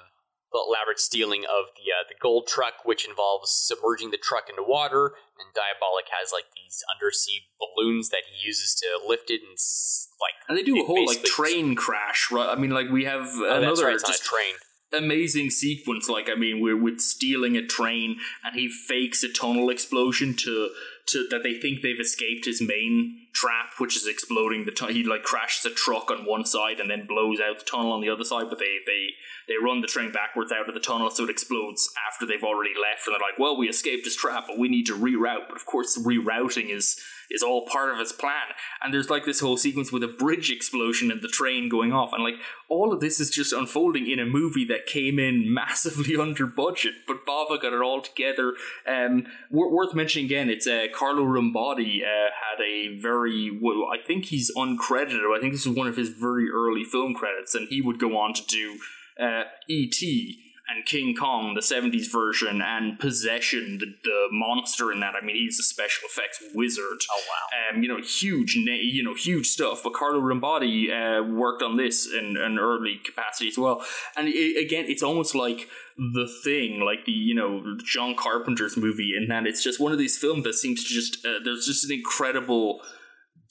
the 0.51 0.59
elaborate 0.59 0.99
stealing 0.99 1.45
of 1.45 1.71
the 1.79 1.87
uh, 1.95 2.03
the 2.09 2.17
gold 2.21 2.49
truck, 2.49 2.83
which 2.85 3.07
involves 3.07 3.51
submerging 3.53 4.11
the 4.11 4.19
truck 4.19 4.51
into 4.51 4.65
water. 4.67 5.15
And 5.39 5.55
Diabolik 5.55 6.09
has 6.19 6.33
like 6.33 6.47
these 6.57 6.83
undersea 6.93 7.47
balloons 7.63 8.09
that 8.11 8.23
he 8.29 8.35
uses 8.45 8.75
to 8.83 8.89
lift 9.07 9.31
it, 9.31 9.41
and 9.47 9.55
s- 9.55 10.09
like 10.21 10.35
And 10.49 10.59
they 10.59 10.65
do 10.65 10.83
a 10.83 10.85
whole 10.85 11.07
like 11.07 11.23
train 11.23 11.77
crash, 11.77 12.29
right? 12.33 12.49
I 12.49 12.57
mean, 12.59 12.71
like 12.71 12.89
we 12.91 13.05
have 13.05 13.29
Oh, 13.35 13.57
another 13.63 13.85
right, 13.87 13.95
it's 13.95 14.05
on 14.05 14.11
a 14.11 14.13
just 14.15 14.25
train. 14.25 14.55
amazing 14.93 15.51
sequence. 15.51 16.09
Like 16.09 16.29
I 16.29 16.35
mean, 16.35 16.61
we're 16.61 16.81
with 16.83 17.01
stealing 17.01 17.57
a 17.57 17.65
train, 17.65 18.17
and 18.45 18.57
he 18.59 18.69
fakes 18.69 19.23
a 19.23 19.33
tunnel 19.33 19.71
explosion 19.71 20.35
to 20.45 20.71
to 21.09 21.27
that 21.31 21.43
they 21.43 21.55
think 21.55 21.83
they've 21.83 22.01
escaped 22.01 22.45
his 22.45 22.61
main 22.61 23.27
trap, 23.33 23.73
which 23.79 23.97
is 23.97 24.07
exploding. 24.07 24.65
The 24.65 24.73
tu- 24.73 24.87
he 24.87 25.05
like 25.05 25.23
crashes 25.23 25.65
a 25.65 25.75
truck 25.75 26.11
on 26.11 26.25
one 26.25 26.45
side 26.45 26.81
and 26.81 26.91
then 26.91 27.07
blows 27.07 27.41
out 27.41 27.59
the 27.59 27.65
tunnel 27.65 27.93
on 27.93 28.01
the 28.01 28.11
other 28.11 28.25
side. 28.25 28.47
But 28.49 28.59
they 28.59 28.79
they 28.87 29.09
they 29.49 29.55
run 29.63 29.81
the 29.81 29.87
train 29.87 30.13
backwards 30.13 30.53
out 30.53 30.69
of 30.69 30.75
the 30.75 30.81
tunnel, 30.81 31.11
so 31.11 31.25
it 31.25 31.31
explodes 31.31 31.91
after 32.09 32.27
they've 32.27 32.45
already 32.45 32.75
left. 32.81 33.07
And 33.07 33.15
they're 33.15 33.21
like, 33.21 33.39
"Well, 33.39 33.57
we 33.57 33.69
escaped 33.69 34.05
his 34.05 34.17
trap, 34.17 34.45
but 34.49 34.59
we 34.59 34.69
need 34.69 34.87
to 34.87 34.97
reroute." 34.97 35.49
But 35.49 35.57
of 35.57 35.67
course, 35.67 35.99
rerouting 35.99 36.71
is 36.71 37.01
is 37.31 37.43
all 37.43 37.66
part 37.66 37.93
of 37.93 37.99
his 37.99 38.12
plan. 38.12 38.55
And 38.83 38.93
there's 38.93 39.11
like 39.11 39.24
this 39.24 39.41
whole 39.41 39.57
sequence 39.57 39.93
with 39.93 40.03
a 40.03 40.09
bridge 40.09 40.51
explosion 40.51 41.11
and 41.11 41.22
the 41.22 41.29
train 41.29 41.68
going 41.68 41.93
off, 41.93 42.12
and 42.12 42.22
like 42.22 42.37
all 42.68 42.93
of 42.93 43.01
this 43.01 43.20
is 43.20 43.31
just 43.31 43.53
unfolding 43.53 44.11
in 44.11 44.18
a 44.18 44.26
movie 44.26 44.64
that 44.66 44.87
came 44.87 45.18
in 45.18 45.53
massively 45.59 46.16
under 46.16 46.47
budget, 46.47 46.95
but 47.07 47.26
Bava 47.26 47.61
got 47.61 47.72
it 47.72 47.83
all 47.83 48.01
together. 48.01 48.55
Um, 48.87 49.26
wor- 49.51 49.72
worth 49.74 49.95
mentioning 49.95 50.26
again, 50.26 50.51
it's 50.51 50.66
uh, 50.66 50.87
Carlo 50.95 51.22
Rambaldi 51.22 52.03
uh, 52.03 52.31
had 52.33 52.62
a 52.62 52.99
very, 52.99 53.57
well, 53.61 53.89
I 53.93 54.05
think 54.05 54.26
he's 54.26 54.55
uncredited. 54.55 55.37
I 55.37 55.41
think 55.41 55.53
this 55.53 55.66
was 55.66 55.76
one 55.76 55.87
of 55.87 55.97
his 55.97 56.11
very 56.11 56.49
early 56.51 56.85
film 56.85 57.14
credits, 57.14 57.55
and 57.55 57.68
he 57.68 57.81
would 57.81 57.99
go 57.99 58.16
on 58.16 58.35
to 58.35 58.45
do 58.47 58.79
uh, 59.20 59.45
E.T. 59.68 60.48
and 60.69 60.85
King 60.85 61.14
Kong, 61.14 61.55
the 61.55 61.61
70s 61.61 62.11
version, 62.12 62.61
and 62.61 62.99
Possession, 62.99 63.79
the, 63.79 63.87
the 64.05 64.29
monster 64.31 64.93
in 64.93 65.01
that. 65.01 65.14
I 65.21 65.25
mean, 65.25 65.37
he's 65.37 65.59
a 65.59 65.62
special 65.62 66.07
effects 66.07 66.43
wizard. 66.55 66.99
Oh 67.11 67.23
wow! 67.29 67.77
Um, 67.77 67.83
you 67.83 67.89
know, 67.89 68.01
huge, 68.03 68.55
you 68.55 69.03
know, 69.03 69.14
huge 69.14 69.47
stuff. 69.47 69.83
But 69.83 69.95
Carlo 69.95 70.21
Rambaldi 70.21 70.91
uh, 70.91 71.25
worked 71.25 71.62
on 71.62 71.77
this 71.77 72.07
in 72.07 72.37
an 72.37 72.59
early 72.59 73.01
capacity 73.05 73.49
as 73.49 73.59
well. 73.59 73.85
And 74.16 74.29
i 74.29 74.61
again, 74.61 74.85
it's 74.89 75.03
almost 75.03 75.35
like 75.35 75.69
the 75.97 76.29
thing, 76.45 76.81
like 76.81 77.07
the 77.07 77.12
you 77.12 77.35
know 77.35 77.77
John 77.85 78.14
Carpenter's 78.14 78.77
movie, 78.77 79.14
in 79.16 79.29
that 79.29 79.47
it's 79.47 79.62
just 79.62 79.81
one 79.81 79.93
of 79.93 79.99
these 79.99 80.19
films 80.19 80.45
that 80.45 80.55
seems 80.55 80.85
to 80.85 80.89
just 80.89 81.25
uh, 81.25 81.39
there's 81.43 81.66
just 81.66 81.85
an 81.85 81.93
incredible 81.93 82.83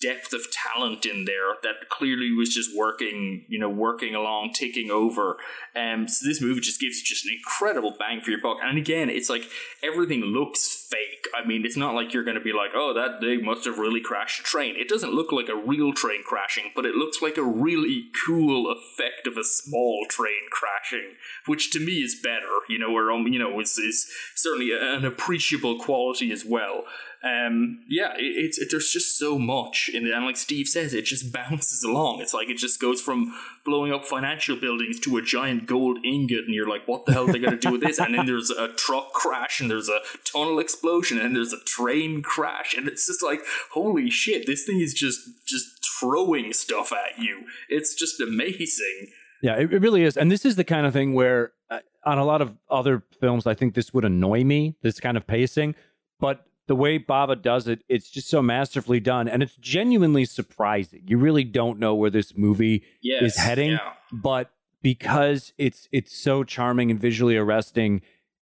depth 0.02 0.34
of 0.34 0.42
talent 0.52 1.06
in 1.06 1.26
there 1.26 1.56
that 1.64 1.90
clearly 1.90 2.32
was 2.32 2.54
just 2.54 2.76
working, 2.76 3.46
you 3.48 3.58
know, 3.58 3.70
working 3.70 4.14
along, 4.14 4.52
taking 4.54 4.92
over. 4.92 5.38
Um, 5.76 6.08
so 6.08 6.28
this 6.28 6.42
movie 6.42 6.62
just 6.62 6.80
gives 6.80 6.98
you 6.98 7.04
just 7.04 7.26
an 7.26 7.34
incredible 7.36 7.96
bang 7.98 8.22
for 8.22 8.30
your 8.30 8.42
buck. 8.42 8.58
And 8.64 8.78
again, 8.78 9.10
it's 9.10 9.30
like 9.30 9.44
everything 9.84 10.22
looks 10.22 10.88
fake. 10.90 11.28
I 11.36 11.46
mean, 11.48 11.66
it's 11.66 11.78
not 11.78 11.96
like 11.96 12.14
you're 12.14 12.24
going 12.24 12.38
to 12.38 12.44
be 12.44 12.54
like, 12.54 12.72
oh, 12.76 12.94
that 12.94 13.22
they 13.22 13.38
must 13.38 13.66
have 13.66 13.80
really 13.80 14.02
crashed 14.02 14.42
a 14.42 14.44
train. 14.44 14.76
It 14.78 14.88
doesn't 14.88 15.14
look 15.14 15.32
like 15.32 15.50
a 15.50 15.56
real 15.56 15.94
train 15.94 16.24
crashing, 16.24 16.72
but 16.76 16.86
it 16.86 16.96
looks 16.96 17.22
like 17.22 17.38
a 17.38 17.44
really 17.44 18.06
cool 18.26 18.72
effect 18.72 19.26
of 19.26 19.38
a 19.38 19.44
small 19.44 20.06
train 20.10 20.50
crashing, 20.52 21.14
which 21.46 21.72
to 21.72 21.80
me 21.80 22.04
is 22.04 22.16
better. 22.22 22.48
You 22.70 22.80
know, 22.80 22.96
or 22.96 23.12
um, 23.12 23.28
you 23.28 23.40
know, 23.40 23.60
is 23.60 23.78
is 23.78 24.10
certainly 24.36 24.72
an 24.80 25.06
appreciable 25.06 25.80
quality 25.80 26.32
as 26.32 26.46
well 26.46 26.86
um, 27.24 27.84
yeah, 27.88 28.14
it, 28.16 28.24
it's 28.24 28.58
it, 28.60 28.68
there's 28.70 28.92
just 28.92 29.18
so 29.18 29.40
much 29.40 29.90
in 29.92 30.06
it, 30.06 30.14
and 30.14 30.26
like 30.26 30.38
Steve 30.38 30.68
says, 30.68 30.94
it 30.94 31.06
just 31.06 31.32
bounces 31.34 31.84
along. 31.84 32.22
It's 32.22 32.34
like 32.34 32.50
it 32.50 32.58
just 32.58 32.80
goes 32.80 33.02
from 33.02 33.34
blowing 33.66 33.92
up 33.92 34.06
financial 34.06 34.56
buildings 34.56 35.00
to 35.02 35.18
a 35.18 35.22
giant 35.22 35.66
gold 35.66 35.98
ingot, 36.06 36.46
and 36.46 36.54
you're 36.54 36.70
like, 36.70 36.88
what 36.88 37.06
the 37.06 37.14
hell 37.14 37.28
are 37.28 37.32
they 37.32 37.40
going 37.40 37.58
to 37.58 37.58
do 37.58 37.72
with 37.72 37.82
this? 37.82 38.00
And 38.00 38.14
then 38.14 38.26
there's 38.26 38.52
a 38.52 38.70
truck 38.70 39.14
crash, 39.14 39.60
and 39.60 39.70
there's 39.70 39.90
a 39.90 40.00
tunnel 40.32 40.60
explosion, 40.60 41.20
and 41.20 41.36
there's 41.36 41.54
a 41.54 41.64
train 41.66 42.22
crash, 42.22 42.76
and 42.76 42.88
it's 42.88 43.08
just 43.08 43.24
like, 43.24 43.42
holy 43.72 44.10
shit, 44.10 44.46
this 44.46 44.66
thing 44.66 44.80
is 44.80 44.94
just 44.94 45.22
just 45.48 45.66
throwing 46.00 46.54
stuff 46.54 46.92
at 46.92 47.20
you. 47.22 47.46
It's 47.70 47.96
just 47.96 48.22
amazing. 48.22 49.12
Yeah, 49.42 49.56
it, 49.56 49.74
it 49.74 49.82
really 49.82 50.04
is, 50.04 50.18
and 50.18 50.32
this 50.32 50.46
is 50.46 50.56
the 50.56 50.64
kind 50.64 50.86
of 50.86 50.94
thing 50.94 51.14
where. 51.14 51.54
Uh, 51.70 51.80
on 52.06 52.18
a 52.18 52.24
lot 52.24 52.42
of 52.42 52.56
other 52.70 53.04
films, 53.20 53.46
I 53.46 53.54
think 53.54 53.74
this 53.74 53.94
would 53.94 54.06
annoy 54.06 54.46
me, 54.46 54.78
this 54.82 54.98
kind 54.98 55.18
of 55.18 55.28
pacing. 55.28 55.76
But 56.22 56.48
the 56.68 56.76
way 56.76 57.00
Bava 57.00 57.42
does 57.42 57.68
it, 57.68 57.84
it's 57.88 58.10
just 58.10 58.30
so 58.30 58.42
masterfully 58.42 59.00
done, 59.00 59.28
and 59.28 59.42
it's 59.42 59.56
genuinely 59.56 60.26
surprising. 60.26 61.04
You 61.08 61.18
really 61.18 61.44
don't 61.44 61.80
know 61.80 61.96
where 61.96 62.10
this 62.10 62.38
movie 62.38 62.84
yes, 63.02 63.24
is 63.24 63.36
heading, 63.38 63.72
yeah. 63.72 63.94
but 64.12 64.52
because 64.82 65.54
it's 65.58 65.88
it's 65.92 66.16
so 66.16 66.44
charming 66.44 66.92
and 66.92 67.00
visually 67.00 67.38
arresting, 67.38 68.02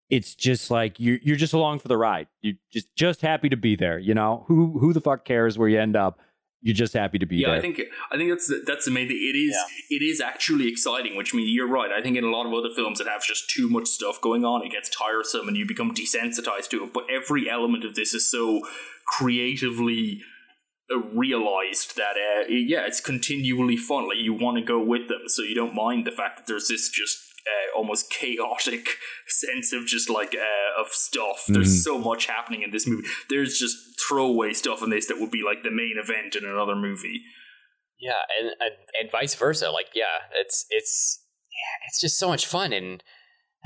it's 0.09 0.36
just 0.36 0.69
like 0.69 0.99
you 0.99 1.19
you're 1.24 1.36
just 1.36 1.53
along 1.53 1.80
for 1.80 1.88
the 1.88 1.97
ride. 1.97 2.28
You're 2.41 2.55
just 2.72 2.95
just 2.95 3.22
happy 3.22 3.49
to 3.49 3.57
be 3.57 3.76
there. 3.76 3.97
You 3.97 4.13
know 4.13 4.45
who 4.47 4.78
who 4.80 4.93
the 4.93 5.01
fuck 5.01 5.26
cares 5.26 5.57
where 5.57 5.69
you 5.69 5.80
end 5.80 5.95
up? 5.95 6.19
You're 6.64 6.76
just 6.76 6.93
happy 6.93 7.18
to 7.18 7.26
be 7.26 7.38
here. 7.38 7.47
yeah, 7.47 7.53
there. 7.53 7.57
I 7.57 7.62
think 7.62 7.82
I 8.12 8.18
think 8.18 8.30
that's 8.30 8.51
that's 8.68 8.88
amazing. 8.88 9.18
It 9.18 9.36
is 9.36 9.55
Yeah. 9.55 9.97
it 9.97 10.03
is 10.03 10.22
actually 10.22 10.68
exciting, 10.68 11.16
which 11.16 11.34
means 11.34 11.49
you're 11.49 11.68
right. 11.68 11.91
I 11.91 12.01
think 12.01 12.18
in 12.18 12.24
a 12.24 12.30
lot 12.30 12.45
of 12.45 12.53
other 12.53 12.70
films 12.76 12.99
that 12.99 13.07
have 13.07 13.24
just 13.24 13.49
too 13.49 13.68
much 13.70 13.88
stuff 13.88 14.22
going 14.22 14.45
on, 14.45 14.64
it 14.66 14.72
gets 14.72 14.89
tiresome 14.89 15.47
and 15.47 15.57
you 15.57 15.66
become 15.66 15.93
desensitized 15.93 16.70
to 16.70 16.84
it. 16.84 16.93
But 16.93 17.05
every 17.09 17.49
element 17.49 17.84
of 17.86 17.95
this 17.95 18.14
is 18.14 18.30
so 18.30 18.62
creatively 19.07 20.22
uh, 20.93 20.99
realized 20.99 21.95
that 21.97 22.16
uh, 22.18 22.45
yeah, 22.49 22.86
it's 22.86 22.99
continually 23.01 23.78
fun. 23.78 24.07
Like 24.07 24.18
you 24.18 24.34
want 24.34 24.57
to 24.57 24.64
go 24.64 24.80
with 24.84 25.07
them, 25.07 25.22
so 25.28 25.41
you 25.43 25.55
don't 25.55 25.74
mind 25.76 26.05
the 26.05 26.12
fact 26.12 26.38
that 26.38 26.47
there's 26.47 26.68
this 26.68 26.89
just. 26.89 27.18
Uh, 27.47 27.75
almost 27.75 28.11
chaotic 28.11 28.87
sense 29.27 29.73
of 29.73 29.87
just 29.87 30.09
like 30.09 30.35
uh, 30.35 30.81
of 30.81 30.89
stuff. 30.89 31.45
There's 31.47 31.83
so 31.83 31.97
much 31.97 32.27
happening 32.27 32.61
in 32.61 32.69
this 32.69 32.85
movie. 32.85 33.07
There's 33.29 33.57
just 33.57 33.75
throwaway 34.07 34.53
stuff 34.53 34.83
in 34.83 34.91
this 34.91 35.07
that 35.07 35.19
would 35.19 35.31
be 35.31 35.43
like 35.43 35.63
the 35.63 35.71
main 35.71 35.95
event 35.97 36.35
in 36.35 36.45
another 36.45 36.75
movie. 36.75 37.21
Yeah, 37.99 38.21
and, 38.39 38.49
and 38.59 38.75
and 38.99 39.11
vice 39.11 39.35
versa. 39.35 39.71
Like, 39.71 39.87
yeah, 39.95 40.29
it's 40.39 40.65
it's 40.69 41.23
yeah, 41.51 41.87
it's 41.87 41.99
just 41.99 42.19
so 42.19 42.27
much 42.27 42.45
fun, 42.45 42.73
and 42.73 43.03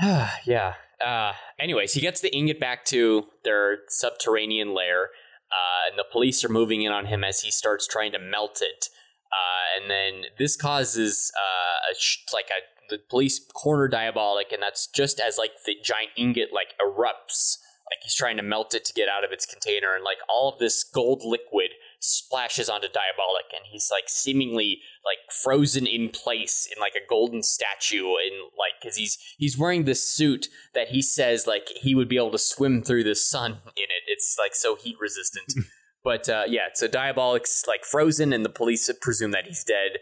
yeah. 0.44 0.74
Uh, 1.04 1.32
anyways, 1.58 1.92
he 1.92 2.00
gets 2.00 2.20
the 2.20 2.34
ingot 2.34 2.58
back 2.58 2.84
to 2.86 3.24
their 3.44 3.80
subterranean 3.88 4.72
lair, 4.72 5.10
uh, 5.52 5.90
and 5.90 5.98
the 5.98 6.04
police 6.10 6.42
are 6.44 6.48
moving 6.48 6.82
in 6.82 6.92
on 6.92 7.06
him 7.06 7.22
as 7.22 7.42
he 7.42 7.50
starts 7.50 7.86
trying 7.86 8.12
to 8.12 8.18
melt 8.18 8.60
it. 8.62 8.86
Uh, 9.32 9.80
and 9.80 9.90
then 9.90 10.30
this 10.38 10.56
causes 10.56 11.30
uh, 11.36 11.92
a 11.92 11.94
sh- 11.98 12.24
like 12.32 12.46
a 12.46 12.60
the 12.88 12.98
police 12.98 13.40
corner 13.54 13.88
diabolik, 13.88 14.52
and 14.52 14.62
that's 14.62 14.86
just 14.86 15.20
as 15.20 15.38
like 15.38 15.52
the 15.64 15.76
giant 15.82 16.10
ingot 16.16 16.52
like 16.52 16.74
erupts, 16.80 17.58
like 17.90 18.02
he's 18.02 18.14
trying 18.14 18.36
to 18.36 18.42
melt 18.42 18.74
it 18.74 18.84
to 18.86 18.92
get 18.92 19.08
out 19.08 19.24
of 19.24 19.32
its 19.32 19.46
container, 19.46 19.94
and 19.94 20.04
like 20.04 20.18
all 20.28 20.52
of 20.52 20.58
this 20.58 20.84
gold 20.84 21.22
liquid 21.24 21.70
splashes 22.00 22.68
onto 22.68 22.88
diabolik, 22.88 23.54
and 23.54 23.66
he's 23.70 23.88
like 23.90 24.08
seemingly 24.08 24.80
like 25.04 25.18
frozen 25.42 25.86
in 25.86 26.08
place 26.08 26.68
in 26.74 26.80
like 26.80 26.94
a 26.94 27.08
golden 27.08 27.42
statue, 27.42 28.06
and 28.06 28.50
like 28.58 28.80
because 28.80 28.96
he's 28.96 29.18
he's 29.38 29.58
wearing 29.58 29.84
this 29.84 30.06
suit 30.06 30.48
that 30.74 30.88
he 30.88 31.02
says 31.02 31.46
like 31.46 31.68
he 31.80 31.94
would 31.94 32.08
be 32.08 32.16
able 32.16 32.32
to 32.32 32.38
swim 32.38 32.82
through 32.82 33.04
the 33.04 33.14
sun 33.14 33.52
in 33.76 33.84
it. 33.84 34.04
It's 34.06 34.36
like 34.38 34.54
so 34.54 34.76
heat 34.76 34.96
resistant. 35.00 35.52
But 36.06 36.28
uh, 36.28 36.44
yeah, 36.46 36.68
so 36.72 36.86
Diabolik's 36.86 37.64
like 37.66 37.84
frozen, 37.84 38.32
and 38.32 38.44
the 38.44 38.48
police 38.48 38.88
presume 39.02 39.32
that 39.32 39.48
he's 39.48 39.64
dead. 39.64 39.98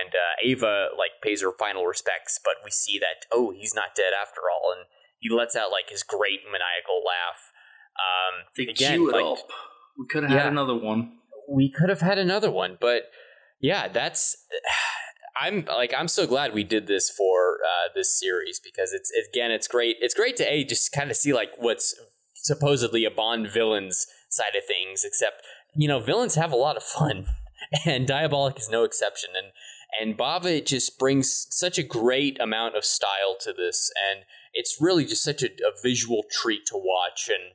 And 0.00 0.14
uh, 0.14 0.34
Eva 0.44 0.88
like 0.96 1.12
pays 1.22 1.42
her 1.42 1.52
final 1.58 1.86
respects, 1.86 2.38
but 2.42 2.54
we 2.64 2.70
see 2.70 2.98
that 2.98 3.26
oh, 3.32 3.50
he's 3.50 3.74
not 3.74 3.94
dead 3.96 4.12
after 4.20 4.42
all, 4.52 4.72
and 4.76 4.86
he 5.18 5.28
lets 5.28 5.56
out 5.56 5.70
like 5.70 5.90
his 5.90 6.02
great 6.02 6.40
maniacal 6.46 7.02
laugh. 7.04 7.52
Um, 7.98 8.44
They 8.56 8.64
again, 8.64 8.98
cue 8.98 9.10
it 9.10 9.12
like, 9.12 9.24
up. 9.24 9.48
We 9.98 10.06
could 10.06 10.22
have 10.22 10.32
Yeah. 10.32 10.38
had 10.44 10.52
another 10.52 10.74
one. 10.76 11.18
we 11.48 11.70
could 11.70 11.88
have 11.90 12.00
had 12.00 12.18
another 12.18 12.50
one, 12.50 12.78
but 12.80 13.10
yeah, 13.60 13.88
that's. 13.88 14.36
I'm 15.34 15.64
like 15.64 15.94
I'm 15.96 16.08
so 16.08 16.26
glad 16.26 16.52
we 16.52 16.62
did 16.62 16.86
this 16.86 17.08
for 17.08 17.58
uh, 17.64 17.88
this 17.94 18.18
series 18.20 18.60
because 18.62 18.92
it's 18.92 19.10
again 19.30 19.50
it's 19.50 19.66
great 19.66 19.96
it's 20.00 20.12
great 20.12 20.36
to 20.36 20.44
a 20.44 20.62
just 20.62 20.92
kind 20.92 21.10
of 21.10 21.16
see 21.16 21.32
like 21.32 21.52
what's 21.58 21.94
supposedly 22.34 23.06
a 23.06 23.10
Bond 23.10 23.48
villain's 23.48 24.06
side 24.28 24.54
of 24.56 24.66
things 24.66 25.04
except 25.04 25.42
you 25.74 25.88
know 25.88 26.00
villains 26.00 26.34
have 26.34 26.52
a 26.52 26.56
lot 26.56 26.76
of 26.76 26.82
fun 26.82 27.24
and 27.86 28.06
Diabolik 28.06 28.58
is 28.58 28.68
no 28.68 28.84
exception 28.84 29.30
and 29.34 29.52
and 30.00 30.16
Bava 30.16 30.64
just 30.64 30.98
brings 30.98 31.46
such 31.50 31.78
a 31.78 31.82
great 31.82 32.40
amount 32.40 32.76
of 32.76 32.84
style 32.84 33.36
to 33.40 33.52
this 33.52 33.90
and 34.10 34.24
it's 34.52 34.78
really 34.80 35.04
just 35.04 35.22
such 35.22 35.42
a, 35.42 35.46
a 35.46 35.72
visual 35.82 36.24
treat 36.30 36.66
to 36.66 36.76
watch 36.76 37.28
and 37.28 37.54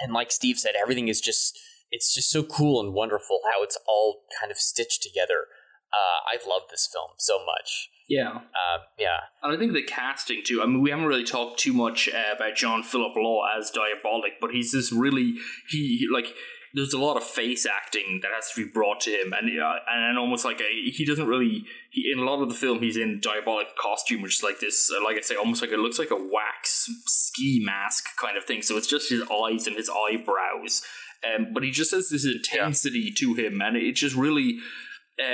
and 0.00 0.12
like 0.12 0.30
Steve 0.30 0.58
said 0.58 0.74
everything 0.80 1.08
is 1.08 1.20
just 1.20 1.58
it's 1.90 2.14
just 2.14 2.30
so 2.30 2.42
cool 2.42 2.80
and 2.80 2.92
wonderful 2.94 3.40
how 3.52 3.62
it's 3.62 3.78
all 3.86 4.22
kind 4.38 4.50
of 4.52 4.58
stitched 4.58 5.02
together. 5.02 5.46
Uh, 5.92 6.20
I 6.30 6.48
love 6.48 6.62
this 6.70 6.88
film 6.92 7.12
so 7.16 7.38
much. 7.38 7.88
Yeah. 8.08 8.28
Uh, 8.36 8.78
yeah, 8.98 9.20
And 9.42 9.54
I 9.54 9.58
think 9.58 9.72
the 9.72 9.82
casting 9.82 10.42
too. 10.44 10.60
I 10.62 10.66
mean, 10.66 10.82
we 10.82 10.90
haven't 10.90 11.06
really 11.06 11.24
talked 11.24 11.58
too 11.58 11.72
much 11.72 12.08
uh, 12.08 12.34
about 12.36 12.56
John 12.56 12.82
Philip 12.82 13.16
Law 13.16 13.42
as 13.56 13.70
Diabolik, 13.70 14.36
but 14.40 14.50
he's 14.50 14.72
this 14.72 14.92
really 14.92 15.34
he 15.70 15.98
he- 15.98 16.08
like. 16.12 16.34
There's 16.74 16.92
a 16.92 16.98
lot 16.98 17.16
of 17.16 17.24
face 17.24 17.66
acting 17.66 18.20
that 18.22 18.30
has 18.34 18.52
to 18.52 18.64
be 18.64 18.70
brought 18.70 19.00
to 19.02 19.10
him, 19.10 19.32
and 19.32 19.48
uh, 19.60 19.74
and 19.90 20.18
almost 20.18 20.44
like 20.44 20.60
a, 20.60 20.90
he 20.90 21.04
doesn't 21.04 21.26
really. 21.26 21.64
He, 21.90 22.12
in 22.12 22.18
a 22.18 22.24
lot 22.24 22.42
of 22.42 22.48
the 22.48 22.54
film, 22.54 22.80
he's 22.80 22.96
in 22.96 23.20
diabolik 23.20 23.74
costume, 23.80 24.22
which 24.22 24.36
is 24.36 24.42
like 24.42 24.60
this, 24.60 24.90
uh, 24.90 25.02
like 25.02 25.16
I 25.16 25.22
say, 25.22 25.36
almost 25.36 25.62
like 25.62 25.72
it 25.72 25.78
looks 25.78 25.98
like 25.98 26.10
a 26.10 26.16
wax 26.16 26.90
ski 27.06 27.62
mask 27.64 28.04
kind 28.20 28.36
of 28.36 28.44
thing. 28.44 28.62
So 28.62 28.76
it's 28.76 28.86
just 28.86 29.08
his 29.08 29.22
eyes 29.22 29.66
and 29.66 29.76
his 29.76 29.90
eyebrows, 29.90 30.82
um, 31.24 31.48
but 31.54 31.62
he 31.62 31.70
just 31.70 31.92
has 31.92 32.10
this 32.10 32.26
intensity 32.26 33.12
to 33.18 33.34
him, 33.34 33.60
and 33.62 33.76
it 33.76 33.92
just 33.92 34.14
really 34.14 34.58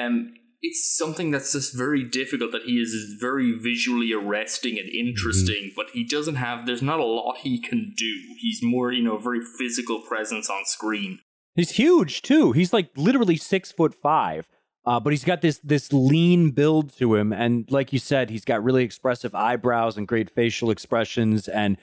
um, 0.01 0.35
it's 0.67 0.97
something 0.97 1.31
that's 1.31 1.53
just 1.53 1.77
very 1.77 2.03
difficult 2.03 2.53
that 2.53 2.63
he 2.63 2.81
is 2.81 3.17
very 3.21 3.53
visually 3.53 4.13
arresting 4.13 4.79
and 4.79 4.89
interesting 4.89 5.73
but 5.77 5.87
he 5.93 6.05
doesn't 6.05 6.37
have 6.37 6.67
there's 6.67 6.83
not 6.83 7.01
a 7.01 7.05
lot 7.05 7.37
he 7.39 7.61
can 7.61 7.93
do 7.97 8.15
he's 8.39 8.61
more 8.63 8.93
you 8.93 9.03
know 9.03 9.17
a 9.17 9.21
very 9.21 9.41
physical 9.59 10.01
presence 10.01 10.49
on 10.49 10.65
screen 10.65 11.19
He's 11.55 11.71
huge 11.71 12.23
too. 12.23 12.53
He's 12.53 12.73
like 12.73 12.91
literally 12.97 13.37
six 13.37 13.71
foot 13.71 13.95
five. 13.95 14.49
Uh, 14.87 15.01
but 15.01 15.15
he's 15.15 15.25
got 15.25 15.41
this 15.41 15.59
this 15.65 15.93
lean 15.95 16.51
build 16.51 16.95
to 16.99 17.15
him, 17.15 17.33
and 17.33 17.71
like 17.71 17.91
you 17.91 17.99
said, 17.99 18.29
he's 18.29 18.45
got 18.45 18.63
really 18.63 18.85
expressive 18.85 19.35
eyebrows 19.35 19.97
and 19.97 20.07
great 20.07 20.29
facial 20.29 20.71
expressions, 20.71 21.49
and 21.49 21.79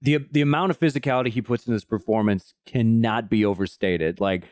the 0.00 0.26
the 0.32 0.40
amount 0.40 0.70
of 0.70 0.80
physicality 0.80 1.28
he 1.28 1.42
puts 1.42 1.66
in 1.66 1.74
this 1.74 1.84
performance 1.84 2.54
cannot 2.64 3.28
be 3.28 3.44
overstated. 3.44 4.20
Like 4.20 4.44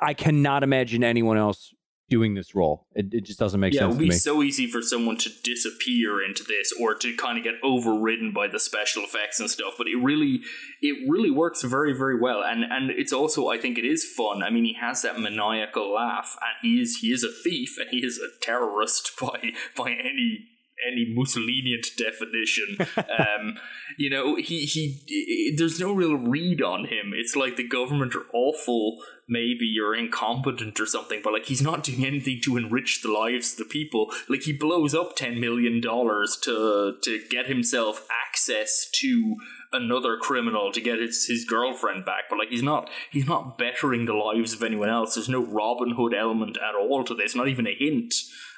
I 0.00 0.14
cannot 0.14 0.62
imagine 0.62 1.04
anyone 1.04 1.36
else 1.36 1.74
doing 2.08 2.34
this 2.34 2.54
role. 2.54 2.86
It, 2.94 3.12
it 3.12 3.24
just 3.24 3.38
doesn't 3.38 3.58
make 3.58 3.72
yeah 3.72 3.84
it 3.84 3.88
would 3.88 3.98
be 3.98 4.10
so 4.10 4.42
easy 4.42 4.66
for 4.66 4.82
someone 4.82 5.16
to 5.18 5.30
disappear 5.42 6.22
into 6.22 6.44
this 6.44 6.72
or 6.80 6.94
to 6.96 7.16
kind 7.16 7.38
of 7.38 7.44
get 7.44 7.54
overridden 7.62 8.32
by 8.32 8.46
the 8.46 8.60
special 8.60 9.02
effects 9.04 9.40
and 9.40 9.50
stuff 9.50 9.74
but 9.78 9.86
it 9.86 9.96
really 9.96 10.40
it 10.82 11.08
really 11.08 11.30
works 11.30 11.62
very 11.62 11.92
very 11.92 12.18
well 12.18 12.42
and 12.42 12.64
and 12.64 12.90
it's 12.90 13.12
also 13.12 13.48
i 13.48 13.58
think 13.58 13.78
it 13.78 13.84
is 13.84 14.04
fun 14.04 14.42
i 14.42 14.50
mean 14.50 14.64
he 14.64 14.74
has 14.74 15.02
that 15.02 15.18
maniacal 15.18 15.94
laugh 15.94 16.36
and 16.42 16.56
he 16.62 16.80
is 16.80 16.98
he 17.00 17.08
is 17.08 17.24
a 17.24 17.32
thief 17.42 17.76
and 17.78 17.88
he 17.90 17.98
is 17.98 18.18
a 18.18 18.44
terrorist 18.44 19.12
by 19.20 19.52
by 19.76 19.90
any 19.90 20.46
any 20.86 21.12
Mussolinian 21.14 21.80
definition. 21.96 22.76
um, 22.96 23.56
you 23.98 24.10
know, 24.10 24.36
he, 24.36 24.64
he 24.64 25.54
there's 25.56 25.80
no 25.80 25.92
real 25.92 26.16
read 26.16 26.62
on 26.62 26.86
him. 26.86 27.12
It's 27.14 27.36
like 27.36 27.56
the 27.56 27.66
government 27.66 28.14
are 28.14 28.26
awful, 28.32 28.98
maybe 29.28 29.76
or 29.82 29.94
incompetent 29.94 30.80
or 30.80 30.86
something, 30.86 31.20
but 31.22 31.32
like 31.32 31.46
he's 31.46 31.62
not 31.62 31.84
doing 31.84 32.04
anything 32.04 32.40
to 32.44 32.56
enrich 32.56 33.02
the 33.02 33.12
lives 33.12 33.52
of 33.52 33.58
the 33.58 33.64
people. 33.64 34.10
Like 34.28 34.42
he 34.42 34.52
blows 34.52 34.94
up 34.94 35.16
ten 35.16 35.40
million 35.40 35.80
dollars 35.80 36.36
to 36.42 36.96
to 37.02 37.22
get 37.30 37.46
himself 37.46 38.06
access 38.26 38.88
to 39.00 39.36
another 39.72 40.16
criminal 40.16 40.70
to 40.70 40.80
get 40.80 41.00
his, 41.00 41.26
his 41.26 41.44
girlfriend 41.44 42.04
back, 42.04 42.24
but 42.30 42.38
like 42.38 42.50
he's 42.50 42.62
not 42.62 42.88
he's 43.10 43.26
not 43.26 43.58
bettering 43.58 44.06
the 44.06 44.14
lives 44.14 44.52
of 44.52 44.62
anyone 44.62 44.88
else. 44.88 45.14
There's 45.14 45.28
no 45.28 45.44
Robin 45.44 45.90
Hood 45.90 46.14
element 46.14 46.56
at 46.56 46.74
all 46.74 47.04
to 47.04 47.14
this, 47.14 47.34
not 47.34 47.48
even 47.48 47.66
a 47.66 47.74
hint 47.74 48.14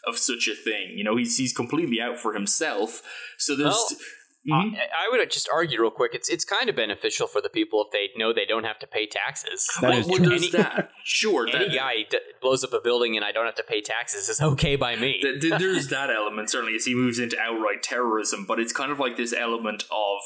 of 0.07 0.16
such 0.18 0.48
a 0.48 0.54
thing. 0.54 0.92
You 0.96 1.04
know, 1.04 1.16
he's 1.16 1.36
he's 1.36 1.52
completely 1.52 2.00
out 2.00 2.18
for 2.18 2.32
himself. 2.34 3.02
So 3.38 3.57
there's 3.57 3.74
Well, 3.74 3.88
Mhm. 4.48 4.76
I, 4.78 5.07
I 5.07 5.09
would 5.11 5.28
just 5.28 5.48
argue 5.52 5.80
real 5.80 5.90
quick. 5.90 6.14
It's 6.14 6.28
it's 6.28 6.44
kind 6.44 6.70
of 6.70 6.76
beneficial 6.76 7.26
for 7.26 7.40
the 7.40 7.48
people 7.48 7.82
if 7.84 7.90
they 7.90 8.11
know 8.16 8.32
they 8.32 8.44
don't 8.46 8.62
have 8.62 8.78
to 8.78 8.86
pay 8.86 9.04
taxes. 9.04 9.66
That 9.80 9.90
well, 9.90 9.98
is 9.98 10.07
well, 10.07 10.18
true. 10.18 10.28
there's 10.28 10.50
that. 10.52 10.90
Sure, 11.02 11.48
Any 11.52 11.68
that, 11.70 11.74
guy 11.74 11.94
d- 12.09 12.20
blows 12.40 12.62
up 12.62 12.72
a 12.72 12.80
building 12.80 13.16
and 13.16 13.24
I 13.24 13.32
don't 13.32 13.44
have 13.46 13.57
to 13.57 13.64
pay 13.64 13.80
taxes 13.80 14.28
is 14.28 14.40
okay 14.40 14.76
by 14.76 14.94
me. 14.94 15.18
th- 15.20 15.40
th- 15.40 15.59
there's 15.59 15.88
that 15.88 16.11
element 16.11 16.48
certainly 16.48 16.76
as 16.76 16.84
he 16.84 16.94
moves 16.94 17.18
into 17.18 17.36
outright 17.40 17.82
terrorism, 17.82 18.44
but 18.46 18.61
it's 18.61 18.72
kind 18.72 18.92
of 18.92 19.00
like 19.00 19.16
this 19.16 19.32
element 19.32 19.82
of 19.90 20.18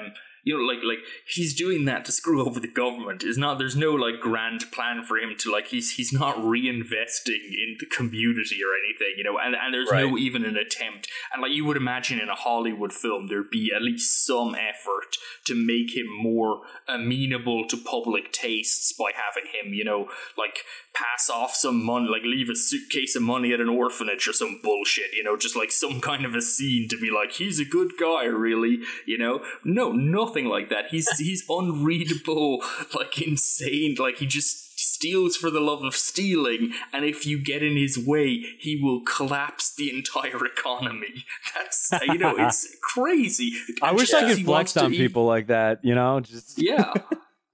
um 0.00 0.12
you 0.42 0.56
know 0.56 0.64
like 0.64 0.82
like 0.84 0.98
he's 1.26 1.54
doing 1.54 1.84
that 1.84 2.04
to 2.04 2.12
screw 2.12 2.44
over 2.44 2.60
the 2.60 2.68
government. 2.68 3.22
Is 3.22 3.38
not 3.38 3.58
there's 3.58 3.76
no 3.76 3.92
like 3.92 4.20
grand 4.20 4.64
plan 4.72 5.02
for 5.02 5.16
him 5.16 5.34
to 5.38 5.52
like 5.52 5.68
he's 5.68 5.92
he's 5.92 6.12
not 6.12 6.36
reinvesting 6.36 7.42
in 7.44 7.76
the 7.78 7.86
community 7.86 8.58
or 8.62 8.74
anything 8.84 9.14
you 9.16 9.24
know 9.24 9.38
and 9.38 9.54
and 9.54 9.72
there's 9.72 9.90
no 9.90 10.16
even 10.16 10.44
an 10.44 10.56
attempt. 10.56 11.08
And 11.32 11.42
like 11.42 11.52
you 11.52 11.64
would 11.64 11.76
imagine 11.76 12.20
in 12.20 12.28
a 12.28 12.34
hollywood 12.34 12.92
film 12.92 13.28
there'd 13.28 13.50
be 13.50 13.72
at 13.74 13.82
least 13.82 14.26
some 14.26 14.54
effort 14.54 15.16
to 15.46 15.54
make 15.54 15.96
him 15.96 16.06
more 16.22 16.62
amenable 16.88 17.66
to 17.68 17.76
public 17.76 18.32
tastes 18.32 18.92
by 18.92 19.10
having 19.14 19.50
him 19.50 19.72
you 19.72 19.84
know 19.84 20.08
like 20.36 20.60
pass 20.94 21.30
off 21.30 21.54
some 21.54 21.84
money 21.84 22.08
like 22.08 22.22
leave 22.22 22.50
a 22.50 22.56
suitcase 22.56 23.16
of 23.16 23.22
money 23.22 23.52
at 23.52 23.60
an 23.60 23.68
orphanage 23.68 24.28
or 24.28 24.32
some 24.32 24.60
bullshit 24.62 25.12
you 25.14 25.24
know 25.24 25.36
just 25.36 25.56
like 25.56 25.70
some 25.70 26.00
kind 26.00 26.24
of 26.24 26.34
a 26.34 26.42
scene 26.42 26.88
to 26.88 26.98
be 26.98 27.10
like 27.10 27.32
he's 27.32 27.58
a 27.58 27.64
good 27.64 27.92
guy 27.98 28.24
really 28.24 28.80
you 29.06 29.18
know? 29.18 29.42
No 29.64 29.92
nothing 29.92 30.31
like 30.48 30.68
that. 30.70 30.86
He's 30.90 31.08
he's 31.18 31.44
unreadable 31.48 32.62
like 32.94 33.20
insane. 33.20 33.96
Like 33.98 34.16
he 34.16 34.26
just 34.26 34.78
steals 34.80 35.36
for 35.36 35.50
the 35.50 35.60
love 35.60 35.84
of 35.84 35.94
stealing 35.94 36.72
and 36.92 37.04
if 37.04 37.24
you 37.26 37.38
get 37.42 37.62
in 37.62 37.76
his 37.76 37.96
way 37.98 38.42
he 38.58 38.80
will 38.82 39.00
collapse 39.02 39.72
the 39.74 39.90
entire 39.94 40.44
economy. 40.44 41.24
That's 41.54 41.90
you 42.08 42.18
know 42.18 42.34
it's 42.36 42.76
crazy. 42.94 43.52
I 43.82 43.88
And 43.90 43.96
wish 43.98 44.12
I 44.12 44.32
could 44.34 44.44
flex 44.44 44.76
on 44.76 44.92
eat- 44.92 44.96
people 44.98 45.24
like 45.26 45.48
that, 45.48 45.84
you 45.84 45.94
know? 45.94 46.20
Just 46.20 46.60
yeah. 46.60 46.92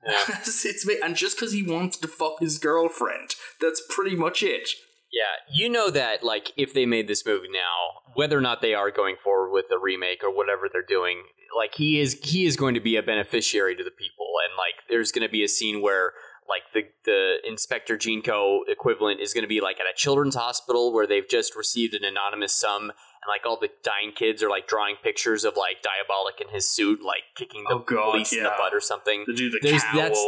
Yeah. 0.07 0.24
it's 0.41 0.87
ma- 0.87 0.95
and 1.05 1.16
just 1.16 1.37
because 1.37 1.53
he 1.53 1.62
wants 1.62 1.99
to 1.99 2.09
fuck 2.09 2.41
his 2.41 2.59
girlfriend 2.59 3.35
that's 3.61 3.83
pretty 3.91 4.16
much 4.16 4.43
it. 4.43 4.70
Yeah, 5.12 5.24
you 5.53 5.68
know 5.70 5.91
that 5.91 6.22
like 6.22 6.53
if 6.57 6.72
they 6.74 6.85
made 6.87 7.09
this 7.09 7.24
movie 7.26 7.49
now, 7.51 8.01
whether 8.14 8.37
or 8.37 8.43
not 8.43 8.61
they 8.62 8.74
are 8.74 8.91
going 8.91 9.16
forward 9.22 9.51
with 9.53 9.66
the 9.70 9.79
remake 9.79 10.22
or 10.22 10.35
whatever 10.35 10.68
they're 10.70 10.83
doing, 10.87 11.22
like 11.57 11.74
he 11.74 12.01
is 12.01 12.18
he 12.22 12.44
is 12.46 12.57
going 12.57 12.74
to 12.74 12.80
be 12.80 12.96
a 12.96 13.03
beneficiary 13.03 13.74
to 13.76 13.84
the 13.84 13.90
people. 13.90 14.26
And 14.49 14.57
like 14.57 14.84
there's 14.88 15.12
going 15.12 15.26
to 15.26 15.32
be 15.32 15.42
a 15.44 15.49
scene 15.49 15.82
where 15.82 16.12
like 16.49 16.62
the 16.72 16.82
the 17.05 17.36
Inspector 17.46 17.96
Ginko 17.99 18.61
equivalent 18.68 19.20
is 19.20 19.34
going 19.34 19.42
to 19.44 19.49
be 19.49 19.61
like 19.61 19.80
at 19.80 19.86
a 19.86 19.94
children's 19.96 20.34
hospital 20.34 20.92
where 20.92 21.07
they've 21.07 21.28
just 21.28 21.55
received 21.57 21.94
an 21.94 22.05
anonymous 22.05 22.55
sum 22.55 22.84
and 22.84 23.28
like 23.28 23.44
all 23.44 23.59
the 23.61 23.70
dying 23.82 24.12
kids 24.14 24.42
are 24.42 24.49
like 24.49 24.66
drawing 24.68 24.96
pictures 25.03 25.44
of 25.44 25.57
like 25.57 25.76
Diabolik 25.82 26.40
in 26.40 26.49
his 26.55 26.66
suit 26.68 27.03
like 27.03 27.22
kicking 27.36 27.64
the 27.68 27.74
Oh, 27.74 27.78
God, 27.80 28.12
police 28.12 28.32
in 28.32 28.42
the 28.44 28.53
butt 28.57 28.72
or 28.72 28.80
something. 28.80 29.24
to 29.26 29.34
do 29.34 29.51
the 29.51 29.59
There's- 29.62 29.82
cowl. 29.82 29.94
that's- 30.01 30.24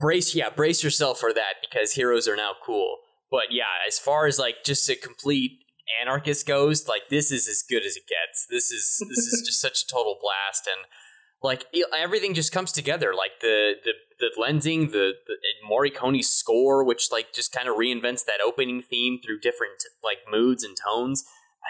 brace 0.00 0.34
yeah 0.34 0.48
brace 0.48 0.82
yourself 0.84 1.18
for 1.18 1.32
that 1.32 1.54
because 1.60 1.92
heroes 1.92 2.26
are 2.28 2.36
now 2.36 2.52
cool. 2.64 2.98
But 3.30 3.50
yeah 3.52 3.64
as 3.86 3.98
far 3.98 4.26
as 4.26 4.38
like 4.38 4.64
just 4.64 4.88
a 4.88 4.96
complete 4.96 5.52
anarchist 6.00 6.46
goes 6.46 6.88
like 6.88 7.08
this 7.10 7.30
is 7.30 7.48
as 7.48 7.62
good 7.68 7.84
as 7.84 7.96
it 7.96 8.04
gets. 8.08 8.46
This 8.50 8.70
is 8.70 9.02
this 9.08 9.26
is 9.26 9.42
just 9.46 9.60
such 9.66 9.82
a 9.82 9.86
total 9.86 10.18
blast. 10.20 10.66
And 10.66 10.86
like 11.42 11.66
everything 11.96 12.34
just 12.34 12.52
comes 12.52 12.72
together. 12.72 13.14
Like 13.14 13.40
the 13.40 13.74
the 13.84 13.92
the 14.18 14.30
lensing 14.40 14.90
the, 14.90 15.14
the 15.26 15.36
Morricone's 15.66 16.28
score 16.28 16.82
which 16.84 17.12
like 17.12 17.32
just 17.32 17.52
kind 17.52 17.68
of 17.68 17.76
reinvents 17.76 18.24
that 18.24 18.40
opening 18.44 18.82
theme 18.82 19.20
through 19.24 19.40
different 19.40 19.84
like 20.02 20.18
moods 20.30 20.64
and 20.64 20.76
tones. 20.76 21.24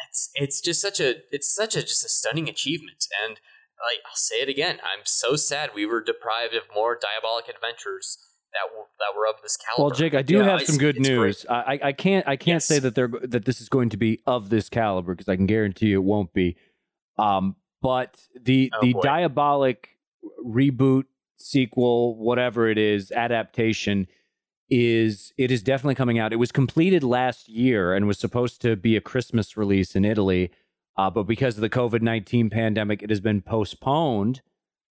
It's 0.08 0.30
it's 0.34 0.60
just 0.60 0.80
such 0.80 1.00
a 1.00 1.16
it's 1.30 1.52
such 1.52 1.76
a 1.76 1.82
just 1.82 2.04
a 2.04 2.08
stunning 2.08 2.48
achievement. 2.48 3.06
And 3.24 3.40
like 3.86 3.98
I'll 4.06 4.16
say 4.16 4.36
it 4.36 4.48
again. 4.48 4.78
I'm 4.82 5.04
so 5.04 5.36
sad 5.36 5.70
we 5.74 5.86
were 5.86 6.02
deprived 6.02 6.54
of 6.54 6.64
more 6.74 6.98
diabolik 6.98 7.48
adventures 7.48 8.18
that 8.52 8.74
were, 8.76 8.84
that 8.98 9.16
were 9.18 9.26
of 9.26 9.36
this 9.42 9.56
caliber. 9.56 9.82
Well, 9.90 9.90
Jake, 9.98 10.14
I 10.14 10.22
do 10.22 10.38
Yeah, 10.38 10.44
have 10.44 10.62
some 10.62 10.78
good 10.78 10.96
great. 10.96 11.08
news. 11.08 11.46
I, 11.48 11.78
I- 11.82 11.92
can't 11.92 12.26
I 12.26 12.36
can't 12.36 12.62
say 12.62 12.78
that 12.78 12.94
they're 12.94 13.08
that 13.22 13.44
this 13.44 13.60
is 13.60 13.68
going 13.68 13.88
to 13.90 13.96
be 13.96 14.20
of 14.26 14.48
this 14.50 14.68
caliber 14.68 15.14
because 15.14 15.28
I 15.28 15.36
can 15.36 15.46
guarantee 15.46 15.86
you 15.88 16.00
it 16.00 16.04
won't 16.04 16.32
be. 16.32 16.56
Um, 17.18 17.56
but 17.82 18.20
the 18.40 18.72
Oh, 18.74 18.80
the 18.80 18.92
boy. 18.94 19.00
diabolik 19.02 19.76
reboot 20.44 21.04
sequel, 21.36 22.16
whatever 22.18 22.68
it 22.68 22.78
is, 22.78 23.12
adaptation 23.12 24.06
is 24.70 25.32
it 25.38 25.50
is 25.50 25.62
definitely 25.62 25.94
coming 25.94 26.18
out. 26.18 26.32
It 26.32 26.36
was 26.36 26.52
completed 26.52 27.02
last 27.02 27.48
year 27.48 27.94
and 27.94 28.06
was 28.06 28.18
supposed 28.18 28.60
to 28.62 28.76
be 28.76 28.96
a 28.96 29.00
Christmas 29.00 29.56
release 29.56 29.94
in 29.96 30.04
Italy, 30.04 30.50
uh, 30.96 31.08
but 31.10 31.22
because 31.24 31.56
of 31.56 31.60
the 31.62 31.70
COVID 31.70 32.02
nineteen 32.02 32.50
pandemic, 32.50 33.02
it 33.02 33.10
has 33.10 33.20
been 33.20 33.40
postponed 33.40 34.42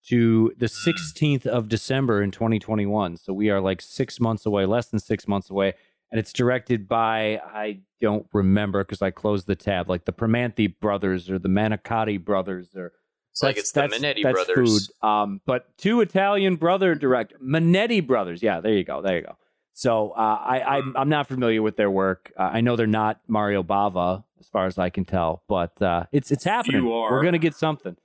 to 0.09 0.53
the 0.57 0.67
16th 0.67 1.45
of 1.45 1.67
December 1.67 2.21
in 2.21 2.31
2021. 2.31 3.17
So 3.17 3.33
we 3.33 3.49
are 3.49 3.59
like 3.59 3.81
six 3.81 4.19
months 4.19 4.45
away, 4.45 4.65
less 4.65 4.87
than 4.87 4.99
six 4.99 5.27
months 5.27 5.49
away. 5.49 5.73
And 6.11 6.19
it's 6.19 6.31
directed 6.31 6.87
by, 6.87 7.41
I 7.45 7.79
don't 7.99 8.25
remember 8.31 8.83
because 8.83 9.01
I 9.01 9.11
closed 9.11 9.47
the 9.47 9.55
tab, 9.55 9.89
like 9.89 10.05
the 10.05 10.13
Pramanthi 10.13 10.79
brothers 10.79 11.29
or 11.29 11.37
the 11.37 11.49
Manicotti 11.49 12.23
brothers 12.23 12.69
or 12.75 12.93
It's 13.31 13.43
like 13.43 13.57
it's 13.57 13.73
the 13.73 13.81
Manetti 13.81 14.23
that's 14.23 14.33
brothers. 14.33 14.87
Food. 14.87 15.07
Um, 15.07 15.41
but 15.45 15.77
two 15.77 15.99
Italian 15.99 16.55
brother 16.55 16.95
direct 16.95 17.33
Manetti 17.41 18.05
brothers. 18.05 18.41
Yeah, 18.41 18.61
there 18.61 18.73
you 18.73 18.85
go. 18.85 19.01
There 19.01 19.17
you 19.17 19.23
go. 19.23 19.35
So 19.73 20.11
uh, 20.11 20.39
I, 20.41 20.77
I'm, 20.77 20.95
I'm 20.95 21.09
not 21.09 21.27
familiar 21.27 21.61
with 21.61 21.75
their 21.75 21.91
work. 21.91 22.31
Uh, 22.37 22.49
I 22.53 22.61
know 22.61 22.75
they're 22.77 22.87
not 22.87 23.19
Mario 23.27 23.61
Bava, 23.61 24.23
as 24.39 24.47
far 24.47 24.65
as 24.65 24.77
I 24.77 24.89
can 24.89 25.05
tell, 25.05 25.43
but 25.47 25.79
uh, 25.81 26.05
it's 26.11 26.31
it's 26.31 26.45
happening. 26.45 26.83
You 26.83 26.93
are. 26.93 27.11
We're 27.11 27.23
gonna 27.23 27.37
get 27.37 27.53
something. 27.53 27.95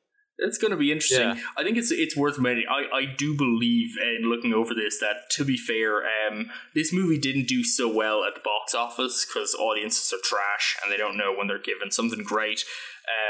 It's 0.43 0.59
going 0.59 0.71
to 0.71 0.77
be 0.77 0.93
interesting. 0.93 1.31
Yeah. 1.31 1.43
I 1.57 1.63
think 1.63 1.77
it's 1.77 1.91
it's 1.91 2.17
worth 2.17 2.39
mentioning. 2.39 2.69
I, 2.69 2.97
I 2.97 3.05
do 3.05 3.37
believe 3.37 3.97
in 3.99 4.29
looking 4.29 4.53
over 4.53 4.75
this 4.75 4.99
that 5.01 5.31
to 5.31 5.45
be 5.45 5.57
fair, 5.57 6.03
um, 6.03 6.51
this 6.75 6.93
movie 6.93 7.19
didn't 7.19 7.49
do 7.49 7.65
so 7.65 7.93
well 7.93 8.25
at 8.25 8.35
the 8.35 8.41
box 8.41 8.75
office 8.75 9.25
because 9.25 9.55
audiences 9.55 10.13
are 10.13 10.23
trash 10.23 10.77
and 10.83 10.93
they 10.93 10.97
don't 10.97 11.17
know 11.17 11.35
when 11.37 11.47
they're 11.47 11.59
given 11.59 11.91
something 11.91 12.23
great. 12.23 12.65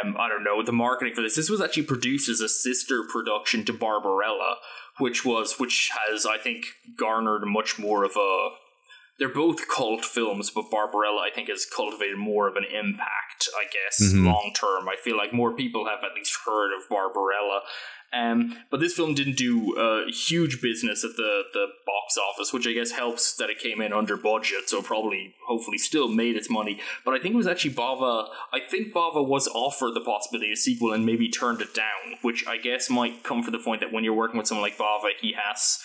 Um, 0.03 0.17
I 0.19 0.29
don't 0.29 0.45
know 0.45 0.63
the 0.63 0.73
marketing 0.73 1.15
for 1.15 1.23
this. 1.23 1.37
This 1.37 1.51
was 1.51 1.61
actually 1.61 1.85
produced 1.85 2.29
as 2.29 2.41
a 2.41 2.49
sister 2.49 3.05
production 3.11 3.65
to 3.67 3.73
Barbarella, 3.73 4.57
which 4.99 5.25
was 5.25 5.59
which 5.59 5.91
has 6.07 6.27
I 6.27 6.39
think 6.39 6.67
garnered 6.99 7.47
much 7.47 7.79
more 7.79 8.05
of 8.05 8.17
a 8.17 8.49
they're 9.23 9.33
both 9.33 9.69
cult 9.69 10.05
films, 10.05 10.51
but 10.51 10.69
Barbarella, 10.69 11.21
I 11.25 11.31
think, 11.33 11.49
has 11.49 11.65
cultivated 11.65 12.17
more 12.19 12.49
of 12.49 12.57
an 12.57 12.65
impact, 12.65 13.49
I 13.57 13.65
guess, 13.71 14.03
Mhm. 14.13 14.25
long 14.27 14.53
term. 14.53 14.89
I 14.89 14.97
feel 14.97 15.17
like 15.17 15.33
more 15.33 15.55
people 15.55 15.87
have 15.87 16.03
at 16.03 16.15
least 16.17 16.37
heard 16.45 16.73
of 16.77 16.89
Barbarella. 16.89 17.61
Um, 18.13 18.59
but 18.71 18.81
this 18.81 18.95
film 18.95 19.15
didn't 19.15 19.37
do 19.37 19.75
uh, 19.79 20.07
huge 20.11 20.61
business 20.61 21.03
at 21.05 21.13
the, 21.17 21.45
the 21.55 21.67
box 21.87 22.19
office, 22.19 22.53
which 22.53 22.67
I 22.67 22.73
guess 22.73 22.91
helps 22.91 23.35
that 23.37 23.49
it 23.49 23.59
came 23.61 23.81
in 23.81 23.93
under 23.93 24.17
budget, 24.17 24.69
so 24.69 24.83
probably, 24.83 25.35
hopefully, 25.47 25.79
still 25.79 26.09
made 26.09 26.37
its 26.37 26.51
money. 26.51 26.81
But 27.05 27.15
I 27.15 27.21
think 27.21 27.33
it 27.35 27.39
was 27.39 27.47
actually 27.47 27.75
Bava. 27.75 28.29
I 28.53 28.59
think 28.61 28.93
Bava 28.93 29.25
was 29.27 29.47
offered 29.49 29.95
the 29.95 30.01
possibility 30.03 30.51
of 30.51 30.55
a 30.55 30.61
sequel 30.61 30.93
and 30.93 31.07
maybe 31.07 31.29
turned 31.31 31.63
it 31.63 31.73
down, 31.75 32.19
which 32.23 32.45
I 32.47 32.57
guess 32.59 32.91
might 32.91 33.23
come 33.23 33.43
from 33.43 33.53
the 33.53 33.59
point 33.61 33.81
that 33.81 33.93
when 33.93 34.03
you're 34.05 34.13
working 34.13 34.37
with 34.37 34.49
someone 34.49 34.63
like 34.69 34.77
Bava, 34.77 35.11
he 35.19 35.33
has 35.33 35.79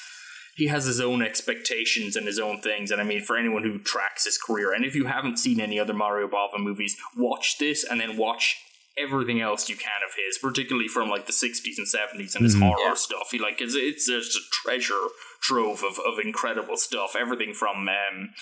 he 0.58 0.68
has 0.68 0.86
his 0.86 1.00
own 1.00 1.22
expectations 1.22 2.16
and 2.16 2.26
his 2.28 2.40
own 2.40 2.60
things. 2.62 2.92
And 2.92 3.00
I 3.00 3.04
mean, 3.06 3.22
for 3.22 3.38
anyone 3.38 3.64
who 3.64 3.78
tracks 3.80 4.26
his 4.26 4.38
career, 4.38 4.74
and 4.74 4.84
if 4.84 4.96
you 4.96 5.06
haven't 5.06 5.38
seen 5.38 5.62
any 5.62 5.80
other 5.80 5.94
Mario 5.94 6.28
Bava 6.28 6.60
movies, 6.60 6.98
watch 7.16 7.58
this 7.60 7.84
and 7.84 8.02
then 8.02 8.18
watch 8.18 8.58
everything 8.98 9.40
else 9.40 9.70
you 9.70 9.76
can 9.76 10.02
of 10.08 10.16
his, 10.18 10.40
particularly 10.40 10.88
from 10.88 11.08
like 11.10 11.28
the 11.28 11.32
60s 11.32 11.78
and 11.78 11.88
70s 11.88 12.34
and 12.36 12.44
his 12.44 12.56
Mhm. 12.56 12.62
horror 12.68 12.80
Yeah. 12.90 12.94
stuff. 12.96 13.30
He 13.32 13.38
like 13.38 13.62
it's, 13.62 13.76
it's 13.76 14.08
just 14.08 14.36
a 14.36 14.42
treasure 14.64 15.08
trove 15.42 15.84
of, 15.84 16.00
of 16.00 16.18
incredible 16.18 16.78
stuff. 16.78 17.16
Everything 17.16 17.54
from 17.54 17.88
um, 17.88 18.34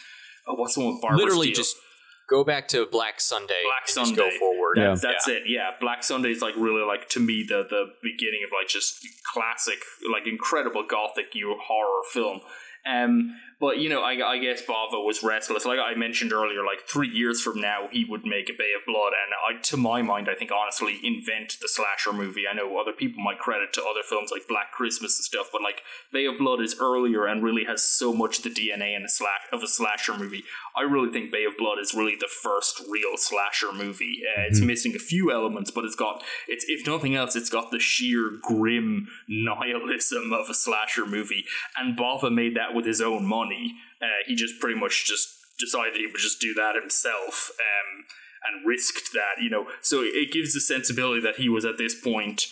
oh, 0.47 0.53
what's 0.55 0.75
the 0.75 0.81
one 0.81 0.93
with 0.93 1.01
Barbara 1.01 1.17
Literally 1.19 1.47
Steele? 1.47 1.55
just 1.63 1.75
go 2.27 2.43
back 2.43 2.67
to 2.69 2.85
Black 2.87 3.21
Sunday 3.21 3.61
Black 3.63 3.83
and 3.87 4.07
Sunday. 4.07 4.15
just 4.15 4.39
go 4.39 4.39
forward. 4.39 4.77
Yeah. 4.77 4.95
That's 5.01 5.27
it. 5.27 5.43
Yeah, 5.45 5.71
Black 5.79 6.03
Sunday 6.03 6.31
is 6.31 6.41
like 6.41 6.55
really 6.55 6.85
like 6.85 7.09
to 7.09 7.19
me 7.19 7.45
the 7.47 7.65
the 7.69 7.85
beginning 8.01 8.41
of 8.45 8.51
like 8.51 8.67
just 8.67 9.07
classic, 9.33 9.79
like 10.11 10.27
incredible 10.27 10.85
gothic 10.89 11.33
you 11.33 11.55
horror 11.61 12.01
film. 12.11 12.41
Um, 12.85 13.35
but 13.59 13.77
you 13.79 13.89
know, 13.89 14.01
I, 14.01 14.13
I 14.33 14.37
guess 14.39 14.61
Bava 14.61 15.03
was 15.05 15.23
restless. 15.23 15.65
Like 15.65 15.79
I 15.79 15.95
mentioned 15.95 16.33
earlier, 16.33 16.63
like 16.65 16.81
three 16.87 17.09
years 17.09 17.41
from 17.41 17.59
now, 17.61 17.87
he 17.91 18.05
would 18.05 18.25
make 18.25 18.49
a 18.49 18.53
Bay 18.57 18.71
of 18.77 18.85
Blood, 18.85 19.13
and 19.13 19.57
I, 19.57 19.61
to 19.61 19.77
my 19.77 20.01
mind, 20.01 20.27
I 20.29 20.35
think 20.35 20.51
honestly, 20.51 20.99
invent 21.03 21.57
the 21.61 21.67
slasher 21.67 22.13
movie. 22.13 22.43
I 22.47 22.53
know 22.53 22.77
other 22.77 22.91
people 22.93 23.23
might 23.23 23.39
credit 23.39 23.73
to 23.73 23.81
other 23.81 24.01
films 24.07 24.31
like 24.31 24.47
Black 24.47 24.71
Christmas 24.71 25.17
and 25.17 25.23
stuff, 25.25 25.49
but 25.51 25.61
like 25.61 25.81
Bay 26.11 26.25
of 26.25 26.37
Blood 26.37 26.61
is 26.61 26.75
earlier 26.79 27.25
and 27.25 27.43
really 27.43 27.65
has 27.65 27.83
so 27.83 28.13
much 28.13 28.41
the 28.41 28.49
DNA 28.49 28.95
in 28.95 29.03
a 29.03 29.09
slash 29.09 29.41
of 29.51 29.63
a 29.63 29.67
slasher 29.67 30.17
movie. 30.17 30.43
I 30.75 30.81
really 30.81 31.11
think 31.11 31.31
Bay 31.31 31.45
of 31.45 31.57
Blood 31.57 31.79
is 31.79 31.93
really 31.93 32.15
the 32.19 32.27
first 32.27 32.81
real 32.89 33.17
slasher 33.17 33.71
movie. 33.71 34.21
Uh, 34.37 34.41
It's 34.47 34.59
missing 34.61 34.95
a 34.95 34.99
few 34.99 35.31
elements, 35.31 35.71
but 35.71 35.85
it's 35.85 35.95
got 35.95 36.23
it's 36.47 36.65
if 36.67 36.85
nothing 36.85 37.15
else, 37.15 37.35
it's 37.35 37.49
got 37.49 37.71
the 37.71 37.79
sheer 37.79 38.31
grim 38.41 39.07
nihilism 39.27 40.33
of 40.33 40.49
a 40.49 40.53
slasher 40.53 41.05
movie. 41.05 41.45
And 41.77 41.97
Bava 41.97 42.33
made 42.33 42.55
that 42.55 42.73
with 42.73 42.85
his 42.85 43.01
own 43.01 43.25
money. 43.25 43.54
Uh, 44.01 44.21
he 44.27 44.35
just 44.35 44.59
pretty 44.59 44.79
much 44.79 45.05
just 45.05 45.29
decided 45.59 45.95
he 45.95 46.07
would 46.07 46.17
just 46.17 46.41
do 46.41 46.53
that 46.53 46.75
himself. 46.75 47.51
Um, 47.59 48.05
and 48.47 48.65
risked 48.65 49.11
that, 49.13 49.41
you 49.41 49.49
know. 49.49 49.67
So 49.81 50.01
it 50.03 50.31
gives 50.31 50.53
the 50.53 50.59
sensibility 50.59 51.21
that 51.21 51.37
he 51.37 51.49
was 51.49 51.65
at 51.65 51.79
this 51.79 51.99
point 51.99 52.45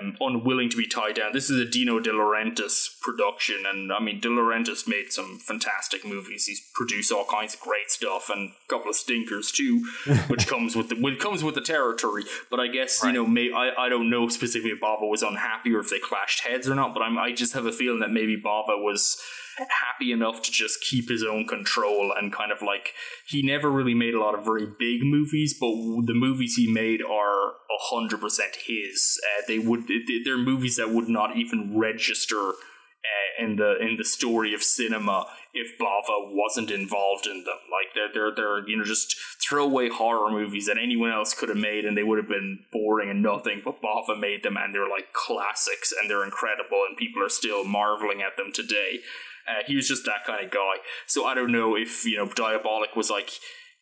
um, 0.00 0.16
unwilling 0.20 0.68
to 0.70 0.76
be 0.76 0.86
tied 0.86 1.16
down. 1.16 1.32
This 1.32 1.50
is 1.50 1.60
a 1.60 1.64
Dino 1.64 2.00
De 2.00 2.10
Laurentiis 2.10 3.00
production, 3.00 3.64
and 3.66 3.92
I 3.92 4.00
mean, 4.00 4.20
De 4.20 4.28
Laurentiis 4.28 4.88
made 4.88 5.12
some 5.12 5.38
fantastic 5.38 6.04
movies. 6.04 6.46
He's 6.46 6.62
produced 6.74 7.12
all 7.12 7.24
kinds 7.24 7.54
of 7.54 7.60
great 7.60 7.90
stuff 7.90 8.30
and 8.30 8.50
a 8.50 8.68
couple 8.68 8.90
of 8.90 8.96
stinkers 8.96 9.52
too, 9.52 9.86
which 10.28 10.46
comes 10.46 10.74
with 10.76 10.88
the 10.88 10.96
which 10.96 11.20
comes 11.20 11.44
with 11.44 11.54
the 11.54 11.60
territory. 11.60 12.24
But 12.50 12.60
I 12.60 12.68
guess 12.68 13.02
you 13.04 13.12
know, 13.12 13.26
may, 13.26 13.52
I 13.52 13.70
I 13.78 13.88
don't 13.88 14.10
know 14.10 14.28
specifically 14.28 14.72
if 14.72 14.80
Bava 14.80 15.08
was 15.08 15.22
unhappy 15.22 15.72
or 15.74 15.80
if 15.80 15.90
they 15.90 15.98
clashed 15.98 16.46
heads 16.46 16.68
or 16.68 16.74
not. 16.74 16.94
But 16.94 17.02
I'm 17.02 17.18
I 17.18 17.32
just 17.32 17.52
have 17.52 17.66
a 17.66 17.72
feeling 17.72 18.00
that 18.00 18.10
maybe 18.10 18.36
Bava 18.36 18.82
was 18.82 19.20
happy 19.68 20.12
enough 20.12 20.42
to 20.42 20.52
just 20.52 20.80
keep 20.80 21.08
his 21.08 21.22
own 21.22 21.46
control 21.46 22.12
and 22.16 22.32
kind 22.32 22.52
of 22.52 22.62
like 22.62 22.94
he 23.26 23.42
never 23.42 23.70
really 23.70 23.94
made 23.94 24.14
a 24.14 24.20
lot 24.20 24.38
of 24.38 24.44
very 24.44 24.66
big 24.78 25.02
movies 25.02 25.54
but 25.58 25.70
the 26.06 26.14
movies 26.14 26.54
he 26.56 26.70
made 26.70 27.02
are 27.02 27.52
100% 27.92 28.20
his. 28.66 29.20
Uh, 29.24 29.42
they 29.46 29.58
would 29.58 29.88
they're 30.24 30.38
movies 30.38 30.76
that 30.76 30.90
would 30.90 31.08
not 31.08 31.36
even 31.36 31.76
register 31.78 32.50
uh, 32.50 33.44
in 33.44 33.56
the 33.56 33.78
in 33.78 33.96
the 33.96 34.04
story 34.04 34.54
of 34.54 34.62
cinema 34.62 35.26
if 35.52 35.78
Bava 35.78 36.32
wasn't 36.32 36.70
involved 36.70 37.26
in 37.26 37.44
them. 37.44 37.58
Like 37.70 37.94
they're 37.94 38.12
they're, 38.12 38.34
they're 38.34 38.68
you 38.68 38.76
know 38.76 38.84
just 38.84 39.16
throwaway 39.42 39.88
horror 39.88 40.30
movies 40.30 40.66
that 40.66 40.78
anyone 40.78 41.10
else 41.10 41.34
could 41.34 41.48
have 41.48 41.58
made 41.58 41.84
and 41.84 41.96
they 41.96 42.02
would 42.02 42.18
have 42.18 42.28
been 42.28 42.60
boring 42.72 43.10
and 43.10 43.22
nothing 43.22 43.62
but 43.64 43.82
Bava 43.82 44.18
made 44.18 44.42
them 44.42 44.56
and 44.56 44.74
they're 44.74 44.88
like 44.88 45.12
classics 45.12 45.92
and 46.00 46.10
they're 46.10 46.24
incredible 46.24 46.84
and 46.88 46.96
people 46.96 47.22
are 47.22 47.30
still 47.30 47.64
marveling 47.64 48.22
at 48.22 48.36
them 48.36 48.52
today 48.52 49.00
uh, 49.48 49.62
he 49.66 49.76
was 49.76 49.88
just 49.88 50.04
that 50.06 50.24
kind 50.26 50.44
of 50.44 50.50
guy. 50.50 50.74
So 51.06 51.24
I 51.24 51.34
don't 51.34 51.52
know 51.52 51.76
if 51.76 52.04
you 52.04 52.16
know 52.16 52.26
Diabolik 52.26 52.96
was 52.96 53.10
like 53.10 53.30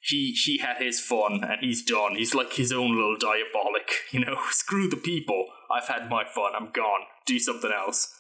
he 0.01 0.33
he 0.33 0.59
had 0.59 0.77
his 0.79 1.01
fun 1.01 1.43
and 1.45 1.61
he's 1.61 1.83
done. 1.85 2.15
He's 2.17 2.35
like 2.35 2.53
his 2.55 2.73
own 2.73 2.95
little 2.95 3.17
Diabolik. 3.17 3.91
You 4.13 4.21
know, 4.25 4.37
screw 4.51 4.89
the 4.89 4.97
people. 4.97 5.47
I've 5.71 5.89
had 5.89 6.09
my 6.09 6.25
fun. 6.25 6.53
I'm 6.59 6.71
gone. 6.73 7.01
Do 7.27 7.39
something 7.39 7.71
else. 7.73 8.15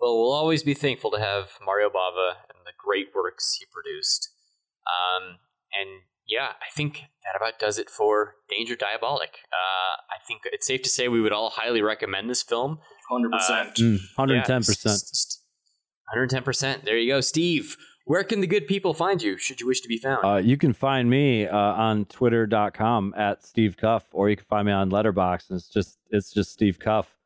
Well, 0.00 0.16
we'll 0.18 0.32
always 0.32 0.62
be 0.62 0.72
thankful 0.74 1.10
to 1.10 1.18
have 1.20 1.50
Mario 1.64 1.90
Bava 1.90 2.30
and 2.48 2.64
the 2.64 2.72
great 2.82 3.08
works 3.14 3.56
he 3.60 3.66
produced. 3.70 4.30
Um, 4.86 5.36
and 5.78 5.90
yeah, 6.26 6.52
I 6.60 6.72
think 6.74 7.02
that 7.24 7.36
about 7.36 7.58
does 7.58 7.78
it 7.78 7.90
for 7.90 8.36
Danger 8.48 8.76
Diabolik. 8.76 9.44
Uh, 9.52 10.00
I 10.08 10.18
think 10.26 10.40
it's 10.46 10.66
safe 10.66 10.80
to 10.82 10.88
say 10.88 11.08
we 11.08 11.20
would 11.20 11.32
all 11.34 11.50
highly 11.50 11.82
recommend 11.82 12.30
this 12.30 12.42
film. 12.42 12.78
Hundred 13.10 13.32
percent. 13.32 13.74
Mm, 13.76 13.98
110%. 14.18 14.46
Yeah, 14.48 14.56
s- 14.56 14.86
s- 14.86 15.39
110%. 16.16 16.84
There 16.84 16.98
you 16.98 17.12
go. 17.12 17.20
Steve, 17.20 17.76
where 18.04 18.24
can 18.24 18.40
the 18.40 18.46
good 18.46 18.66
people 18.66 18.94
find 18.94 19.22
you 19.22 19.38
should 19.38 19.60
you 19.60 19.66
wish 19.66 19.80
to 19.82 19.88
be 19.88 19.98
found? 19.98 20.24
Uh, 20.24 20.36
you 20.36 20.56
can 20.56 20.72
find 20.72 21.08
me 21.08 21.46
uh, 21.46 21.56
on 21.56 22.06
twitter.com 22.06 23.14
at 23.16 23.44
Steve 23.44 23.76
Cuff, 23.76 24.06
or 24.12 24.28
you 24.28 24.36
can 24.36 24.46
find 24.46 24.66
me 24.66 24.72
on 24.72 24.90
Letterboxd. 24.90 25.50
And 25.50 25.58
it's 25.58 25.68
just 25.68 25.98
it's 26.10 26.32
just 26.32 26.52
Steve 26.52 26.78
Cuff. 26.78 27.16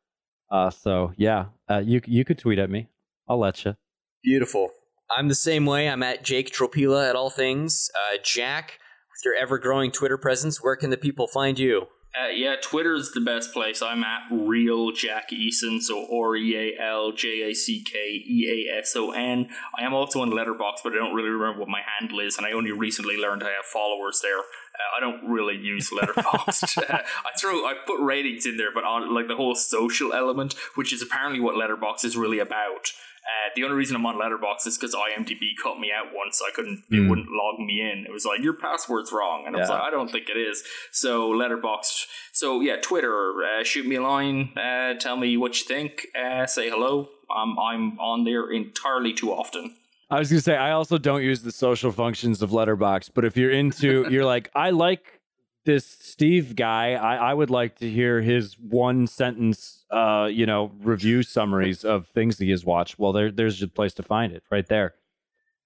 Uh, 0.51 0.69
so 0.69 1.13
yeah, 1.17 1.45
uh, 1.69 1.81
you 1.83 2.01
you 2.05 2.23
could 2.23 2.37
tweet 2.37 2.59
at 2.59 2.69
me. 2.69 2.89
I'll 3.27 3.39
let 3.39 3.65
you. 3.65 3.75
Beautiful. 4.23 4.69
I'm 5.09 5.27
the 5.27 5.35
same 5.35 5.65
way. 5.65 5.89
I'm 5.89 6.03
at 6.03 6.23
Jake 6.23 6.51
Tropila 6.51 7.09
at 7.09 7.15
all 7.15 7.29
things. 7.29 7.89
Uh, 7.95 8.17
Jack, 8.23 8.79
with 9.11 9.23
your 9.23 9.35
ever 9.35 9.57
growing 9.57 9.91
Twitter 9.91 10.17
presence, 10.17 10.63
where 10.63 10.75
can 10.75 10.89
the 10.89 10.97
people 10.97 11.27
find 11.27 11.59
you? 11.59 11.87
Uh, 12.17 12.27
yeah, 12.29 12.55
is 12.73 13.11
the 13.11 13.19
best 13.19 13.51
place. 13.51 13.81
I'm 13.81 14.01
at 14.03 14.21
real 14.31 14.91
Jack 14.91 15.31
Eason, 15.31 15.81
so 15.81 16.07
R 16.13 16.35
E 16.37 16.55
A 16.55 16.81
L 16.81 17.11
J 17.11 17.51
A 17.51 17.53
C 17.53 17.83
K 17.83 18.23
E 18.25 18.69
A 18.71 18.77
S 18.77 18.95
O 18.95 19.11
N. 19.11 19.49
I 19.77 19.83
am 19.83 19.93
also 19.93 20.21
on 20.21 20.31
Letterboxd, 20.31 20.77
but 20.83 20.93
I 20.93 20.95
don't 20.95 21.13
really 21.13 21.29
remember 21.29 21.59
what 21.59 21.67
my 21.67 21.81
handle 21.99 22.21
is, 22.21 22.37
and 22.37 22.45
I 22.45 22.53
only 22.53 22.71
recently 22.71 23.17
learned 23.17 23.43
I 23.43 23.47
have 23.47 23.65
followers 23.65 24.21
there. 24.21 24.39
Uh, 24.39 24.97
I 24.97 24.99
don't 25.01 25.29
really 25.29 25.57
use 25.57 25.89
Letterboxd. 25.89 26.83
I 26.89 27.37
throw, 27.37 27.65
I 27.65 27.73
put 27.85 27.99
ratings 27.99 28.45
in 28.45 28.55
there, 28.55 28.71
but 28.73 28.85
on 28.85 29.13
like 29.13 29.27
the 29.27 29.35
whole 29.35 29.55
social 29.55 30.13
element, 30.13 30.53
which 30.75 30.93
is 30.93 31.01
apparently 31.01 31.41
what 31.41 31.55
Letterboxd 31.55 32.05
is 32.05 32.15
really 32.15 32.39
about. 32.39 32.91
Uh, 33.25 33.49
the 33.55 33.63
only 33.63 33.75
reason 33.75 33.95
I'm 33.95 34.05
on 34.05 34.15
Letterboxd 34.15 34.67
is 34.67 34.77
because 34.77 34.93
IMDb 34.95 35.51
cut 35.61 35.79
me 35.79 35.91
out 35.91 36.13
once. 36.13 36.41
I 36.47 36.51
couldn't, 36.53 36.83
it 36.91 37.09
wouldn't 37.09 37.29
log 37.31 37.59
me 37.59 37.81
in. 37.81 38.05
It 38.07 38.11
was 38.11 38.23
like 38.25 38.41
your 38.41 38.53
password's 38.53 39.11
wrong, 39.11 39.45
and 39.47 39.55
I 39.55 39.59
was 39.61 39.69
Yeah. 39.69 39.75
like, 39.75 39.83
I 39.83 39.89
don't 39.89 40.11
think 40.11 40.29
it 40.29 40.37
is. 40.37 40.63
So 40.91 41.31
Letterboxd. 41.31 42.05
So 42.33 42.61
yeah, 42.61 42.75
Twitter. 42.81 43.33
Uh, 43.43 43.63
shoot 43.63 43.85
me 43.87 43.95
a 43.95 44.01
line. 44.03 44.53
Uh, 44.57 44.93
tell 44.95 45.17
me 45.17 45.37
what 45.37 45.59
you 45.59 45.65
think. 45.65 46.07
Uh, 46.15 46.45
say 46.45 46.69
hello. 46.69 47.09
Um, 47.35 47.57
I'm 47.59 47.99
on 47.99 48.23
there 48.25 48.51
entirely 48.51 49.11
too 49.13 49.31
often. 49.31 49.75
I 50.11 50.19
was 50.19 50.29
gonna 50.29 50.41
say 50.41 50.55
I 50.55 50.71
also 50.71 50.99
don't 50.99 51.23
use 51.23 51.41
the 51.41 51.51
social 51.51 51.91
functions 51.91 52.43
of 52.43 52.51
Letterboxd, 52.51 53.09
but 53.15 53.25
if 53.25 53.35
you're 53.35 53.51
into, 53.51 54.05
you're 54.11 54.23
like, 54.25 54.51
I 54.53 54.69
like 54.69 55.19
this 55.65 55.85
Steve 55.85 56.55
guy. 56.55 56.93
I, 56.93 57.15
I 57.15 57.33
would 57.33 57.49
like 57.49 57.79
to 57.79 57.89
hear 57.89 58.21
his 58.21 58.57
one 58.57 59.07
sentence, 59.07 59.83
uh, 59.91 60.29
you 60.31 60.45
know, 60.45 60.71
review 60.79 61.23
summaries 61.23 61.83
of 61.83 62.07
things 62.07 62.37
that 62.37 62.45
he 62.45 62.51
has 62.51 62.63
watched. 62.63 62.97
Well, 62.97 63.11
there, 63.11 63.31
there's 63.31 63.61
a 63.61 63.67
place 63.67 63.93
to 63.95 64.03
find 64.03 64.31
it 64.31 64.43
right 64.49 64.67
there. 64.67 64.95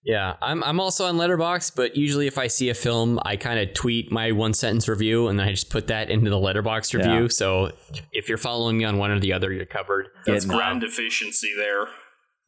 Yeah, 0.01 0.37
I'm 0.41 0.63
I'm 0.63 0.79
also 0.79 1.05
on 1.05 1.17
Letterboxd, 1.17 1.75
but 1.75 1.97
usually 1.97 2.25
if 2.25 2.37
I 2.37 2.47
see 2.47 2.69
a 2.69 2.73
film, 2.73 3.19
I 3.25 3.35
kind 3.35 3.59
of 3.59 3.73
tweet 3.73 4.11
my 4.11 4.31
one 4.31 4.53
sentence 4.53 4.87
review 4.87 5.27
and 5.27 5.37
then 5.37 5.45
I 5.47 5.51
just 5.51 5.69
put 5.69 5.87
that 5.87 6.09
into 6.09 6.29
the 6.29 6.37
Letterboxd 6.37 6.93
review. 6.93 7.23
Yeah. 7.23 7.27
So 7.27 7.71
if 8.13 8.29
you're 8.29 8.37
following 8.37 8.77
me 8.77 8.85
on 8.85 8.97
one 8.97 9.11
or 9.11 9.19
the 9.19 9.33
other, 9.33 9.51
you're 9.51 9.65
covered. 9.65 10.07
That's 10.25 10.45
Getting 10.45 10.57
grand 10.57 10.83
efficiency 10.83 11.53
there. 11.57 11.87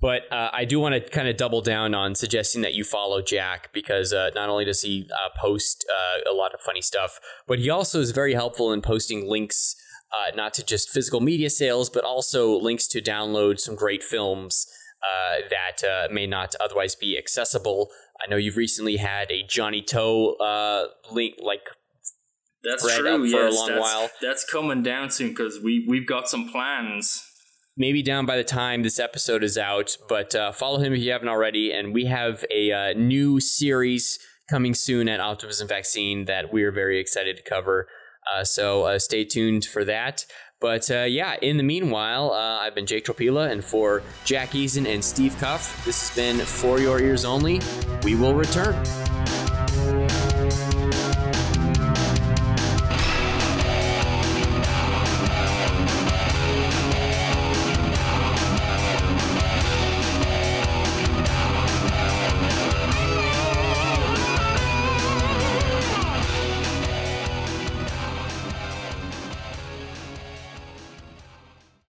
But 0.02 0.24
uh, 0.32 0.50
I 0.52 0.66
do 0.66 0.80
want 0.80 0.96
to 0.96 1.10
kind 1.12 1.28
of 1.28 1.38
double 1.38 1.62
down 1.62 1.94
on 1.94 2.16
suggesting 2.16 2.64
that 2.64 2.74
you 2.74 2.84
follow 2.84 3.22
Jack 3.22 3.70
because 3.72 4.12
uh, 4.12 4.32
not 4.34 4.50
only 4.50 4.66
does 4.66 4.82
he 4.82 5.08
uh, 5.14 5.30
post 5.40 5.86
uh, 5.90 6.30
a 6.30 6.34
lot 6.34 6.56
of 6.56 6.60
funny 6.60 6.82
stuff, 6.82 7.20
but 7.48 7.60
he 7.60 7.70
also 7.70 8.00
is 8.00 8.10
very 8.10 8.34
helpful 8.34 8.74
in 8.74 8.82
posting 8.82 9.30
links, 9.30 9.76
uh, 10.12 10.36
not 10.36 10.56
to 10.56 10.66
just 10.66 10.90
physical 10.90 11.22
media 11.22 11.52
sales, 11.52 11.88
but 11.88 12.04
also 12.04 12.58
links 12.58 12.88
to 12.88 13.00
download 13.00 13.60
some 13.60 13.76
great 13.76 14.04
films 14.04 14.66
uh, 15.04 15.48
that 15.52 15.88
uh, 15.88 16.12
may 16.12 16.26
not 16.26 16.56
otherwise 16.60 16.96
be 16.96 17.16
accessible. 17.16 17.92
I 18.20 18.28
know 18.28 18.38
you've 18.38 18.58
recently 18.58 18.98
had 18.98 19.32
a 19.32 19.44
Johnnie 19.44 19.82
To 19.84 20.36
uh, 20.40 20.88
link, 21.12 21.36
like 21.40 21.62
That's 22.64 22.84
true. 22.84 23.08
up 23.08 23.20
for 23.20 23.42
a 23.42 23.46
yes, 23.46 23.56
long 23.56 23.70
that's, 23.70 23.82
while. 23.82 24.10
That's 24.20 24.52
coming 24.52 24.82
down 24.82 25.12
soon 25.12 25.30
because 25.30 25.60
we 25.64 25.86
we've 25.88 26.08
got 26.08 26.28
some 26.28 26.50
plans. 26.50 27.24
Maybe 27.78 28.04
down 28.04 28.26
by 28.26 28.38
the 28.38 28.44
time 28.44 28.84
this 28.84 29.00
episode 29.00 29.44
is 29.44 29.58
out. 29.58 29.98
But 30.08 30.36
uh, 30.36 30.52
follow 30.52 30.80
him 30.80 30.94
if 30.94 31.00
you 31.00 31.12
haven't 31.12 31.30
already. 31.30 31.72
And 31.72 31.94
we 31.94 32.06
have 32.06 32.46
a 32.52 32.72
uh, 32.72 32.94
new 32.94 33.40
series 33.40 34.20
coming 34.50 34.74
soon 34.74 35.08
at 35.08 35.20
Optimism 35.20 35.68
Vaccine 35.68 36.26
that 36.26 36.52
we're 36.52 36.72
very 36.72 37.00
excited 37.00 37.38
to 37.38 37.44
cover. 37.44 37.88
Uh, 38.32 38.44
so 38.44 38.84
uh, 38.84 39.00
stay 39.00 39.24
tuned 39.24 39.66
for 39.66 39.84
that. 39.86 40.26
But 40.60 40.92
uh, 40.92 41.04
yeah, 41.04 41.38
in 41.42 41.58
the 41.58 41.64
meanwhile, 41.64 42.32
uh, 42.32 42.60
I've 42.60 42.76
been 42.76 42.86
Jake 42.86 43.06
Tropila, 43.06 43.50
and 43.52 43.64
for 43.64 44.04
Jack 44.26 44.52
Eason 44.52 44.86
and 44.86 45.04
Steve 45.04 45.36
Cuff, 45.40 45.84
this 45.86 46.08
has 46.08 46.16
been 46.16 46.46
For 46.46 46.80
Your 46.80 47.02
Ears 47.02 47.26
Only. 47.26 47.62
We 48.04 48.14
will 48.14 48.36
return. 48.36 48.76